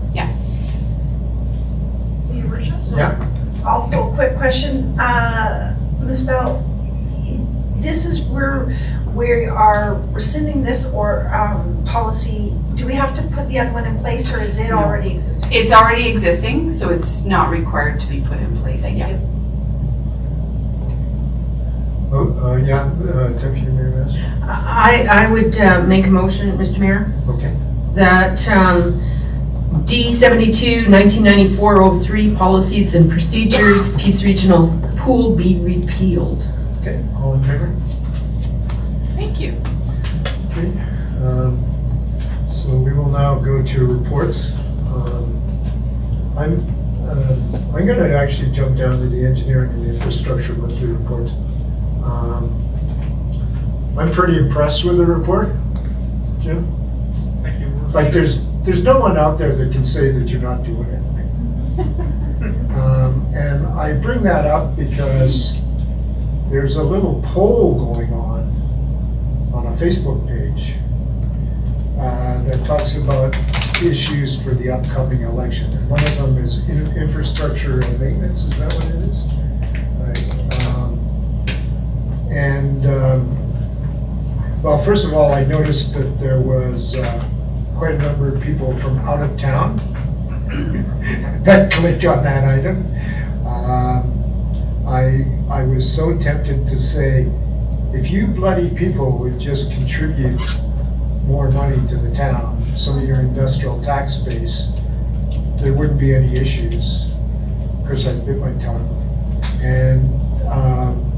[2.33, 2.75] Your worship?
[2.93, 3.27] Yeah.
[3.65, 6.25] Also, a quick question, uh, Ms.
[6.25, 6.63] Bell,
[7.79, 8.75] this is where
[9.13, 13.85] we are rescinding this or, um, policy, do we have to put the other one
[13.85, 14.77] in place or is it No.
[14.77, 15.51] already existing?
[15.53, 19.09] It's already existing, so it's not required to be put in place, Thank yeah.
[19.09, 19.19] you.
[22.13, 22.81] Oh, uh, yeah,
[23.13, 24.43] uh, Deputy Mayor Manzer.
[24.43, 26.79] I, I would uh, make a motion, Mr.
[26.79, 27.55] Mayor, Okay.
[27.93, 29.01] that um,
[29.85, 34.67] D 72, 1994-03, Policies and Procedures, Peace Regional
[34.97, 36.43] Pool be repealed.
[36.81, 37.67] Okay, all in favor?
[39.15, 39.53] Thank you.
[40.51, 40.67] Okay.
[41.23, 41.57] um,
[42.49, 44.53] So we will now go to reports.
[44.95, 45.37] Um,
[46.35, 46.53] I'm,
[47.07, 51.27] um, I'm gonna actually jump down to the engineering and infrastructure monthly report.
[52.03, 52.49] Um,
[53.95, 55.49] I'm pretty impressed with the report,
[56.39, 56.65] Jim.
[57.43, 57.67] Thank you.
[57.93, 61.01] Like, there's, there's no one out there that can say that you're not doing it.
[62.71, 65.61] Um, And I bring that up because
[66.49, 70.30] there's a little poll going on, on a Facebook page,
[72.01, 73.35] uh, that talks about
[73.83, 75.71] issues for the upcoming election.
[75.71, 80.67] And one of them is in- infrastructure and maintenance, is that what it is?
[80.67, 80.97] Um,
[82.31, 83.29] And, um,
[84.63, 87.23] well, first of all, I noticed that there was uh,
[87.75, 89.77] quite a number of people from out of town
[91.43, 92.85] that clicked on that item.
[93.45, 97.31] Um, I, I was so tempted to say,
[97.93, 100.39] if you bloody people would just contribute
[101.25, 104.71] more money to the town, some of your industrial tax base,
[105.57, 107.11] there wouldn't be any issues.
[107.79, 108.89] Of course, I bit my tongue.
[109.61, 110.09] And
[110.47, 111.11] um,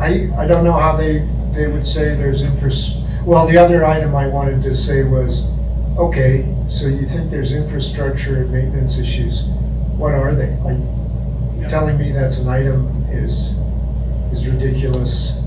[0.00, 1.18] I, I don't know how they,
[1.52, 5.50] they would say there's infras, well, the other item I wanted to say was,
[5.98, 9.44] okay, so you think there's infrastructure and maintenance issues,
[9.96, 10.56] what are they?
[10.64, 10.78] Like,
[11.68, 13.56] telling me that's an item is,
[14.32, 15.41] is ridiculous.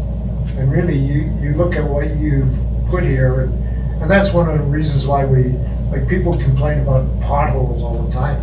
[0.57, 2.55] And really, you, you look at what you've
[2.89, 5.53] put here, and, and that's one of the reasons why we,
[5.91, 8.41] like, people complain about potholes all the time.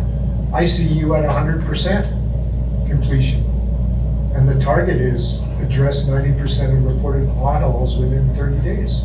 [0.53, 2.05] I see you at hundred percent
[2.87, 3.41] completion.
[4.35, 9.01] And the target is address ninety percent of reported potholes within thirty days.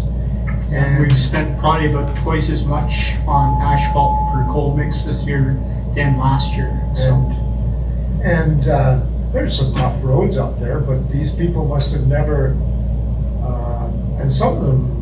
[0.71, 5.57] And we've spent probably about twice as much on asphalt for cold mix this year
[5.95, 7.15] than last year, so.
[8.23, 12.55] And uh, there's some tough roads out there, but these people must have never,
[14.19, 14.99] and some of them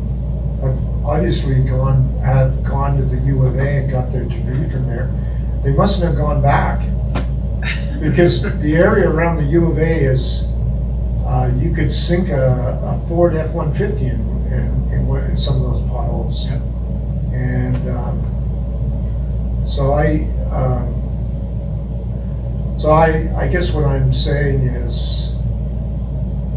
[0.61, 4.87] have obviously gone, have gone to the U of A and got their degree from
[4.87, 5.09] there.
[5.63, 6.81] They mustn't have gone back.
[7.99, 10.43] Because the area around the U of A is,
[11.25, 14.07] uh, you could sink a, a Ford F-150 in,
[14.53, 16.45] in, in in some of those potholes.
[17.33, 18.21] And, um,
[19.67, 20.93] so I, um,
[22.77, 25.36] so I, I guess what I'm saying is,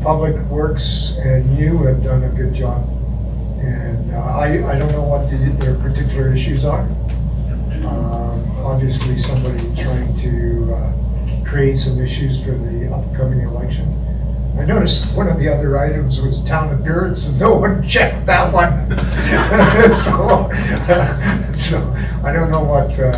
[0.03, 2.89] Public Works and you have done a good job.
[3.61, 6.83] And uh, I, I don't know what the, their particular issues are.
[7.85, 13.89] Um, Obviously, somebody trying to uh, create some issues for the upcoming election.
[14.59, 18.53] I noticed one of the other items was town appearance, and no one checked that
[18.53, 18.71] one.
[19.95, 20.51] So,
[21.55, 21.79] so
[22.23, 23.13] I don't know what, uh,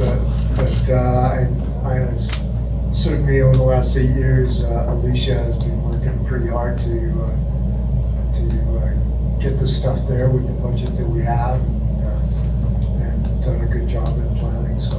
[0.00, 5.79] uh, but uh, I, I certainly over the last eight years, uh, Alicia has been
[6.30, 11.20] pretty hard to, uh, to uh, get the stuff there with the budget that we
[11.22, 14.96] have and, uh, and done a good job in planning, so.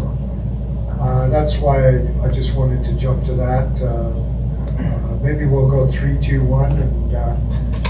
[0.99, 3.81] Uh, That's why I- I just wanted to jump to that.
[3.81, 4.11] Uh,
[4.83, 7.13] uh, Maybe we'll go three, two, one, and,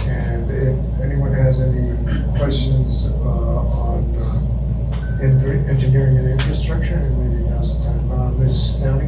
[0.08, 1.98] and if anyone has any
[2.38, 4.04] questions on
[5.20, 8.40] en- engineering and infrastructure, and maybe now's the time.
[8.40, 8.76] Ms.
[8.76, 9.08] Downey?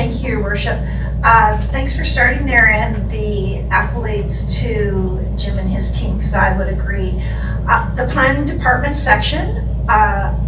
[0.00, 0.80] Thank you, Your Worship.
[1.22, 6.56] Uh, Thanks for starting there and the accolades to Jim and his team, because I
[6.56, 7.22] would agree.
[7.68, 9.58] Uh, The planning department section,
[9.90, 10.40] uh,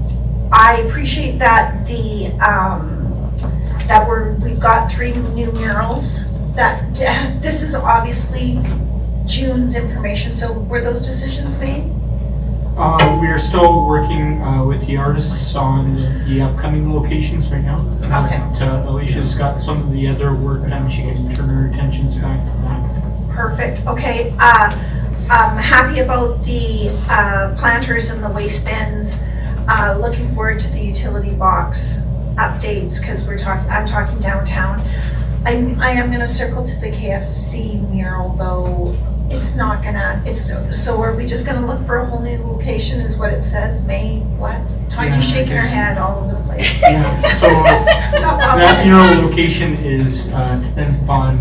[0.50, 3.30] I appreciate that the, um,
[3.88, 6.32] that we're, we've got three new murals.
[6.54, 6.94] That,
[7.42, 8.58] this is obviously
[9.26, 11.92] June's information, so were those decisions made?
[12.76, 15.94] Uh, we are still working, uh, with the artists on
[16.26, 17.78] the upcoming locations right now.
[17.98, 18.42] Okay.
[18.50, 22.16] But, uh, Alicia's got some of the other work done, she can turn her attentions
[22.16, 23.28] back to that.
[23.30, 24.34] Perfect, okay.
[24.38, 24.70] uh,
[25.30, 29.20] I'm happy about the uh, planters and the waste bins.
[29.68, 34.80] Uh, Looking forward to the utility box updates, because we're talking, I'm talking downtown.
[35.44, 38.96] I'm, I am gonna circle to the KFC mural, though
[39.30, 40.50] it's not gonna, it's,
[40.82, 43.84] so are we just gonna look for a whole new location, is what it says,
[43.86, 44.52] May, what?
[44.52, 46.70] Yeah, Tanya's shaking her head all over the place.
[46.82, 47.48] Yeah, so
[48.20, 51.36] No, that mural location is, uh, dependent upon,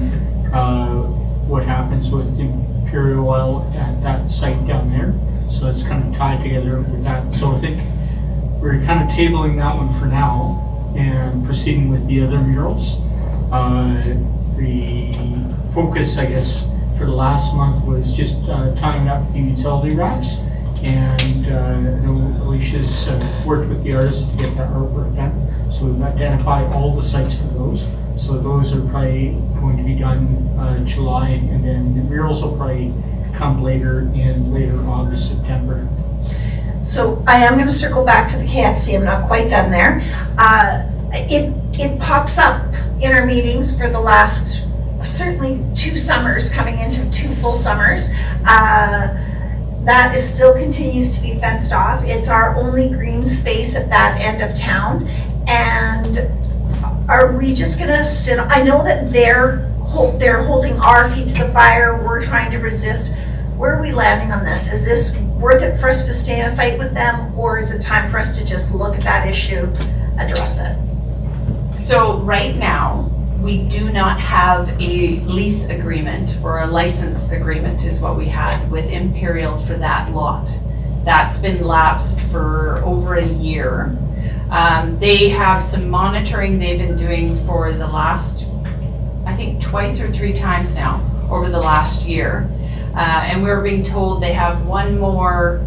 [0.54, 1.04] uh,
[1.48, 5.14] what happens with Imperial Oil at that site down there.
[5.52, 7.34] So it's kind of tied together with that.
[7.34, 7.82] So I think
[8.62, 13.02] we're kind of tabling that one for now and proceeding with the other murals.
[13.52, 14.02] Uh,
[14.56, 15.14] the
[15.74, 16.64] focus, I guess,
[17.02, 20.38] for the last month was just, uh, tying up the utility wraps.
[20.84, 25.34] And, uh, Alicia's uh, worked with the artists to get that artwork done.
[25.72, 27.88] So we've identified all the sites for those.
[28.18, 32.56] So those are probably going to be done, uh, July, and then the murals will
[32.56, 32.94] probably
[33.34, 35.88] come later in later August, September.
[36.84, 40.04] So I am gonna circle back to the KFC, I'm not quite done there.
[40.38, 40.84] Uh,
[41.14, 42.64] It, it pops up
[43.02, 44.66] in our meetings for the last,
[45.04, 48.10] certainly two summers, coming into two full summers.
[48.46, 49.18] Uh,
[49.84, 52.04] That is still continues to be fenced off.
[52.06, 55.08] It's our only green space at that end of town.
[55.48, 56.30] And
[57.10, 61.46] are we just gonna sit, I know that they're, hol- they're holding our feet to
[61.46, 63.16] the fire, we're trying to resist.
[63.58, 64.72] Where are we landing on this?
[64.72, 67.72] Is this worth it for us to stay in a fight with them, or is
[67.72, 69.66] it time for us to just look at that issue,
[70.20, 70.78] address it?
[71.76, 73.08] So right now,
[73.42, 78.70] we do not have a lease agreement or a license agreement is what we had
[78.70, 80.48] with Imperial for that lot.
[81.04, 83.98] That's been lapsed for over a year.
[84.52, 88.46] Um, they have some monitoring they've been doing for the last,
[89.26, 91.02] I think twice or three times now,
[91.32, 92.48] over the last year.
[92.96, 95.66] Uh, and we're being told they have one more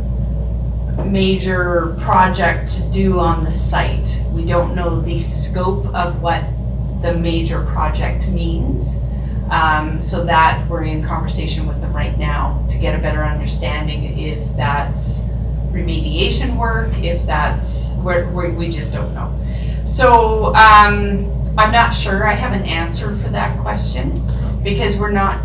[1.07, 4.23] major project to do on the site.
[4.31, 6.45] We don't know the scope of what
[7.05, 8.97] the major project means.
[9.51, 14.19] Um, so that, we're in conversation with them right now to get a better understanding
[14.19, 15.19] if that's
[15.71, 19.29] remediation work, if that's, we're, we we just don't know.
[19.87, 24.15] So, um, I'm not sure, I have an answer for that question,
[24.63, 25.45] because we're not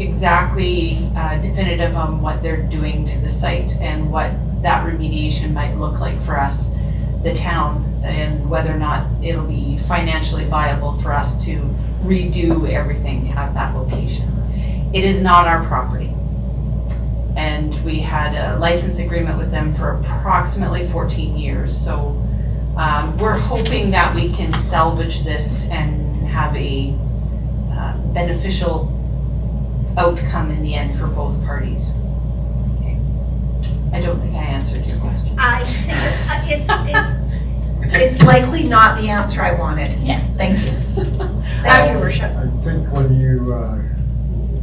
[0.00, 4.32] exactly uh, definitive on what they're doing to the site and what
[4.62, 6.70] that remediation might look like for us,
[7.26, 11.58] the town, and whether or not it'll be financially viable for us to
[12.04, 14.32] redo everything at that location.
[14.94, 16.12] It is not our property.
[17.36, 21.76] And we had a license agreement with them for approximately 14 years.
[21.76, 22.10] So
[22.76, 26.94] um, we're hoping that we can salvage this and have a
[27.72, 28.92] uh, beneficial
[29.98, 31.90] outcome in the end for both parties.
[33.96, 34.04] Okay.
[34.04, 35.38] I don't think I answered your question.
[35.38, 39.98] I think uh, it's, it's, it's likely not the answer I wanted.
[40.02, 40.20] Yeah.
[40.36, 40.70] Thank you.
[41.62, 42.30] Thank you, your worship.
[42.36, 43.80] I think when you, uh,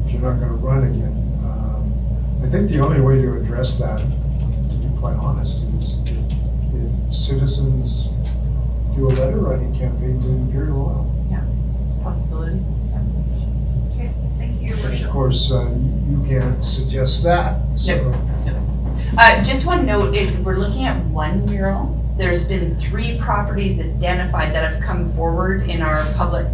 [0.06, 4.00] if you're not gonna run again, um, I think the only way to address that,
[4.00, 6.14] to be quite honest, is if
[6.76, 8.10] if citizens
[8.96, 11.28] do a letter writing campaign to Imperial Oil.
[11.32, 11.44] Yeah,
[11.86, 12.62] it's a possibility.
[13.94, 15.76] Okay, Thank you, your Of course, uh,
[16.08, 18.14] you can't suggest that, so.
[19.16, 24.52] Uh, just one note, if we're looking at one mural, there's been three properties identified
[24.56, 26.48] that have come forward in our public,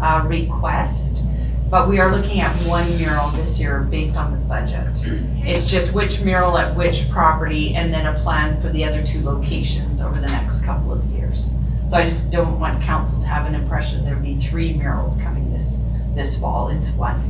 [0.00, 1.18] uh, request.
[1.68, 4.86] But we are looking at one mural this year based on the budget.
[5.44, 9.20] It's just which mural at which property and then a plan for the other two
[9.24, 11.52] locations over the next couple of years.
[11.88, 15.52] So I just don't want council to have an impression there'll be three murals coming
[15.52, 15.80] this,
[16.14, 17.20] this fall, it's one.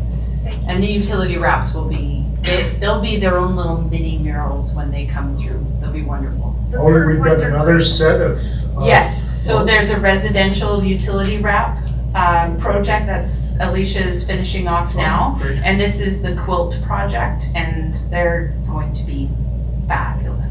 [0.69, 4.91] And the utility wraps will be, they- they'll be their own little mini murals when
[4.91, 5.65] they come through.
[5.81, 6.55] They'll be wonderful.
[6.77, 8.39] Oh, we've got another set of.
[8.77, 11.79] uh, Yes, so there's a residential utility wrap
[12.15, 15.39] um, project that's Alicia's finishing off now.
[15.41, 15.59] great.
[15.59, 19.29] And this is the quilt project, and they're going to be
[19.89, 20.51] fabulous.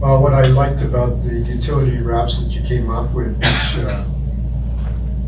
[0.00, 4.04] Well, what I liked about the utility wraps that you came up with, which, uh,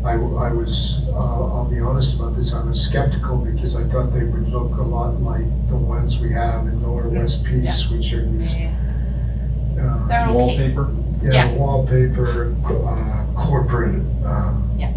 [0.05, 4.13] I, I was, uh, I'll be honest about this, I was skeptical because I thought
[4.13, 8.13] they would look a lot like the ones we have in Lower West Peace, which
[8.13, 10.33] are these, uh, They're okay.
[10.33, 10.89] Wallpaper.
[11.21, 11.51] yeah, Yeah.
[11.53, 14.91] wallpaper, uh, corporate, um, Yeah.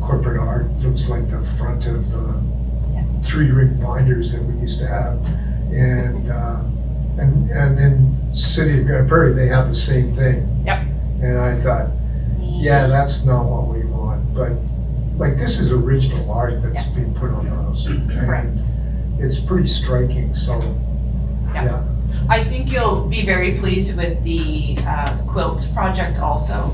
[0.00, 2.34] corporate art, looks like the front of the
[2.92, 3.02] Yeah.
[3.22, 5.18] three ring binders that we used to have.
[5.72, 6.60] And, uh,
[7.18, 10.46] and, and in City of Grande Prairie, they have the same thing.
[10.64, 10.78] Yep.
[11.22, 11.88] And I thought,
[12.40, 14.52] yeah, that's not what we want, but
[15.18, 17.86] like this is original art that's being put on those.
[17.86, 18.64] And
[19.20, 20.60] it's pretty striking, so,
[21.52, 21.64] Yeah.
[21.64, 21.84] yeah.
[22.28, 26.72] I think you'll be very pleased with the uh, quilt project also,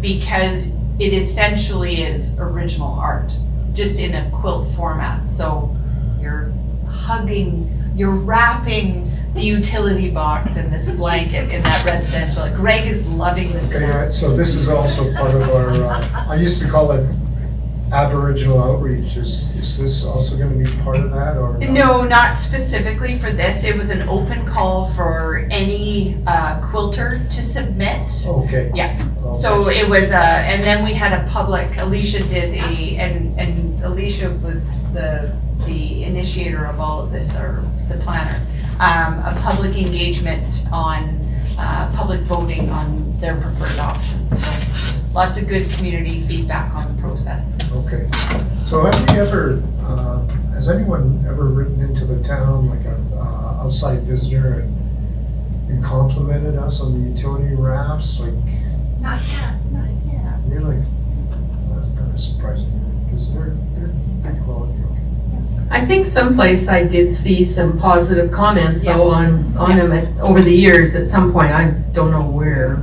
[0.00, 3.34] because it essentially is original art,
[3.72, 5.30] just in a quilt format.
[5.30, 5.74] So
[6.20, 6.52] you're
[6.88, 12.48] hugging, you're wrapping the utility box in this blanket in that residential.
[12.56, 13.68] Greg is loving this.
[13.68, 16.90] Okay, all right, so this is also part of our, uh, I used to call
[16.92, 17.06] it
[17.92, 19.16] Aboriginal outreach.
[19.16, 21.58] Is, is this also gonna be part of that, or?
[21.58, 21.70] not?
[21.70, 23.64] No, not specifically for this.
[23.64, 28.10] It was an open call for any uh, quilter to submit.
[28.26, 28.70] Okay.
[28.74, 28.98] Yeah.
[29.22, 29.40] Okay.
[29.40, 33.82] So it was, uh, and then we had a public, Alicia did a, and, and
[33.84, 35.36] Alicia was the,
[35.66, 38.40] the initiator of all of this, or the planner.
[38.80, 41.20] Um, a public engagement on,
[41.58, 44.38] uh, public voting on their preferred options.
[44.44, 44.85] So
[45.16, 47.54] lots of good community feedback on the process.
[47.72, 48.06] Okay,
[48.66, 53.62] so have you ever, uh, has anyone ever written into the town, like an uh,
[53.64, 54.76] outside visitor and
[55.68, 58.32] and complimented us on the utility wraps, like,
[59.00, 59.56] Not yet.
[59.72, 60.38] Not yet.
[60.46, 60.80] really?
[61.74, 62.70] That's kind of surprising,
[63.04, 63.86] because they're, they're
[64.32, 64.80] good quality.
[65.68, 68.96] I think someplace I did see some positive comments Yeah.
[68.96, 72.80] though on, on them at- over the years at some point, I don't know where.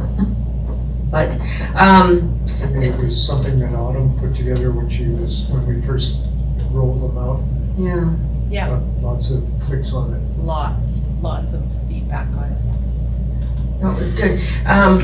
[1.14, 1.30] But,
[1.76, 2.40] um,
[2.72, 6.26] Maybe it was something that Autumn put together when she was, when we first
[6.72, 7.44] rolled them out.
[7.78, 8.16] yeah.
[8.50, 8.68] Yeah.
[8.70, 10.22] Got Lots of clicks on it.
[10.40, 13.82] Lots, lots of feedback on it.
[13.82, 14.40] That was good.
[14.66, 15.00] Um,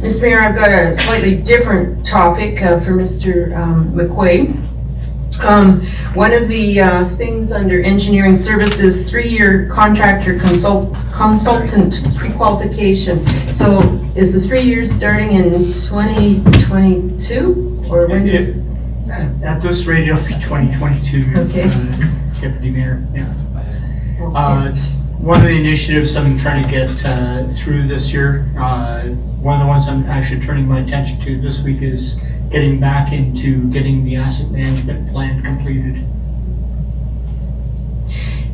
[0.00, 0.20] Mr.
[0.22, 3.56] Mayor, I've got a slightly different topic uh, for Mr.
[3.56, 4.54] um, McQuaid.
[5.40, 5.82] Um,
[6.14, 13.26] One of the uh, things under engineering services, three-year contractor consult consultant pre-qualification.
[13.48, 13.80] So
[14.16, 17.84] is the three years starting in 2022?
[17.90, 18.56] Or when is?
[19.42, 21.40] At this rate, it'll be 2022.
[21.40, 21.64] Okay.
[21.64, 21.70] uh,
[22.40, 23.32] Deputy Mayor, yeah.
[24.34, 24.72] Uh,
[25.18, 29.04] One of the initiatives I'm trying to get uh, through this year, uh,
[29.40, 32.20] one of the ones I'm actually turning my attention to this week is
[32.54, 35.96] getting back into getting the asset management plan completed.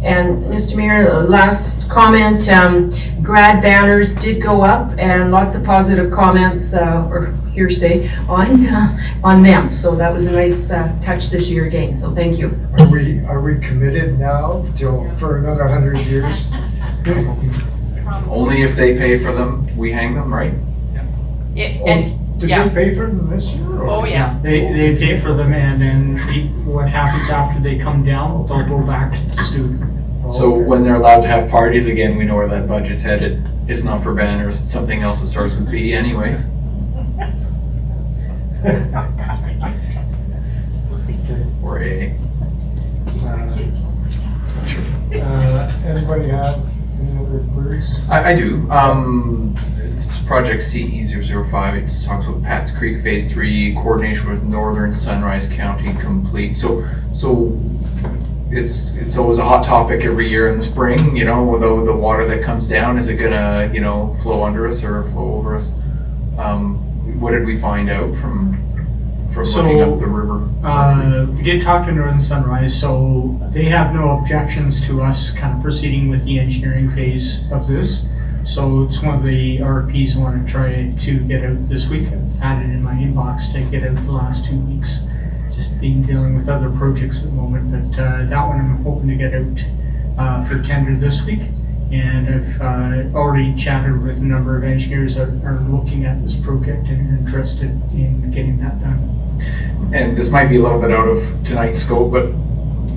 [0.03, 0.75] And Mr.
[0.75, 2.89] Mayor, uh, last comment, um,
[3.23, 9.19] grad banners did go up and lots of positive comments, uh, or hearsay, on, uh,
[9.23, 9.71] on them.
[9.71, 12.51] So that was a nice uh, touch this year again, so thank you.
[12.79, 16.51] Are we, are we committed now till, for another hundred years?
[18.31, 20.55] Only if they pay for them, we hang them, right?
[21.55, 22.67] It- Oh, And, Did yeah.
[22.69, 23.67] they pay for them this year?
[23.69, 27.79] or- oh yeah, They, they pay for them and then the- what happens after they
[27.79, 29.83] come down, they'll go back to the student.
[30.33, 30.65] So Okay.
[30.65, 33.47] when they're allowed to have parties again, we know where that budget's headed.
[33.69, 36.47] It's not for banners, it's something else that starts with B anyways.
[38.63, 39.87] That's my guess.
[40.89, 41.17] We'll see.
[41.63, 42.17] Or A.
[45.13, 46.61] Uh, Anybody have
[47.01, 48.09] any other queries?
[48.09, 48.71] I, I do.
[48.71, 49.55] Um,
[50.11, 51.75] it's project CE 005.
[51.77, 56.57] It talks about Pat's Creek Phase Three coordination with Northern Sunrise County complete.
[56.57, 57.57] So, so
[58.51, 61.17] it's it's always a hot topic every year in the spring.
[61.17, 64.67] You know, the the water that comes down is it gonna you know flow under
[64.67, 65.71] us or flow over us?
[66.39, 68.55] Um, what did we find out from
[69.33, 70.49] from looking up the river?
[70.65, 75.57] Uh, we did talk to Northern Sunrise, so they have no objections to us kind
[75.57, 78.13] of proceeding with the engineering phase of this.
[78.45, 82.09] So it's one of the RFPs I want to try to get out this week.
[82.09, 85.09] I've had it in my inbox to get out the last two weeks.
[85.53, 89.09] Just been dealing with other projects at the moment, but uh, that one I'm hoping
[89.09, 89.65] to get out
[90.19, 91.41] uh, for tender this week.
[91.93, 96.37] And I've uh, already chatted with a number of engineers that are looking at this
[96.37, 99.91] project and are interested in getting that done.
[99.93, 102.33] and this might be a little bit out of tonight's scope, but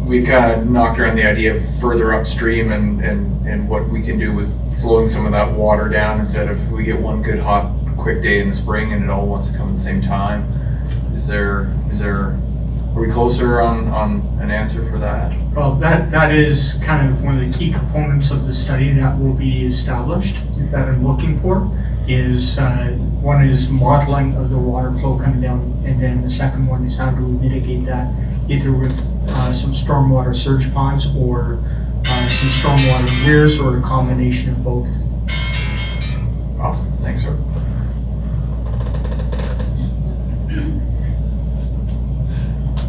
[0.05, 4.01] we kind of knocked around the idea of further upstream and, and, and what we
[4.01, 7.39] can do with slowing some of that water down instead of we get one good
[7.39, 10.01] hot, quick day in the spring and it all wants to come at the same
[10.01, 10.43] time.
[11.15, 12.37] Is there, is there,
[12.95, 15.39] are we closer on, on an answer for that?
[15.53, 19.17] Well, that, that is kind of one of the key components of the study that
[19.17, 20.37] will be established,
[20.71, 21.71] that I'm looking for,
[22.07, 22.87] is, uh,
[23.21, 26.97] one is modeling of the water flow coming down, and then the second one is
[26.97, 28.13] how to mitigate that,
[28.49, 29.12] either with,
[29.53, 31.59] some stormwater surge ponds or,
[32.05, 34.87] uh, some stormwater weirs, or a combination of both.
[36.59, 37.37] Awesome, thanks, sir.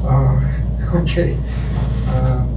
[0.05, 0.41] Uh,
[0.95, 1.37] Okay.
[2.07, 2.49] Um,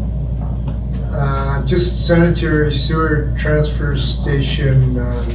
[1.12, 5.26] uh, Just sanitary sewer transfer station, uh,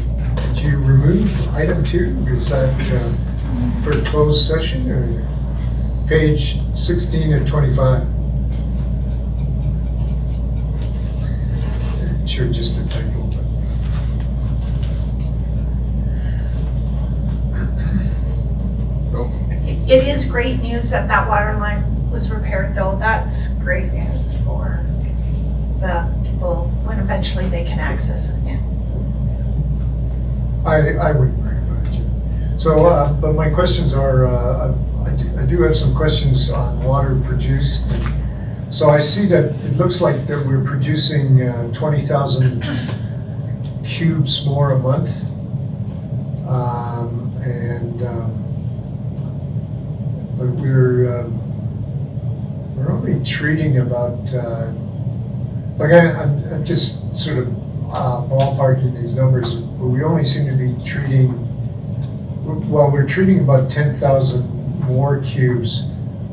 [0.55, 2.17] did you remove item two?
[2.29, 5.25] Is that uh, for closed session or
[6.07, 8.07] page 16 and 25?
[12.43, 13.39] Sure, just a typo, but.
[19.89, 22.97] It is great news that that water line was repaired, though.
[22.97, 24.85] That's great news for
[25.81, 28.59] the people when eventually they can access it again.
[30.65, 32.61] I, I wouldn't worry about it.
[32.61, 34.75] So, uh, but my questions are, uh,
[35.07, 37.93] I do- I do have some questions on water produced.
[38.73, 42.65] So I see that it looks like that we're producing uh, 20,000
[43.85, 45.15] cubes more a month.
[46.49, 48.31] Um, And, um,
[50.39, 51.33] but we're, um,
[52.77, 54.71] we're only treating about, uh,
[55.77, 57.49] like I, I'm, I'm just sort of
[57.93, 61.31] uh, ballparking these numbers, but we only seem to be treating,
[62.71, 64.49] well, we're treating about ten thousand
[64.87, 65.92] more cubes,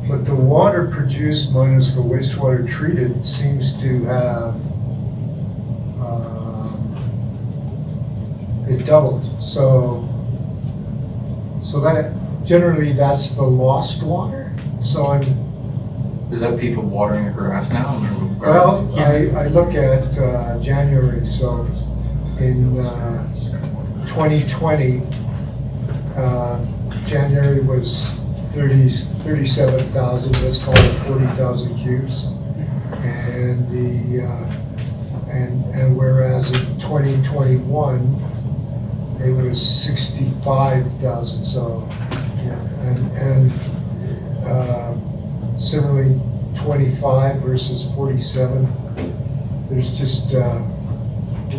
[0.09, 4.55] but the water produced minus the wastewater treated seems to have,
[6.01, 6.73] um,
[8.67, 10.03] it doubled, so,
[11.61, 12.11] so that,
[12.43, 14.51] generally, that's the lost water,
[14.83, 15.21] so I'm,
[16.31, 17.99] Is that people watering the grass now?
[18.41, 21.67] well, I, I look at uh, January, so
[22.39, 23.27] in uh,
[24.07, 25.03] 2020,
[26.15, 26.65] uh,
[27.05, 28.18] January was
[28.51, 32.25] 30, 37,000, let's call it 40,000 cubes.
[33.03, 34.51] And the, uh,
[35.29, 37.99] and, and whereas in 2021,
[39.21, 41.87] it was 65,000, so,
[42.81, 43.51] and, and
[44.47, 44.95] uh,
[45.57, 46.19] similarly,
[46.55, 48.67] 25 versus 47.
[49.69, 50.63] There's just, uh,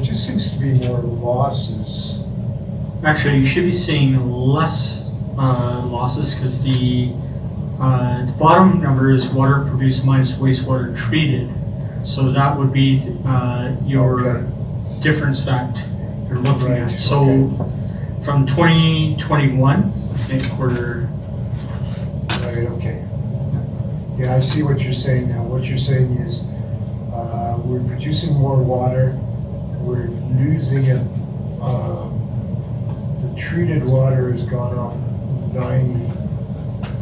[0.01, 2.19] just seems to be more losses.
[3.05, 5.10] Actually, you should be seeing less
[5.41, 7.13] uh, losses because the,
[7.81, 11.51] uh, the bottom number is water produced minus wastewater treated.
[12.05, 14.43] So that would be uh, your
[15.03, 15.83] difference that
[16.29, 17.01] you're looking Right, at.
[17.01, 17.49] So
[18.23, 19.89] from 2021, I
[20.29, 21.09] think we're,
[22.43, 23.07] Right, okay.
[24.19, 25.43] Yeah, I see what you're saying now.
[25.43, 26.45] What you're saying is,
[27.15, 29.19] uh, we're producing more water,
[29.81, 30.09] we're
[30.39, 31.01] losing it.
[31.63, 32.19] um,
[33.23, 34.93] The treated water has gone up
[35.53, 36.11] 90,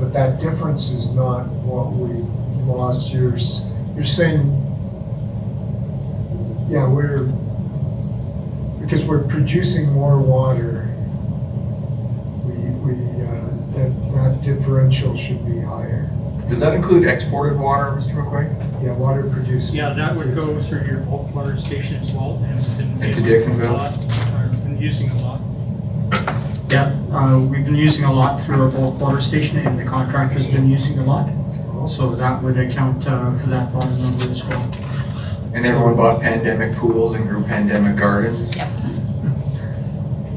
[0.01, 2.19] but that difference is not what we
[2.71, 3.13] lost.
[3.13, 4.41] You're, s- you're saying,
[6.71, 7.25] yeah, we're,
[8.81, 10.85] because we're producing more water,
[12.45, 12.53] we,
[12.85, 12.93] we,
[13.23, 16.11] uh, that, that differential should be higher.
[16.49, 18.15] Does that include exported water, Mr.
[18.15, 18.83] McQuaid?
[18.83, 19.75] Yeah, water produced.
[19.75, 22.91] Yeah, that would go through your bulk water station as well, and it's been.
[23.03, 23.69] Into Dixonville?
[23.71, 25.38] a lot, uh, Been using a lot.
[26.71, 30.47] Yeah, uh, we've been using a lot through our bulk water station, and the contractor's
[30.47, 31.31] been using a lot.
[31.89, 34.61] So that would account uh, for that bottom number as well.
[35.55, 38.55] And everyone bought pandemic pools and grew pandemic gardens?
[38.55, 38.69] Yep.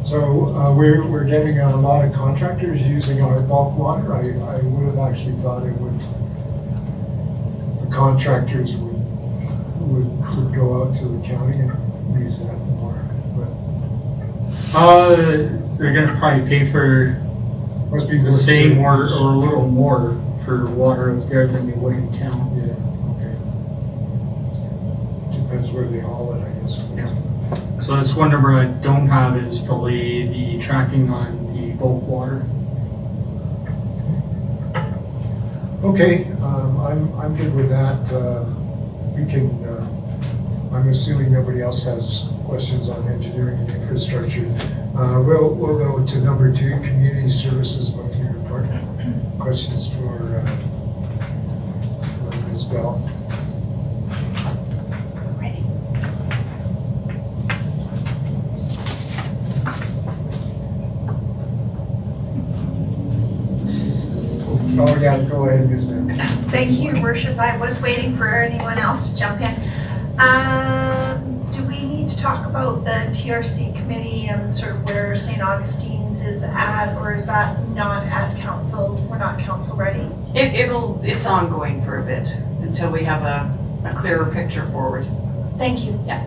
[0.05, 4.13] So uh, we're, we're getting a lot of contractors using our bulk water.
[4.13, 5.99] I, I would have actually thought it would,
[7.81, 8.93] the contractors would,
[9.81, 12.93] would, would go out to the county and use that more.
[13.35, 13.51] But
[14.73, 17.19] Uh, they're gonna probably pay for
[17.89, 18.19] must be.
[18.19, 22.19] the same or, or a little more for water up there than they would in
[22.19, 22.51] town.
[22.55, 22.75] Yeah,
[23.17, 23.35] okay.
[25.43, 26.85] Depends where they haul it, I guess.
[26.95, 27.81] Yeah.
[27.81, 32.45] So that's one number I don't have is probably the tracking on the bulk water.
[35.83, 38.13] Okay, um, I'm, I'm good with that.
[38.13, 38.45] Uh,
[39.17, 44.45] We can, uh, I'm assuming nobody else has questions on engineering and infrastructure.
[44.95, 48.65] Uh, We'll, we'll go to number two, community services monthly report.
[49.39, 50.57] Questions for uh,
[52.51, 52.65] Ms.
[52.65, 53.01] Bell?
[64.83, 65.69] Oh, yeah, go ahead.
[66.49, 67.37] Thank you, worship.
[67.37, 69.55] I was waiting for anyone else to jump in.
[70.19, 71.30] Um,
[72.11, 75.41] to talk about the TRC committee and sort of where St.
[75.41, 78.95] Augustine's is at, or is that not at council?
[79.09, 80.09] We're not council ready?
[80.35, 82.27] It, it'll, it's ongoing for a bit
[82.61, 85.07] until we have a, a clearer picture forward.
[85.57, 85.99] Thank you.
[86.05, 86.21] Yeah.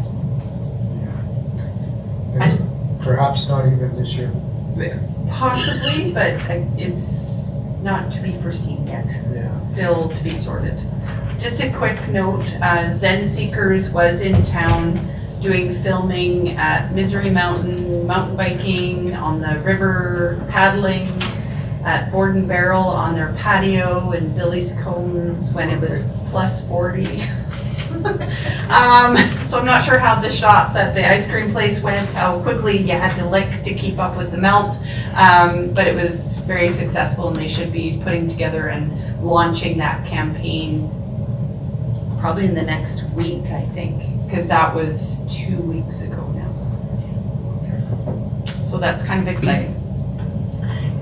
[2.40, 4.32] And Perhaps not even this year.
[5.31, 6.40] Possibly, but
[6.78, 7.51] it's
[7.82, 9.11] not to be foreseen yet.
[9.31, 9.56] Yeah.
[9.59, 10.81] Still to be sorted.
[11.39, 15.11] Just a quick note, uh, Zen Seekers was in town
[15.44, 21.06] doing filming at Misery Mountain, mountain biking, on the river, paddling,
[21.84, 27.20] at Board and Barrel on their patio, and Billy's Cones when it was plus 40.
[28.04, 32.42] Um, so I'm not sure how the shots at the ice cream place went, how
[32.42, 34.76] quickly you had to lick to keep up with the melt.
[35.16, 40.04] Um, but it was very successful and they should be putting together and launching that
[40.06, 40.90] campaign
[42.20, 46.52] probably in the next week, I think, because that was two weeks ago now.
[48.65, 49.81] So that's kind of exciting.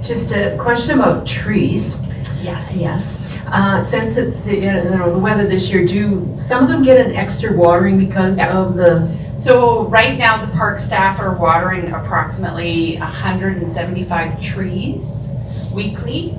[0.03, 1.97] Just a question about trees.
[2.43, 2.77] Yes.
[2.77, 3.33] Yes.
[3.47, 6.99] Uh, Since it's, the, you know, the weather this year, do some of them get
[6.99, 12.99] an extra watering because of the, So right now, the park staff are watering approximately
[12.99, 15.31] 175 trees
[15.73, 16.37] weekly.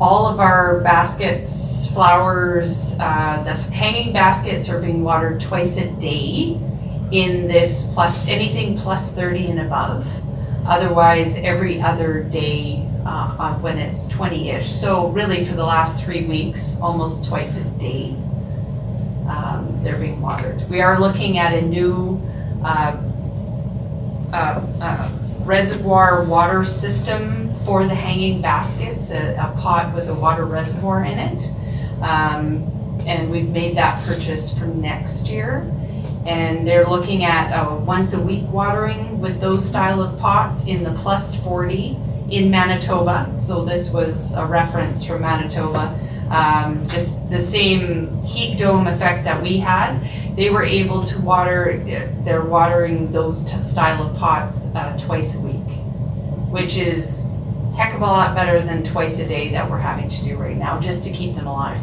[0.00, 6.58] All of our baskets, flowers, uh, the hanging baskets are being watered twice a day
[7.12, 10.06] in this plus, anything plus 30 and above.
[10.66, 14.70] Otherwise, every other day uh, when it's 20-ish.
[14.70, 18.10] So really, for the last three weeks, almost twice a day,
[19.28, 20.68] um, they're being watered.
[20.68, 22.20] We are looking at a new
[22.64, 23.00] uh,
[24.32, 25.10] uh, uh,
[25.40, 31.18] reservoir water system for the hanging baskets, a a pot with a water reservoir in
[31.18, 31.50] it.
[32.02, 32.66] Um,
[33.06, 35.70] And we've made that purchase for next year.
[36.26, 41.34] And they're looking at a once-a-week watering with those style of pots in the plus
[41.42, 41.96] 40
[42.30, 43.32] in Manitoba.
[43.38, 45.98] So this was a reference from Manitoba.
[46.30, 49.98] Um, Just the same heat dome effect that we had
[50.36, 51.82] they were able to water,
[52.24, 55.76] they're watering those style of pots uh, twice a week,
[56.50, 57.26] which is
[57.76, 60.56] heck of a lot better than twice a day that we're having to do right
[60.56, 61.78] now, just to keep them alive.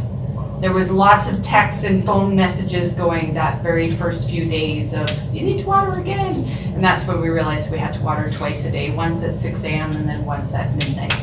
[0.60, 5.08] There was lots of texts and phone messages going that very first few days of,
[5.34, 6.46] you need to water again.
[6.74, 9.64] And that's when we realized we had to water twice a day, once at six
[9.64, 11.14] AM and then once at midnight,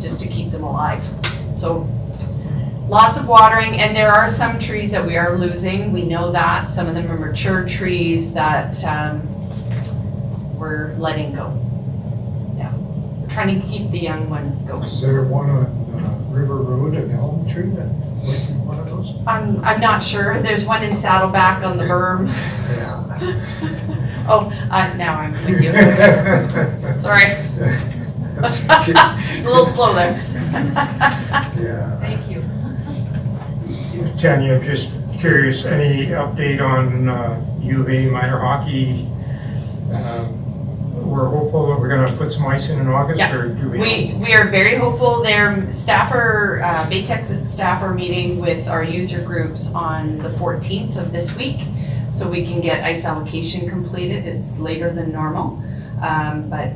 [0.00, 1.04] just to keep them alive.
[1.56, 1.86] So
[2.88, 5.92] lots of watering, and there are some trees that we are losing.
[5.92, 6.66] We know that.
[6.66, 9.20] Some of them are mature trees that um,
[10.58, 11.52] we're letting go.
[12.56, 14.84] Yeah, we're trying to keep the young ones going.
[14.84, 18.09] Is there one on uh, River Road, an elm tree that,
[18.70, 19.14] one of those?
[19.26, 20.40] I'm, I'm not sure.
[20.40, 22.28] There's one in Saddleback on the berm.
[22.28, 23.06] Yeah.
[24.28, 25.72] Oh, uh, now I'm with you.
[26.98, 27.24] Sorry.
[28.36, 30.12] That's It's a little slow there.
[31.58, 31.98] Yeah.
[32.00, 32.42] Thank you.
[34.18, 39.06] Tanya, I'm just curious, any update on uh, U of A minor hockey?
[39.92, 40.39] Um,
[41.10, 43.34] we're hopeful that we're gonna put some ice in in August, Yeah.
[43.34, 43.78] or do we?
[43.78, 45.22] We, we are very hopeful.
[45.22, 50.96] Their staff are, uh, Baytex staff are meeting with our user groups on the 14th
[50.96, 51.60] of this week.
[52.12, 54.26] So we can get ice allocation completed.
[54.26, 55.62] It's later than normal.
[56.02, 56.72] Um, but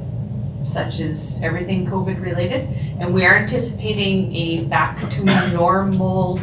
[0.64, 2.68] such is everything COVID related.
[3.00, 6.40] And we are anticipating a back to normal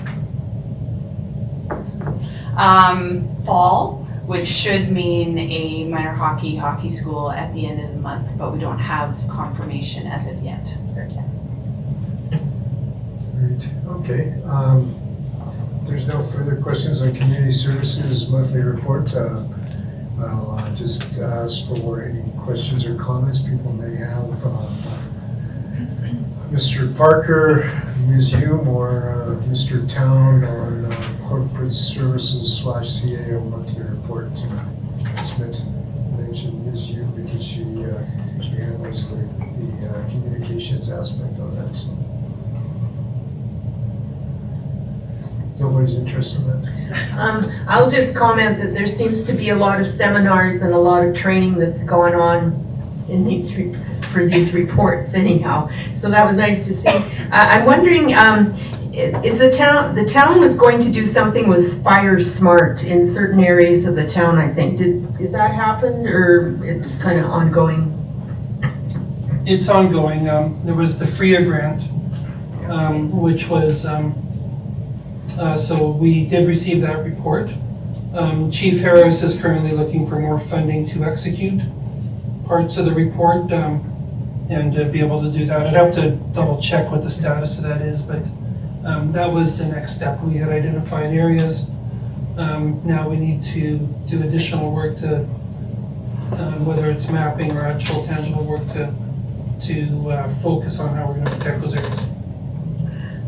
[2.58, 4.01] um, fall,
[4.32, 8.54] which should mean a minor hockey, hockey school at the end of the month, but
[8.54, 10.66] we don't have confirmation as of yet.
[13.88, 14.34] Okay.
[14.46, 14.96] Um,
[15.84, 19.14] There's no further questions on community services monthly report.
[19.14, 19.44] uh,
[20.20, 24.46] I'll uh, just ask for any questions or comments people may have.
[24.46, 24.72] uh,
[26.52, 26.96] Mr.
[26.98, 27.64] Parker,
[28.08, 29.90] Museum, or uh, Mr.
[29.90, 34.26] Town on uh, corporate services slash CAO monthly Uh,
[36.18, 36.92] mentioned Ms.
[36.92, 38.06] Yu because she uh,
[38.42, 41.90] she handles the the uh, communications aspect of that, so.
[45.60, 47.12] Nobody's interested in that?
[47.20, 50.78] Um, I'll just comment that there seems to be a lot of seminars and a
[50.78, 52.54] lot of training that's going on
[53.10, 53.54] in these,
[54.12, 55.70] for these reports anyhow.
[55.94, 56.90] So that was nice to see.
[57.32, 58.54] I, I'm wondering, um,
[58.94, 63.44] is the town, the town was going to do something with Fire Smart in certain
[63.44, 64.80] areas of the town, I think.
[64.80, 67.98] Did, is that happen or it's kind of ongoing?
[69.46, 70.30] It's ongoing.
[70.30, 71.82] Um, There was the FRIAA grant,
[72.70, 74.14] um, which was, um,
[75.40, 77.52] uh, so we did receive that report.
[78.14, 81.62] Um, Chief Harris is currently looking for more funding to execute
[82.46, 83.82] parts of the report um,
[84.50, 85.66] and to be able to do that.
[85.66, 88.22] I'd have to double check what the status of that is, but
[88.84, 90.20] um, that was the next step.
[90.22, 91.70] We had identified areas.
[92.38, 93.78] Um, Now we need to
[94.08, 95.20] do additional work to,
[96.38, 98.94] um, whether it's mapping or actual tangible work to
[99.62, 102.06] to uh, focus on how we're going to protect those areas.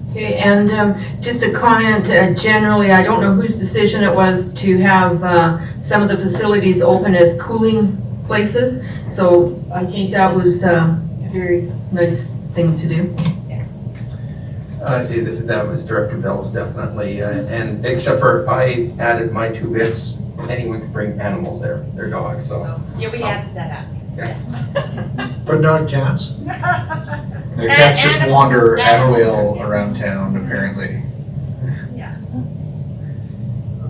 [0.10, 4.54] Okay, and um, just a comment, uh, generally, I don't know whose decision it was
[4.62, 8.84] to have uh, some of the facilities open as cooling places.
[9.10, 11.00] So I think that was a
[11.32, 13.16] very nice thing to do.
[14.84, 19.70] Uh, it- That was Director Bell's definitely, uh, and except for I added my two
[19.70, 20.18] bits,
[20.50, 22.80] anyone could bring animals there, their dogs, so.
[22.98, 23.88] Yeah, we added that up
[25.46, 26.38] But not cats?
[27.56, 31.04] The cats just wander at will around town, apparently.
[31.96, 32.16] Yeah.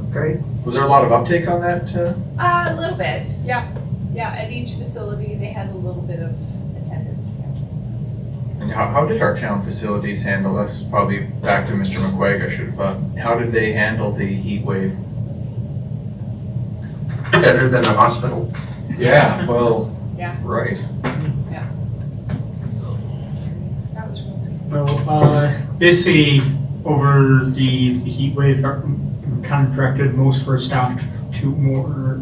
[0.10, 0.41] Okay.
[0.65, 1.95] Was there a lot of uptake on that?
[1.95, 3.72] uh, Uh, a little bit, yeah.
[4.14, 6.62] Yeah, at each facility, they had a little bit of attendance, yeah.
[8.64, 10.84] And how, how did our town facilities handle this?
[10.84, 11.95] Probably back to Mr.
[11.95, 12.98] McQuaig, I should have thought.
[13.18, 14.95] How did they handle the heat wave?
[17.34, 18.53] Better than the hospital.
[18.98, 20.38] Yeah, well, Yeah.
[20.44, 20.77] right.
[21.52, 21.68] Yeah.
[23.95, 24.60] That was real scary.
[24.69, 26.41] Well, uh, basically,
[26.85, 31.03] over the the heat wave, uh, we kind of directed most of our staff
[31.41, 32.22] to more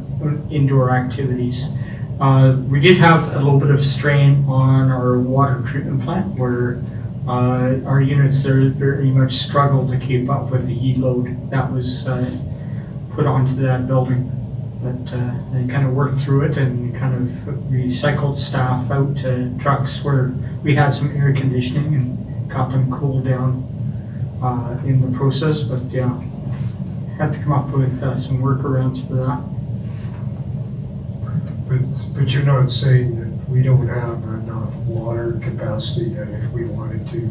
[0.49, 1.77] indoor activities.
[2.22, 6.80] Uh, We did have a little bit of strain on our water treatment plant where
[7.27, 12.07] uh, our units very much struggled to keep up with the heat load that was
[12.07, 12.30] uh,
[13.10, 14.30] put onto that building.
[14.84, 19.57] But uh, they kind of worked through it and kind of recycled staff out to
[19.57, 20.31] trucks where
[20.61, 23.68] we had some air conditioning and got them cooled down
[24.43, 26.19] uh, in the process, but yeah,
[27.18, 29.60] had to come up with uh, some workarounds for that.
[31.72, 31.80] But,
[32.14, 37.07] but you're not saying that we don't have enough water capacity that if we wanted
[37.10, 37.22] to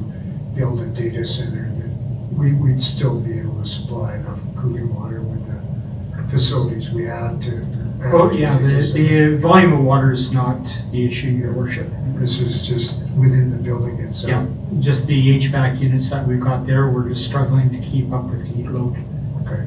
[0.54, 1.90] build a data center, that
[2.32, 7.38] we, we'd still be able to supply enough cooling water with the facilities we have
[7.42, 7.66] to.
[8.02, 10.56] Oh, yeah, the the, volume of water is not
[10.90, 11.88] the issue, your worship.
[12.14, 14.48] This is just within the building itself.
[14.48, 18.24] Yeah, just the HVAC units that we've got there, we're just struggling to keep up
[18.24, 18.96] with the heat load.
[19.42, 19.66] Okay.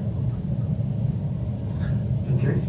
[2.37, 2.59] Okay.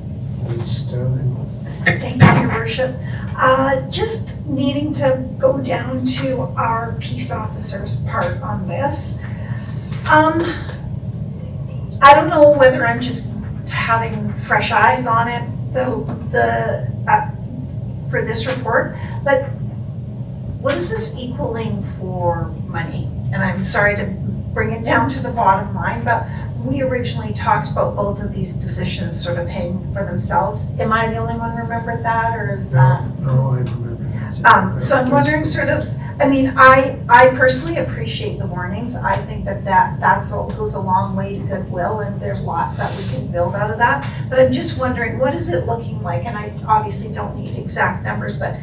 [0.46, 2.96] Let's, uh, Thank you, your worship.
[3.36, 9.22] Uh, Just needing to go down to our peace officers part on this.
[10.10, 10.40] Um,
[12.00, 13.34] I don't know whether I'm just
[13.68, 15.42] having fresh eyes on it,
[15.74, 15.84] the,
[16.30, 17.30] the, uh,
[18.10, 19.44] for this report, but
[20.60, 23.10] what is this equaling for money?
[23.32, 24.06] And I'm sorry to
[24.54, 26.26] bring it down to the bottom line, but
[26.64, 30.78] we originally talked about both of these positions sort of paying for themselves.
[30.80, 33.06] Am I the only one who remembered that, or is that?
[33.20, 34.48] No, I remember.
[34.48, 35.88] Um, so I'm wondering sort of,
[36.20, 38.94] I mean, I, I personally appreciate the warnings.
[38.96, 42.76] I think that that, that's, a- goes a long way to goodwill and there's lots
[42.76, 44.08] that we can build out of that.
[44.28, 46.24] But I'm just wondering, what is it looking like?
[46.24, 48.56] And I obviously don't need exact numbers, but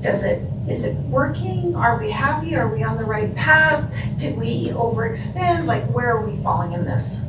[0.00, 1.74] does it, is it working?
[1.74, 2.56] Are we happy?
[2.56, 3.92] Are we on the right path?
[4.16, 5.66] Did we overextend?
[5.66, 7.26] Like, where are we falling in this?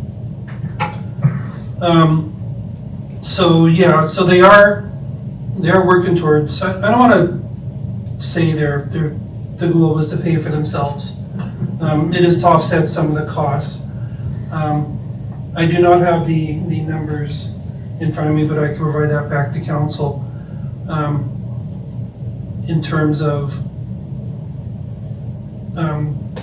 [1.81, 2.31] Um,
[3.23, 4.91] so, yeah, so they are,
[5.57, 9.09] they are working towards, I I don't wanna say their, their,
[9.57, 11.17] the goal was to pay for themselves.
[11.81, 13.83] Um, it is to offset some of the costs.
[14.51, 17.55] Um, I do not have the, the numbers
[17.99, 20.21] in front of me, but I can provide that back to council.
[20.87, 21.31] Um,
[22.67, 23.57] in terms of,
[25.77, 26.33] um,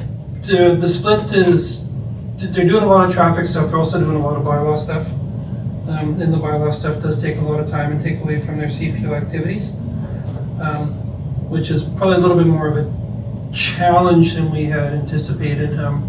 [0.46, 1.88] the, the split is,
[2.36, 5.10] they're doing a lot of traffic stuff, they're also doing a lot of bylaw stuff.
[5.92, 8.58] Um, and the bylaw stuff does take a lot of time and take away from
[8.58, 9.72] their CPO activities.
[10.60, 10.98] Um,
[11.52, 15.78] which is probably a little bit more of a challenge than we had anticipated.
[15.78, 16.08] Um,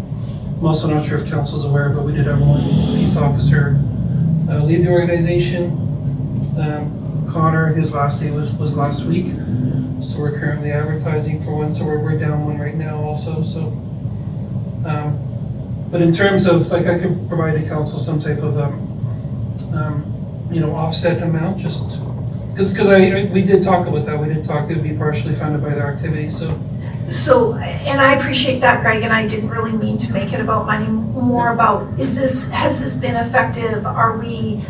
[0.58, 3.78] I'm also not sure if council's aware, but we did have one police officer
[4.48, 5.72] uh, leave the organization.
[6.58, 9.26] Um, Connor, his last day was, was last week.
[10.00, 13.66] So we're currently advertising for one, so we're, we're down one right now also, so.
[14.86, 15.18] Um,
[15.90, 18.83] But in terms of, like, I could provide the council some type of, um,
[19.74, 21.98] um, you know, offset amount, just,
[22.52, 24.94] because, because I, I- we did talk about that, we did talk, it would be
[24.94, 26.58] partially funded by their activity, so.
[27.08, 30.66] So, and I appreciate that, Greg, and I didn't really mean to make it about
[30.66, 33.84] money, more about, is this, has this been effective?
[33.84, 34.64] Are we,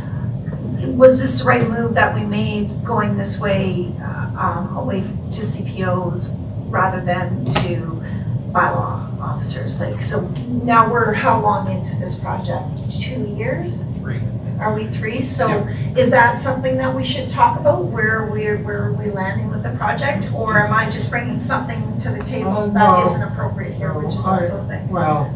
[0.86, 5.40] was this the right move that we made going this way, uh, um, away to
[5.43, 6.28] CPOs
[6.70, 8.02] rather than to
[8.51, 9.81] bylaw officers?
[9.81, 10.28] Like, so
[10.64, 12.90] now we're how long into this project?
[13.01, 13.85] Two years?
[13.98, 14.20] Three.
[14.60, 15.22] Are we three?
[15.22, 15.66] So
[15.97, 19.62] is that something that we should talk about, where we're, where are we landing with
[19.62, 20.32] the project?
[20.35, 23.02] Or am I just bringing something to the table Uh, that no.
[23.05, 24.89] isn't appropriate here, which is I- also a thing?
[24.89, 25.31] Well,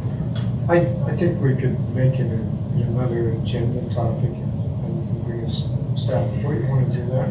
[0.68, 0.76] I,
[1.06, 4.44] I think we could make it a- another agenda topic and
[4.84, 7.28] and we can bring us staff, what you want to do that?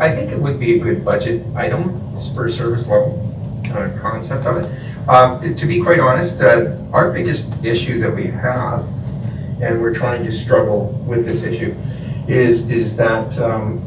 [0.00, 2.00] I think it would be a good budget item
[2.34, 3.18] for service level
[3.74, 4.66] uh, concept of it.
[5.08, 8.84] Um, To be quite honest, uh, our biggest issue that we have,
[9.62, 11.74] and we're trying to struggle with this issue,
[12.28, 13.80] is, is that um,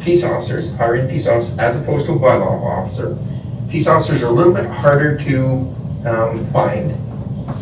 [0.00, 3.18] peace officers, hiring peace officers, as opposed to a bylaw officer,
[3.70, 5.74] peace officers are a little bit harder to
[6.06, 6.90] um, find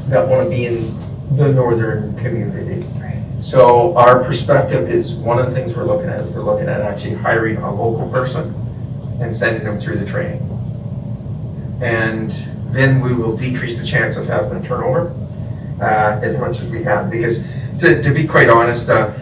[0.09, 0.91] that want to be in
[1.37, 2.87] the northern community.
[3.41, 6.81] So our perspective is, one of the things we're looking at is we're looking at
[6.81, 8.55] actually hiring a local person
[9.21, 10.41] and sending them through the training.
[11.83, 12.31] And
[12.73, 15.13] then we will decrease the chance of having a turnover
[15.81, 17.11] uh, as much as we have.
[17.11, 17.47] Because
[17.81, 19.13] to, to be quite honest, uh,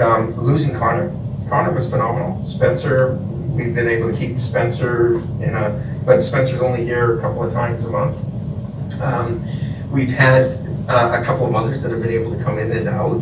[0.00, 1.10] um, losing Connor,
[1.48, 2.42] Connor was phenomenal.
[2.44, 3.16] Spencer,
[3.52, 7.52] we've been able to keep Spencer in a, but Spencer's only here a couple of
[7.52, 9.00] times a month.
[9.00, 9.44] Um,
[9.90, 10.52] We've had
[10.88, 13.20] uh, a couple of others that have been able to come in and out.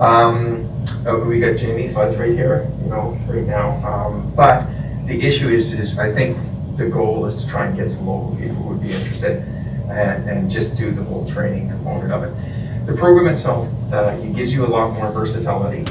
[0.00, 0.68] Um,
[1.06, 3.76] uh, we got Jamie Fudge right here, you know, right now.
[3.86, 4.66] Um, but
[5.06, 6.36] the issue is, is I think
[6.76, 9.44] the goal is to try and get some local people who would be interested
[9.90, 12.86] and, and just do the whole training component of it.
[12.86, 15.90] The program itself, uh, it gives you a lot more versatility.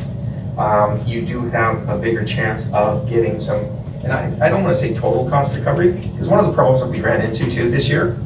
[0.58, 3.62] Um, you do have a bigger chance of getting some,
[4.04, 6.82] and I, I don't want to say total cost recovery, because one of the problems
[6.82, 8.20] that we ran into too this year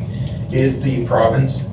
[0.51, 1.65] is the province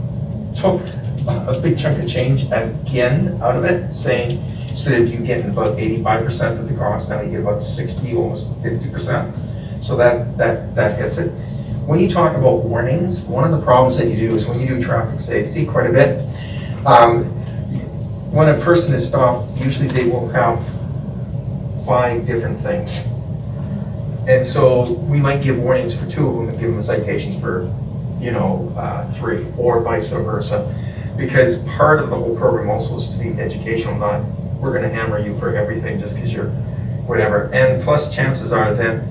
[0.54, 0.80] took
[1.26, 5.78] a big chunk of change again out of it, saying instead of you getting about
[5.78, 9.34] eighty-five percent of the cost, now you get about sixty, almost fifty percent.
[9.82, 11.32] So that, that, that hits it.
[11.86, 14.66] When you talk about warnings, one of the problems that you do is when you
[14.66, 16.26] do traffic safety quite a bit,
[16.86, 17.24] um,
[18.32, 20.58] when a person is stopped, usually they will have
[21.84, 23.06] five different things.
[24.26, 27.70] And so we might give warnings for two of them and give them citations for,
[28.18, 30.74] you know, uh, three, or vice versa.
[31.18, 34.24] Because part of the whole program also is to be educational, not,
[34.58, 36.48] we're gonna hammer you for everything just because you're
[37.06, 37.52] whatever.
[37.52, 39.02] And plus chances are that,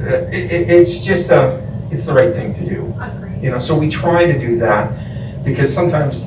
[0.00, 2.94] uh, it, it, it's just a, it's the right thing to do.
[3.40, 6.24] You know, so we try to do that, because sometimes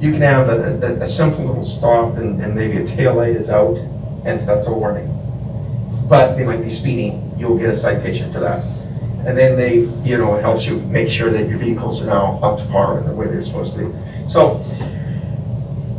[0.00, 3.36] you can have a, a, a simple little stop and, and maybe a tail light
[3.36, 3.78] is out,
[4.26, 5.08] and that's a warning.
[6.08, 8.64] But they might be speeding, you'll get a citation for that.
[9.26, 12.38] And then they, you know, it helps you make sure that your vehicles are now
[12.42, 14.28] up to par in the way they're supposed to be.
[14.28, 14.64] So,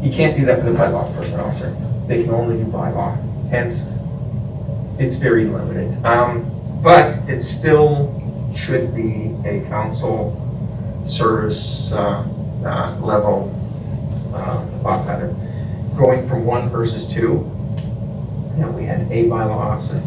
[0.02, 1.76] you can't do that with a bylaw enforcement officer.
[2.08, 3.96] They can only do bylaw, hence,
[5.00, 6.04] it's very limited.
[6.06, 6.52] Um,
[6.82, 8.17] but it's still
[8.58, 10.36] should be a council
[11.06, 12.28] service, uh,
[12.66, 13.54] uh, level,
[14.34, 15.36] uh, thought pattern.
[15.96, 17.50] Going from one versus two,
[18.56, 20.02] you know, we had a bylaw officer.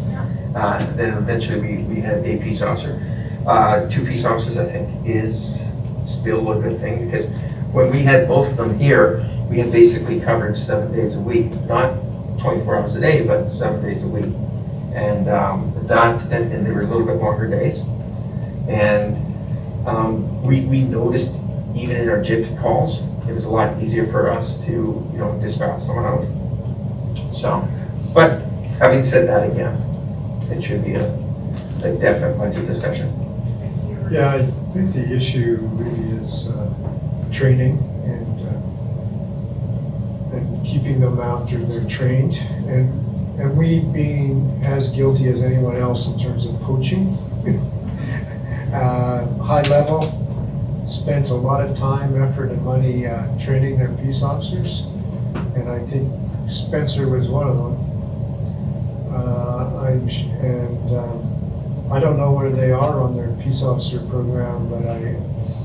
[0.55, 3.01] Uh, then eventually we, we had a peace officer.
[3.47, 5.61] Uh, two peace officers, I think, is
[6.05, 7.29] still a good thing, because
[7.71, 11.51] when we had both of them here, we had basically coverage seven days a week,
[11.65, 11.95] not
[12.37, 14.33] twenty-four hours a day, but seven days a week.
[14.93, 17.81] And, um, that, and, and they were a little bit longer days.
[18.67, 19.17] And,
[19.87, 21.39] um, we, we noticed
[21.75, 25.39] even in our JIP calls, it was a lot easier for us to, you know,
[25.41, 26.25] dispatch someone out.
[27.33, 27.67] So,
[28.13, 28.41] but
[28.79, 29.75] having said that again,
[30.51, 31.13] it should be a,
[31.83, 33.17] a definite budget discussion.
[34.11, 34.43] Yeah, I
[34.73, 36.69] think the issue really is uh,
[37.31, 38.41] training and,
[40.33, 42.35] uh, and keeping them after they're trained.
[42.67, 47.17] And, and we being as guilty as anyone else in terms of poaching.
[48.73, 50.01] Uh, High level,
[50.87, 54.85] spent a lot of time, effort, and money uh, training their peace officers.
[55.55, 56.09] And I think
[56.49, 59.11] Spencer was one of them.
[59.13, 60.07] Uh, I'm,
[60.39, 65.15] and um, I don't know where they are on their peace officer program, but I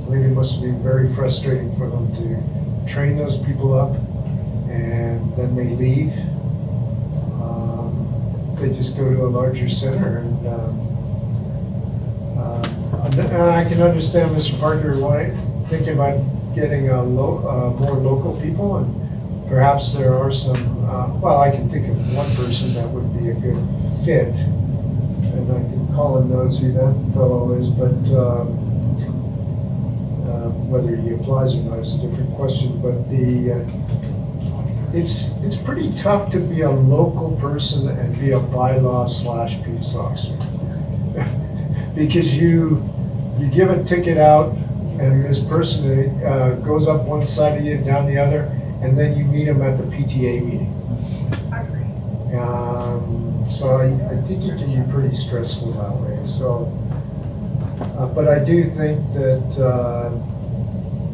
[0.04, 3.94] believe it must be very frustrating for them to train those people up
[4.68, 6.12] and then they leave.
[7.40, 10.95] Um, They just go to a larger center and, um,
[13.18, 14.58] and I can understand Mr.
[14.60, 15.30] Parker why,
[15.68, 16.20] thinking about
[16.54, 21.50] getting a lo, uh, more local people and perhaps there are some, uh, well, I
[21.50, 23.56] can think of one person that would be a good
[24.04, 24.36] fit.
[25.32, 28.48] And I think Colin knows who that fellow is, but, um,
[30.26, 35.56] uh, whether he applies or not is a different question, but the, uh, it's, it's
[35.56, 40.36] pretty tough to be a local person and be a bylaw slash peace officer.
[41.94, 42.85] Because you,
[43.38, 44.52] you give a ticket out
[44.98, 48.44] and this person, uh, goes up one side of you, and down the other,
[48.82, 50.72] and then you meet them at the PTA meeting.
[52.38, 56.72] Um, so I, I think it can be pretty stressful that way, so.
[57.98, 60.10] Uh, but I do think that, uh,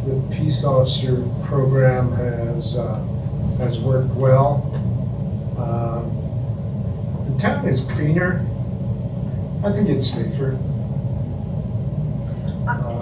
[0.04, 3.04] the peace officer program has, uh,
[3.58, 4.62] has worked well.
[5.58, 6.10] Um,
[7.32, 8.44] The town is cleaner.
[9.64, 10.58] I think it's safer.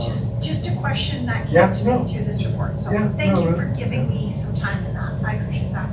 [0.01, 1.99] Just, just a question that Yeah, came to no.
[2.05, 4.95] me through this report, so Yeah, thank no, you for giving me some time in
[4.95, 5.89] that, I appreciate that.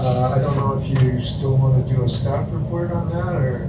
[0.00, 3.34] Uh, I don't know if you still want to do a staff report on that,
[3.34, 3.68] or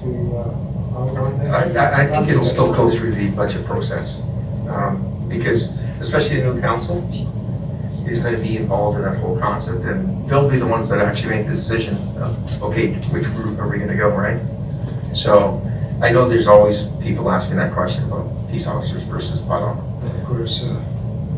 [0.00, 1.94] to, uh, outline I, that?
[1.94, 4.20] I, I think it'll still go through the budget process,
[4.68, 7.06] um, because especially the new council
[8.06, 11.30] is gonna be involved in that whole concept, and they'll be the ones that actually
[11.36, 14.40] make the decision of, okay, which route are we gonna go, right?
[15.14, 15.60] So,
[16.02, 19.78] I know there's always people asking that question about peace officers versus bylaw.
[20.04, 20.74] And Of course, uh,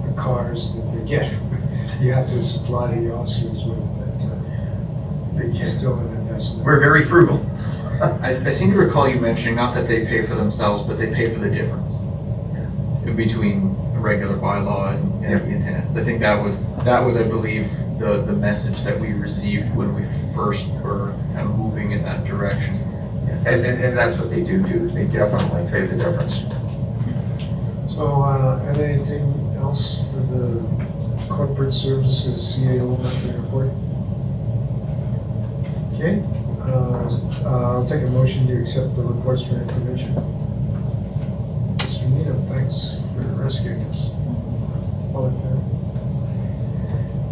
[0.05, 1.33] the cars that they get,
[2.01, 6.67] you have to supply the officers with, but, uh, it's still an investment.
[6.67, 7.41] We're very frugal.
[8.03, 11.15] I, I seem to recall you mentioning, not that they pay for themselves, but they
[11.15, 11.93] pay for the difference
[13.07, 15.97] in between a regular bylaw and, and the enhanced.
[15.97, 17.71] I think that was, that was, I believe,
[18.01, 20.03] the, the message that we received when we
[20.35, 22.75] first were kind of moving in that direction.
[23.47, 26.43] And, and, and that's what they do do, they definitely pay the difference.
[27.95, 33.71] So, uh, anything else for the corporate services CAO monthly report?
[35.95, 36.21] Okay,
[36.63, 40.13] uh, I'll take a motion to accept the reports for information.
[41.77, 42.11] Mr.
[42.11, 44.11] Needham, thanks for rescuing us.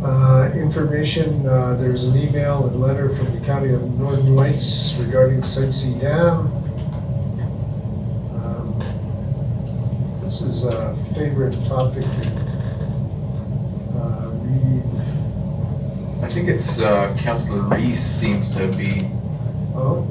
[0.04, 5.42] Uh, information, uh, there's an email and letter from the County of Northern Lights regarding
[5.42, 6.46] C Dam.
[8.36, 8.78] Um,
[10.62, 12.28] This is a favorite topic in,
[13.98, 14.82] uh, reading.
[16.22, 19.10] I think it's, uh, Councilor Reese seems to be
[19.74, 20.06] Oh,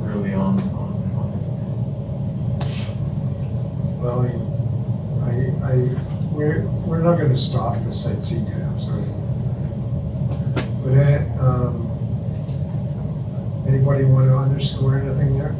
[0.00, 1.32] really on, on, on
[2.58, 2.88] this.
[4.00, 4.24] well,
[5.26, 5.74] I, I,
[6.32, 8.92] we're, we're not gonna stop the Site C Dam, so.
[10.82, 11.90] But, uh, um,
[13.68, 15.54] anybody want to underscore anything there?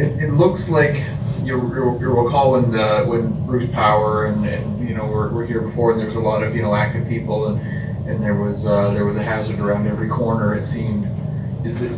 [0.00, 1.04] It, it looks like
[1.50, 5.44] you, you you recall when the, when Bruce Power and, and, you know, were, were
[5.44, 7.60] here before and there was a lot of, you know, active people and,
[8.08, 11.06] and there was, uh, there was a hazard around every corner, it seemed.
[11.66, 11.92] Is it,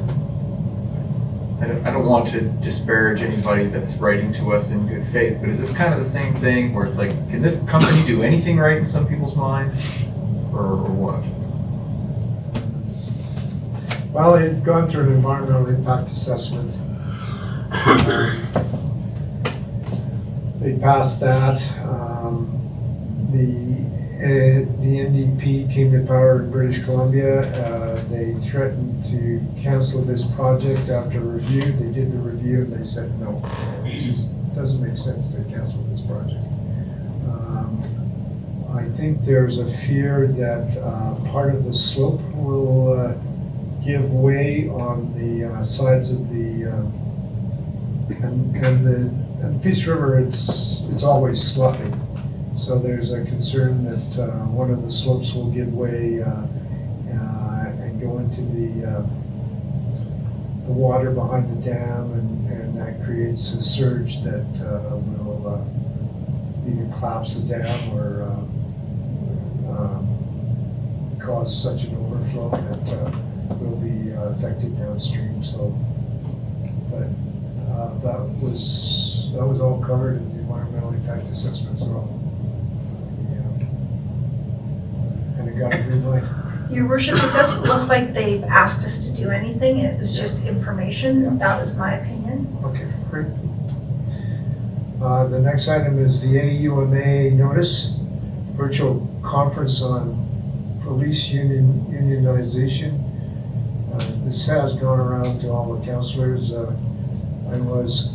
[1.61, 5.39] I don't, I don't want to disparage anybody that's writing to us in good faith,
[5.41, 8.23] but is this kind of the same thing where it's like, can this company do
[8.23, 10.07] anything right in some people's minds?
[10.53, 11.23] Or, or what?
[14.13, 16.75] Well, they've gone through an environmental impact assessment.
[20.62, 21.60] They passed that.
[21.84, 22.58] Um,
[23.32, 23.73] The
[24.23, 27.41] Uh, The NDP came to power in British Columbia.
[27.65, 31.73] Uh, They threatened to cancel this project after review.
[31.73, 33.42] They did the review and they said, no,
[33.84, 36.44] it doesn't make sense to cancel this project.
[37.26, 37.81] Um,
[38.73, 43.15] I think there's a fear that uh, part of the slope will uh,
[43.84, 46.92] give way on the uh, sides of the, um,
[48.23, 49.10] and and the,
[49.43, 51.91] and Peace River, it's, it's always sloppy.
[52.57, 57.65] So there's a concern that uh, one of the slopes will give way uh, uh,
[57.81, 59.03] and go into the, uh,
[60.67, 65.67] the water behind the dam, and, and that creates a surge that uh, will
[66.69, 68.49] either collapse the dam or um,
[71.19, 75.77] cause such an overflow that will be affected downstream, so.
[76.91, 77.09] But
[77.73, 79.02] uh, that was,
[79.33, 82.09] that was all covered in the environmental impact assessment, so.
[83.31, 83.49] yeah.
[85.39, 86.25] And it got a green light.
[86.70, 90.47] Your worship, it doesn't look like they've asked us to do anything, it was just
[90.47, 92.47] information, that was my opinion.
[92.65, 93.27] Okay, great.
[95.02, 97.94] Uh, The next item is the AUMA notice,
[98.52, 100.17] virtual conference on
[100.83, 102.99] police union, unionization.
[103.94, 106.52] Uh, This has gone around to all the counselors.
[106.52, 106.73] Uh,
[107.51, 108.11] I was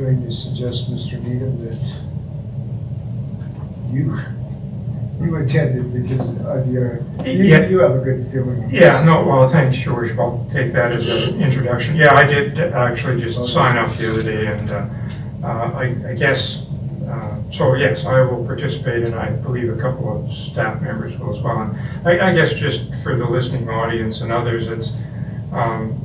[0.00, 1.20] going to suggest, Mr.
[1.22, 1.78] Needham, that
[3.92, 4.16] you,
[5.20, 7.68] you attended because of your, you, Yeah.
[7.68, 8.68] you have a good feeling.
[8.72, 10.16] Yeah, no, well, thanks, George.
[10.18, 11.96] I'll take that as an introduction.
[11.96, 14.86] Yeah, I did actually just sign up the other day and uh,
[15.42, 16.66] uh, I I guess,
[17.08, 21.34] uh, so yes, I will participate and I believe a couple of staff members will
[21.36, 21.60] as well.
[21.62, 24.92] And I I guess just for the listening audience and others, it's,
[25.52, 25.98] um,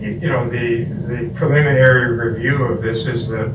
[0.00, 3.48] you know, the the preliminary review of this is that,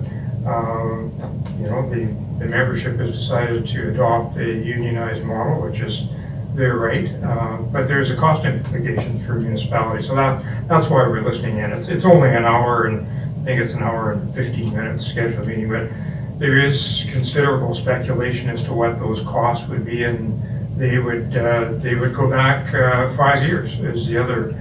[0.46, 1.12] um,
[1.60, 2.06] you know, the
[2.40, 6.08] the membership has decided to adopt a unionized model, which is
[6.56, 11.22] their right, uh, but there's a cost implication for municipalities, so that, that's why we're
[11.22, 11.72] listening in.
[11.72, 15.48] It's, it's only an hour, and I think it's an hour and 15 minutes scheduled
[15.48, 15.90] meeting, but
[16.38, 20.40] there is considerable speculation as to what those costs would be, and
[20.78, 24.56] they would, uh, they would go back uh, five years is the other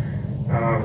[0.51, 0.83] uh,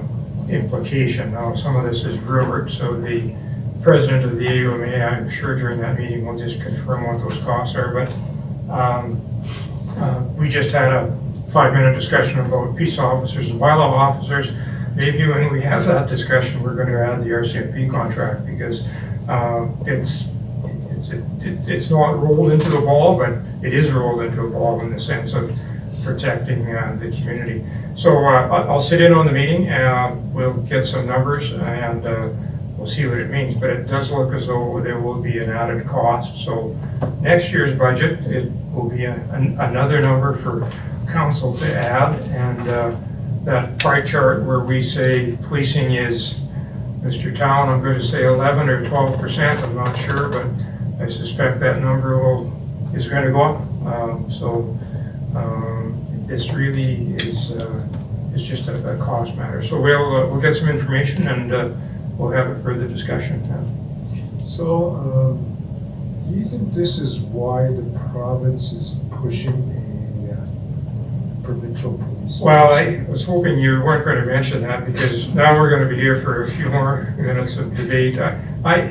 [0.50, 1.32] implication.
[1.32, 3.34] Now, some of this is rumored, so the
[3.82, 7.76] president of the AUMA, I'm sure during that meeting will just confirm what those costs
[7.76, 8.12] are, but
[8.72, 9.22] um,
[9.98, 11.18] uh, we just had a
[11.52, 14.52] five-minute discussion about peace officers and bylaw officers.
[14.96, 18.86] Maybe when we have that discussion, we're going to add the RCMP contract because
[19.30, 20.26] uh, it's,
[20.92, 21.24] it's, it-
[21.70, 23.30] it's not rolled into the ball, but
[23.66, 25.58] it is rolled into a ball in the sense of
[26.04, 27.66] protecting uh, the community.
[27.96, 32.04] So uh, I'll sit in on the meeting, uh, we'll get some numbers and
[32.78, 33.56] we'll see what it means.
[33.56, 36.44] But it does look as though there will be an added cost.
[36.46, 36.76] So
[37.22, 40.70] next year's budget, it will be a- an- another number for
[41.12, 42.20] council to add.
[42.32, 42.96] And uh,
[43.44, 46.40] that pie chart where we say policing is,
[47.02, 47.36] Mr.
[47.36, 50.46] Town, I'm going to say 11 or 12 percent, I'm not sure, but
[51.02, 52.52] I suspect that number will,
[52.94, 53.62] is going to go up.
[53.88, 54.78] Um, So
[55.38, 57.88] um, this really is, uh,
[58.34, 59.64] is just a a cost matter.
[59.64, 61.70] So we'll, uh, we'll get some information and uh,
[62.18, 63.42] we'll have a further discussion.
[63.44, 64.40] Then.
[64.46, 65.54] So, um,
[66.30, 69.54] do you think this is why the province is pushing
[70.30, 72.40] a uh, provincial police?
[72.42, 75.90] Well, I was hoping you weren't going to mention that because now we're going to
[75.96, 78.20] be here for a few more minutes of debate.
[78.20, 78.88] I, I-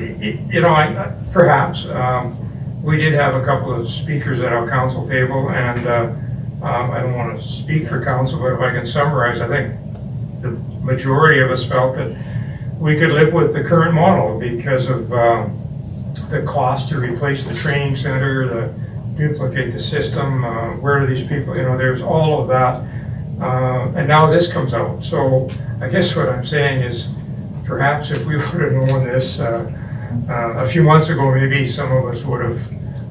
[0.51, 2.35] you know, I, perhaps, um,
[2.83, 6.13] we did have a couple of speakers at our council table and, uh,
[6.61, 9.75] um, I don't want to speak for council, but if I can summarize, I think
[10.41, 10.51] the
[10.83, 12.15] majority of us felt that
[12.79, 15.57] we could live with the current model because of, um,
[16.29, 18.73] the cost to replace the training center, the
[19.17, 22.83] duplicate the system, uh, where are these people, you know, there's all of that.
[23.41, 25.03] Uh, And now this comes out.
[25.03, 25.49] So
[25.81, 27.07] I guess what I'm saying is
[27.65, 29.71] perhaps if we would have known this uh,
[30.29, 32.59] uh, a few months ago, maybe some of us would have,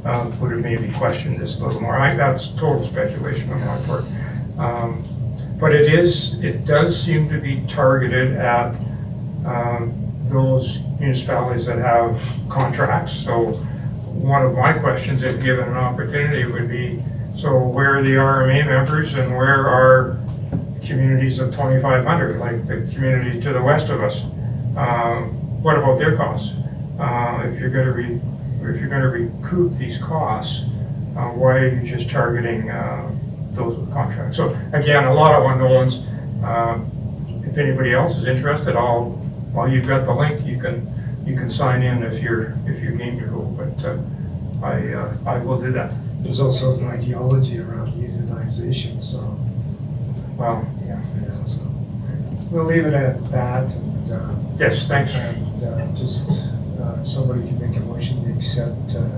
[0.06, 1.96] uh, would have maybe questioned this a little more.
[1.98, 4.04] I- That's total speculation on my part.
[4.58, 5.04] Um,
[5.58, 8.74] But it is, it does seem to be targeted at
[9.46, 9.94] um,
[10.28, 12.20] those municipalities that have
[12.50, 13.12] contracts.
[13.12, 13.52] So
[14.12, 17.02] one of my questions, if given an opportunity, would be,
[17.36, 20.18] so where are the RMA members and where are
[20.84, 24.24] communities of 2,500, like the community to the west of us?
[24.76, 26.54] Um, What about their costs?
[26.98, 28.20] Uh, If you're going to re,
[28.70, 30.62] if you're going to recoup these costs,
[31.16, 33.10] uh, why are you just targeting uh,
[33.52, 34.36] those with contracts?
[34.36, 36.02] So again, a lot of unknowns.
[36.44, 36.90] Um,
[37.46, 39.12] If anybody else is interested, I'll,
[39.54, 40.86] while you've got the link, you can,
[41.24, 43.96] you can sign in if you're, if you're game to go, but uh,
[44.62, 45.92] I, uh, I will do that.
[46.22, 49.20] there's also an ideology around unionization, so.
[50.36, 51.00] Well, yeah.
[51.22, 51.62] Yeah, so,
[52.50, 55.14] we'll leave it at that, and, uh, Yes, thanks.
[55.14, 56.50] and, uh, just,
[57.06, 59.08] somebody can make a motion to accept, uh,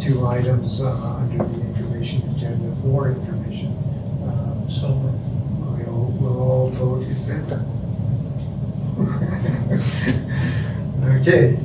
[0.00, 3.72] two items, uh, under the information agenda for information.
[4.26, 4.88] Uh, So
[5.84, 7.64] We'll, we'll all vote in favor.
[11.20, 11.58] Okay.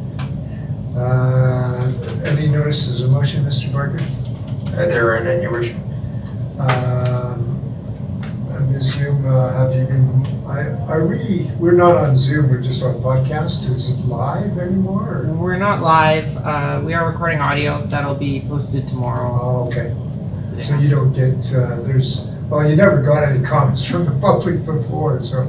[0.95, 1.91] Uh,
[2.25, 3.71] Any notices of motion, Mr.
[3.71, 3.99] Barker?
[4.73, 5.75] Uh, There are none, your worship.
[5.75, 5.85] And
[6.57, 6.63] Ms.
[6.63, 7.16] Hume,
[9.27, 13.69] uh, have you been, I- are we, we're not on Zoom, we're just on podcast,
[13.75, 15.23] is it live anymore?
[15.25, 16.35] or- We're not live.
[16.37, 17.85] Uh, we are recording audio.
[17.87, 19.37] That'll be posted tomorrow.
[19.41, 19.95] Oh, okay.
[20.63, 24.65] So you don't get, uh, there's, well, you never got any comments from the public
[24.65, 25.41] before, so,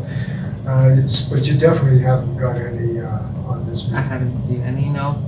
[0.66, 3.08] uh, it's- but you definitely haven't got any uh,
[3.46, 5.22] on this I haven't seen any, no.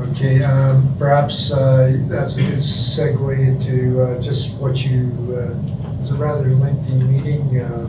[0.00, 5.77] Okay, um, perhaps uh, that's a good segue into uh, just what you, uh,
[6.08, 7.60] was a rather lengthy meeting.
[7.60, 7.86] uh,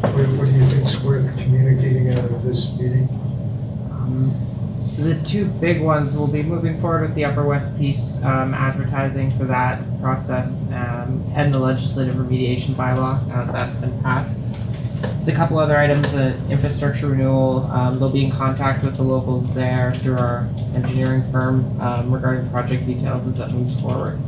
[0.00, 3.08] What what do you think's worth communicating out of this meeting?
[3.90, 4.34] Um,
[4.98, 9.30] the two big ones will be moving forward with the Upper West Peace, um, advertising
[9.36, 13.26] for that process, um, and the legislative remediation bylaw.
[13.52, 14.52] That's been passed.
[15.02, 17.66] There's a couple other items, the infrastructure renewal.
[17.70, 22.48] Um, they'll be in contact with the locals there through our engineering firm um, regarding
[22.50, 24.18] project details as that moves forward.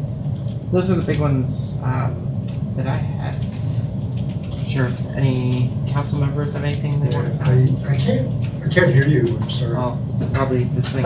[0.72, 2.26] Those are the big ones um,
[2.76, 3.36] that I had.
[4.68, 8.28] Sure, any council members have anything they want to I I can't,
[8.64, 9.76] I can't hear you, I'm sorry.
[9.76, 11.04] Oh, it's probably this thing.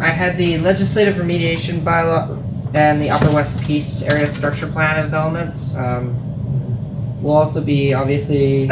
[0.00, 2.42] I had the legislative remediation bylaw
[2.74, 5.74] and the Upper West Peace Area Structure Plan as elements.
[5.76, 6.16] Um,
[7.20, 8.70] We'll also be obviously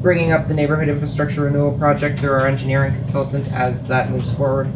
[0.00, 4.68] bringing up the neighborhood infrastructure renewal project through our engineering consultant as that moves forward,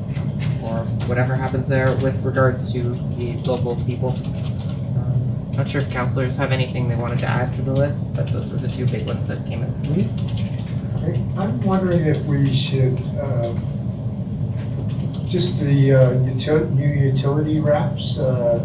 [0.63, 2.83] or whatever happens there with regards to
[3.17, 4.15] the local people.
[5.59, 8.47] Not sure if counselors have anything they wanted to add to the list, but those
[8.53, 10.09] were the two big ones that came in for me.
[11.37, 13.59] I- I'm wondering if we should, um,
[15.29, 18.61] just the uh, util- new utility wraps, uh,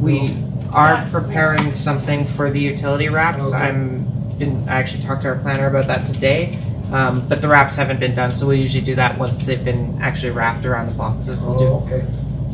[0.00, 0.34] We
[0.72, 3.44] are preparing something for the utility wraps.
[3.52, 3.56] Okay.
[3.58, 4.06] I'm
[4.38, 6.56] been, I actually talked to our planner about that today.
[6.90, 9.98] Um, but the wraps haven't been done, so we'll usually do that once they've been
[10.00, 11.42] actually wrapped around the boxes.
[11.42, 12.04] We'll Oh, do okay.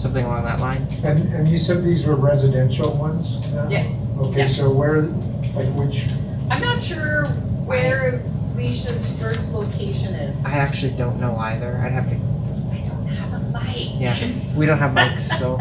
[0.06, 1.02] Something along that lines.
[1.02, 3.40] And, and you said these were residential ones?
[3.52, 3.68] now?
[3.68, 4.08] Yes.
[4.18, 4.46] Okay, Yeah.
[4.46, 6.06] so where, like which,
[6.48, 7.26] I'm not sure
[7.66, 8.22] where
[8.54, 10.44] Leisha's first location is.
[10.46, 11.76] I actually don't know either.
[11.78, 14.00] I'd have to, I don't have a mic.
[14.00, 14.16] yeah,
[14.56, 15.56] we don't have mics, so.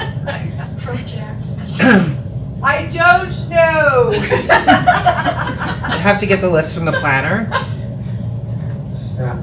[0.79, 1.47] Project.
[2.63, 4.11] I don't know.
[5.89, 7.49] I'd have to get the list from the planner.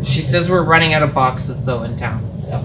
[0.05, 2.58] She says we're running out of boxes though in town, so.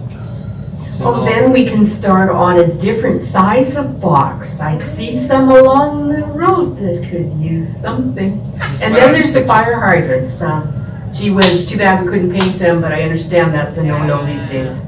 [0.98, 4.60] So Oh, then we can start on a different size of box.
[4.60, 8.42] I see some along the road that could use something.
[8.82, 10.42] And then there's the fire hydrants.
[10.42, 10.74] Um,
[11.14, 14.50] Gee whiz, too bad we couldn't paint them, but I understand that's a no-no these
[14.50, 14.82] days.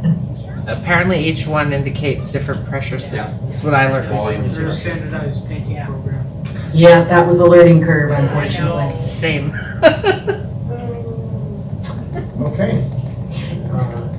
[0.67, 3.39] Apparently each one indicates different pressure systems.
[3.41, 4.53] That's what I learned recently.
[4.53, 6.25] There's a standardized painting program.
[6.73, 8.93] Yeah, that was a learning curve, unfortunately.
[8.97, 9.53] Same.
[12.41, 12.83] okay.
[13.71, 14.09] Uh,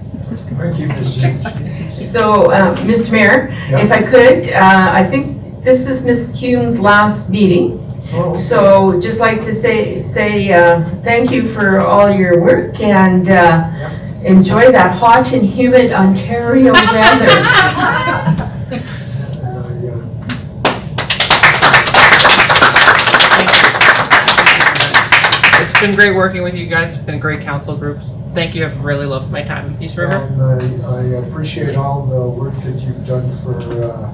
[0.61, 1.23] Thank you, Ms.
[1.23, 1.45] Hughes.
[2.11, 3.13] So, uh, Mr.
[3.13, 6.41] Mayor, if I could, uh, I think this is Ms.
[6.41, 7.79] Hume's last meeting.
[8.13, 8.35] Oh.
[8.35, 13.71] So just like to say uh, thank you for all your work and uh,
[14.25, 17.29] enjoy that hot and humid Ontario weather.
[25.81, 26.95] It's been great working with you guys.
[26.95, 28.11] It's been great council groups.
[28.35, 28.67] Thank you.
[28.67, 30.13] I've really loved my time in Peace River.
[30.13, 34.13] And I, I appreciate all the work that you've done for, uh,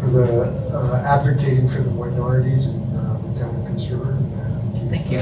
[0.00, 0.44] for the
[0.74, 4.16] uh, advocating for the minorities in uh, the town of Peace River.
[4.88, 5.18] Thank you.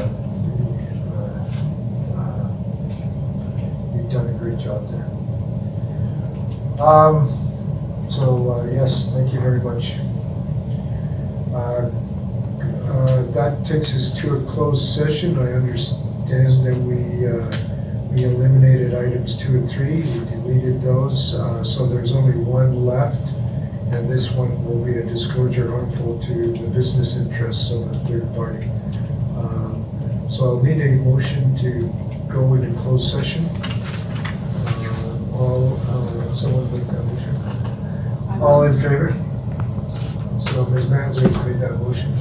[2.17, 2.53] Uh,
[3.97, 5.09] You've done a great job there.
[6.81, 7.27] Um,
[8.09, 9.95] so, uh, yes, thank you very much.
[12.93, 15.39] Uh, That takes us to a closed session.
[15.39, 17.51] I understand that we, uh,
[18.13, 23.33] we eliminated items two and three, we deleted those, uh, so there's only one left.
[23.95, 28.27] And this one will be a disclosure harmful to the business interests of a third
[28.35, 28.69] party.
[29.37, 29.79] Um,
[30.29, 31.71] So I'll need a motion to
[32.29, 33.45] go into closed session.
[34.65, 37.35] Uh, All, uh, someone make that motion?
[38.43, 39.13] All in favor?
[40.41, 40.87] So Ms.
[40.87, 42.13] Manzer made that motion.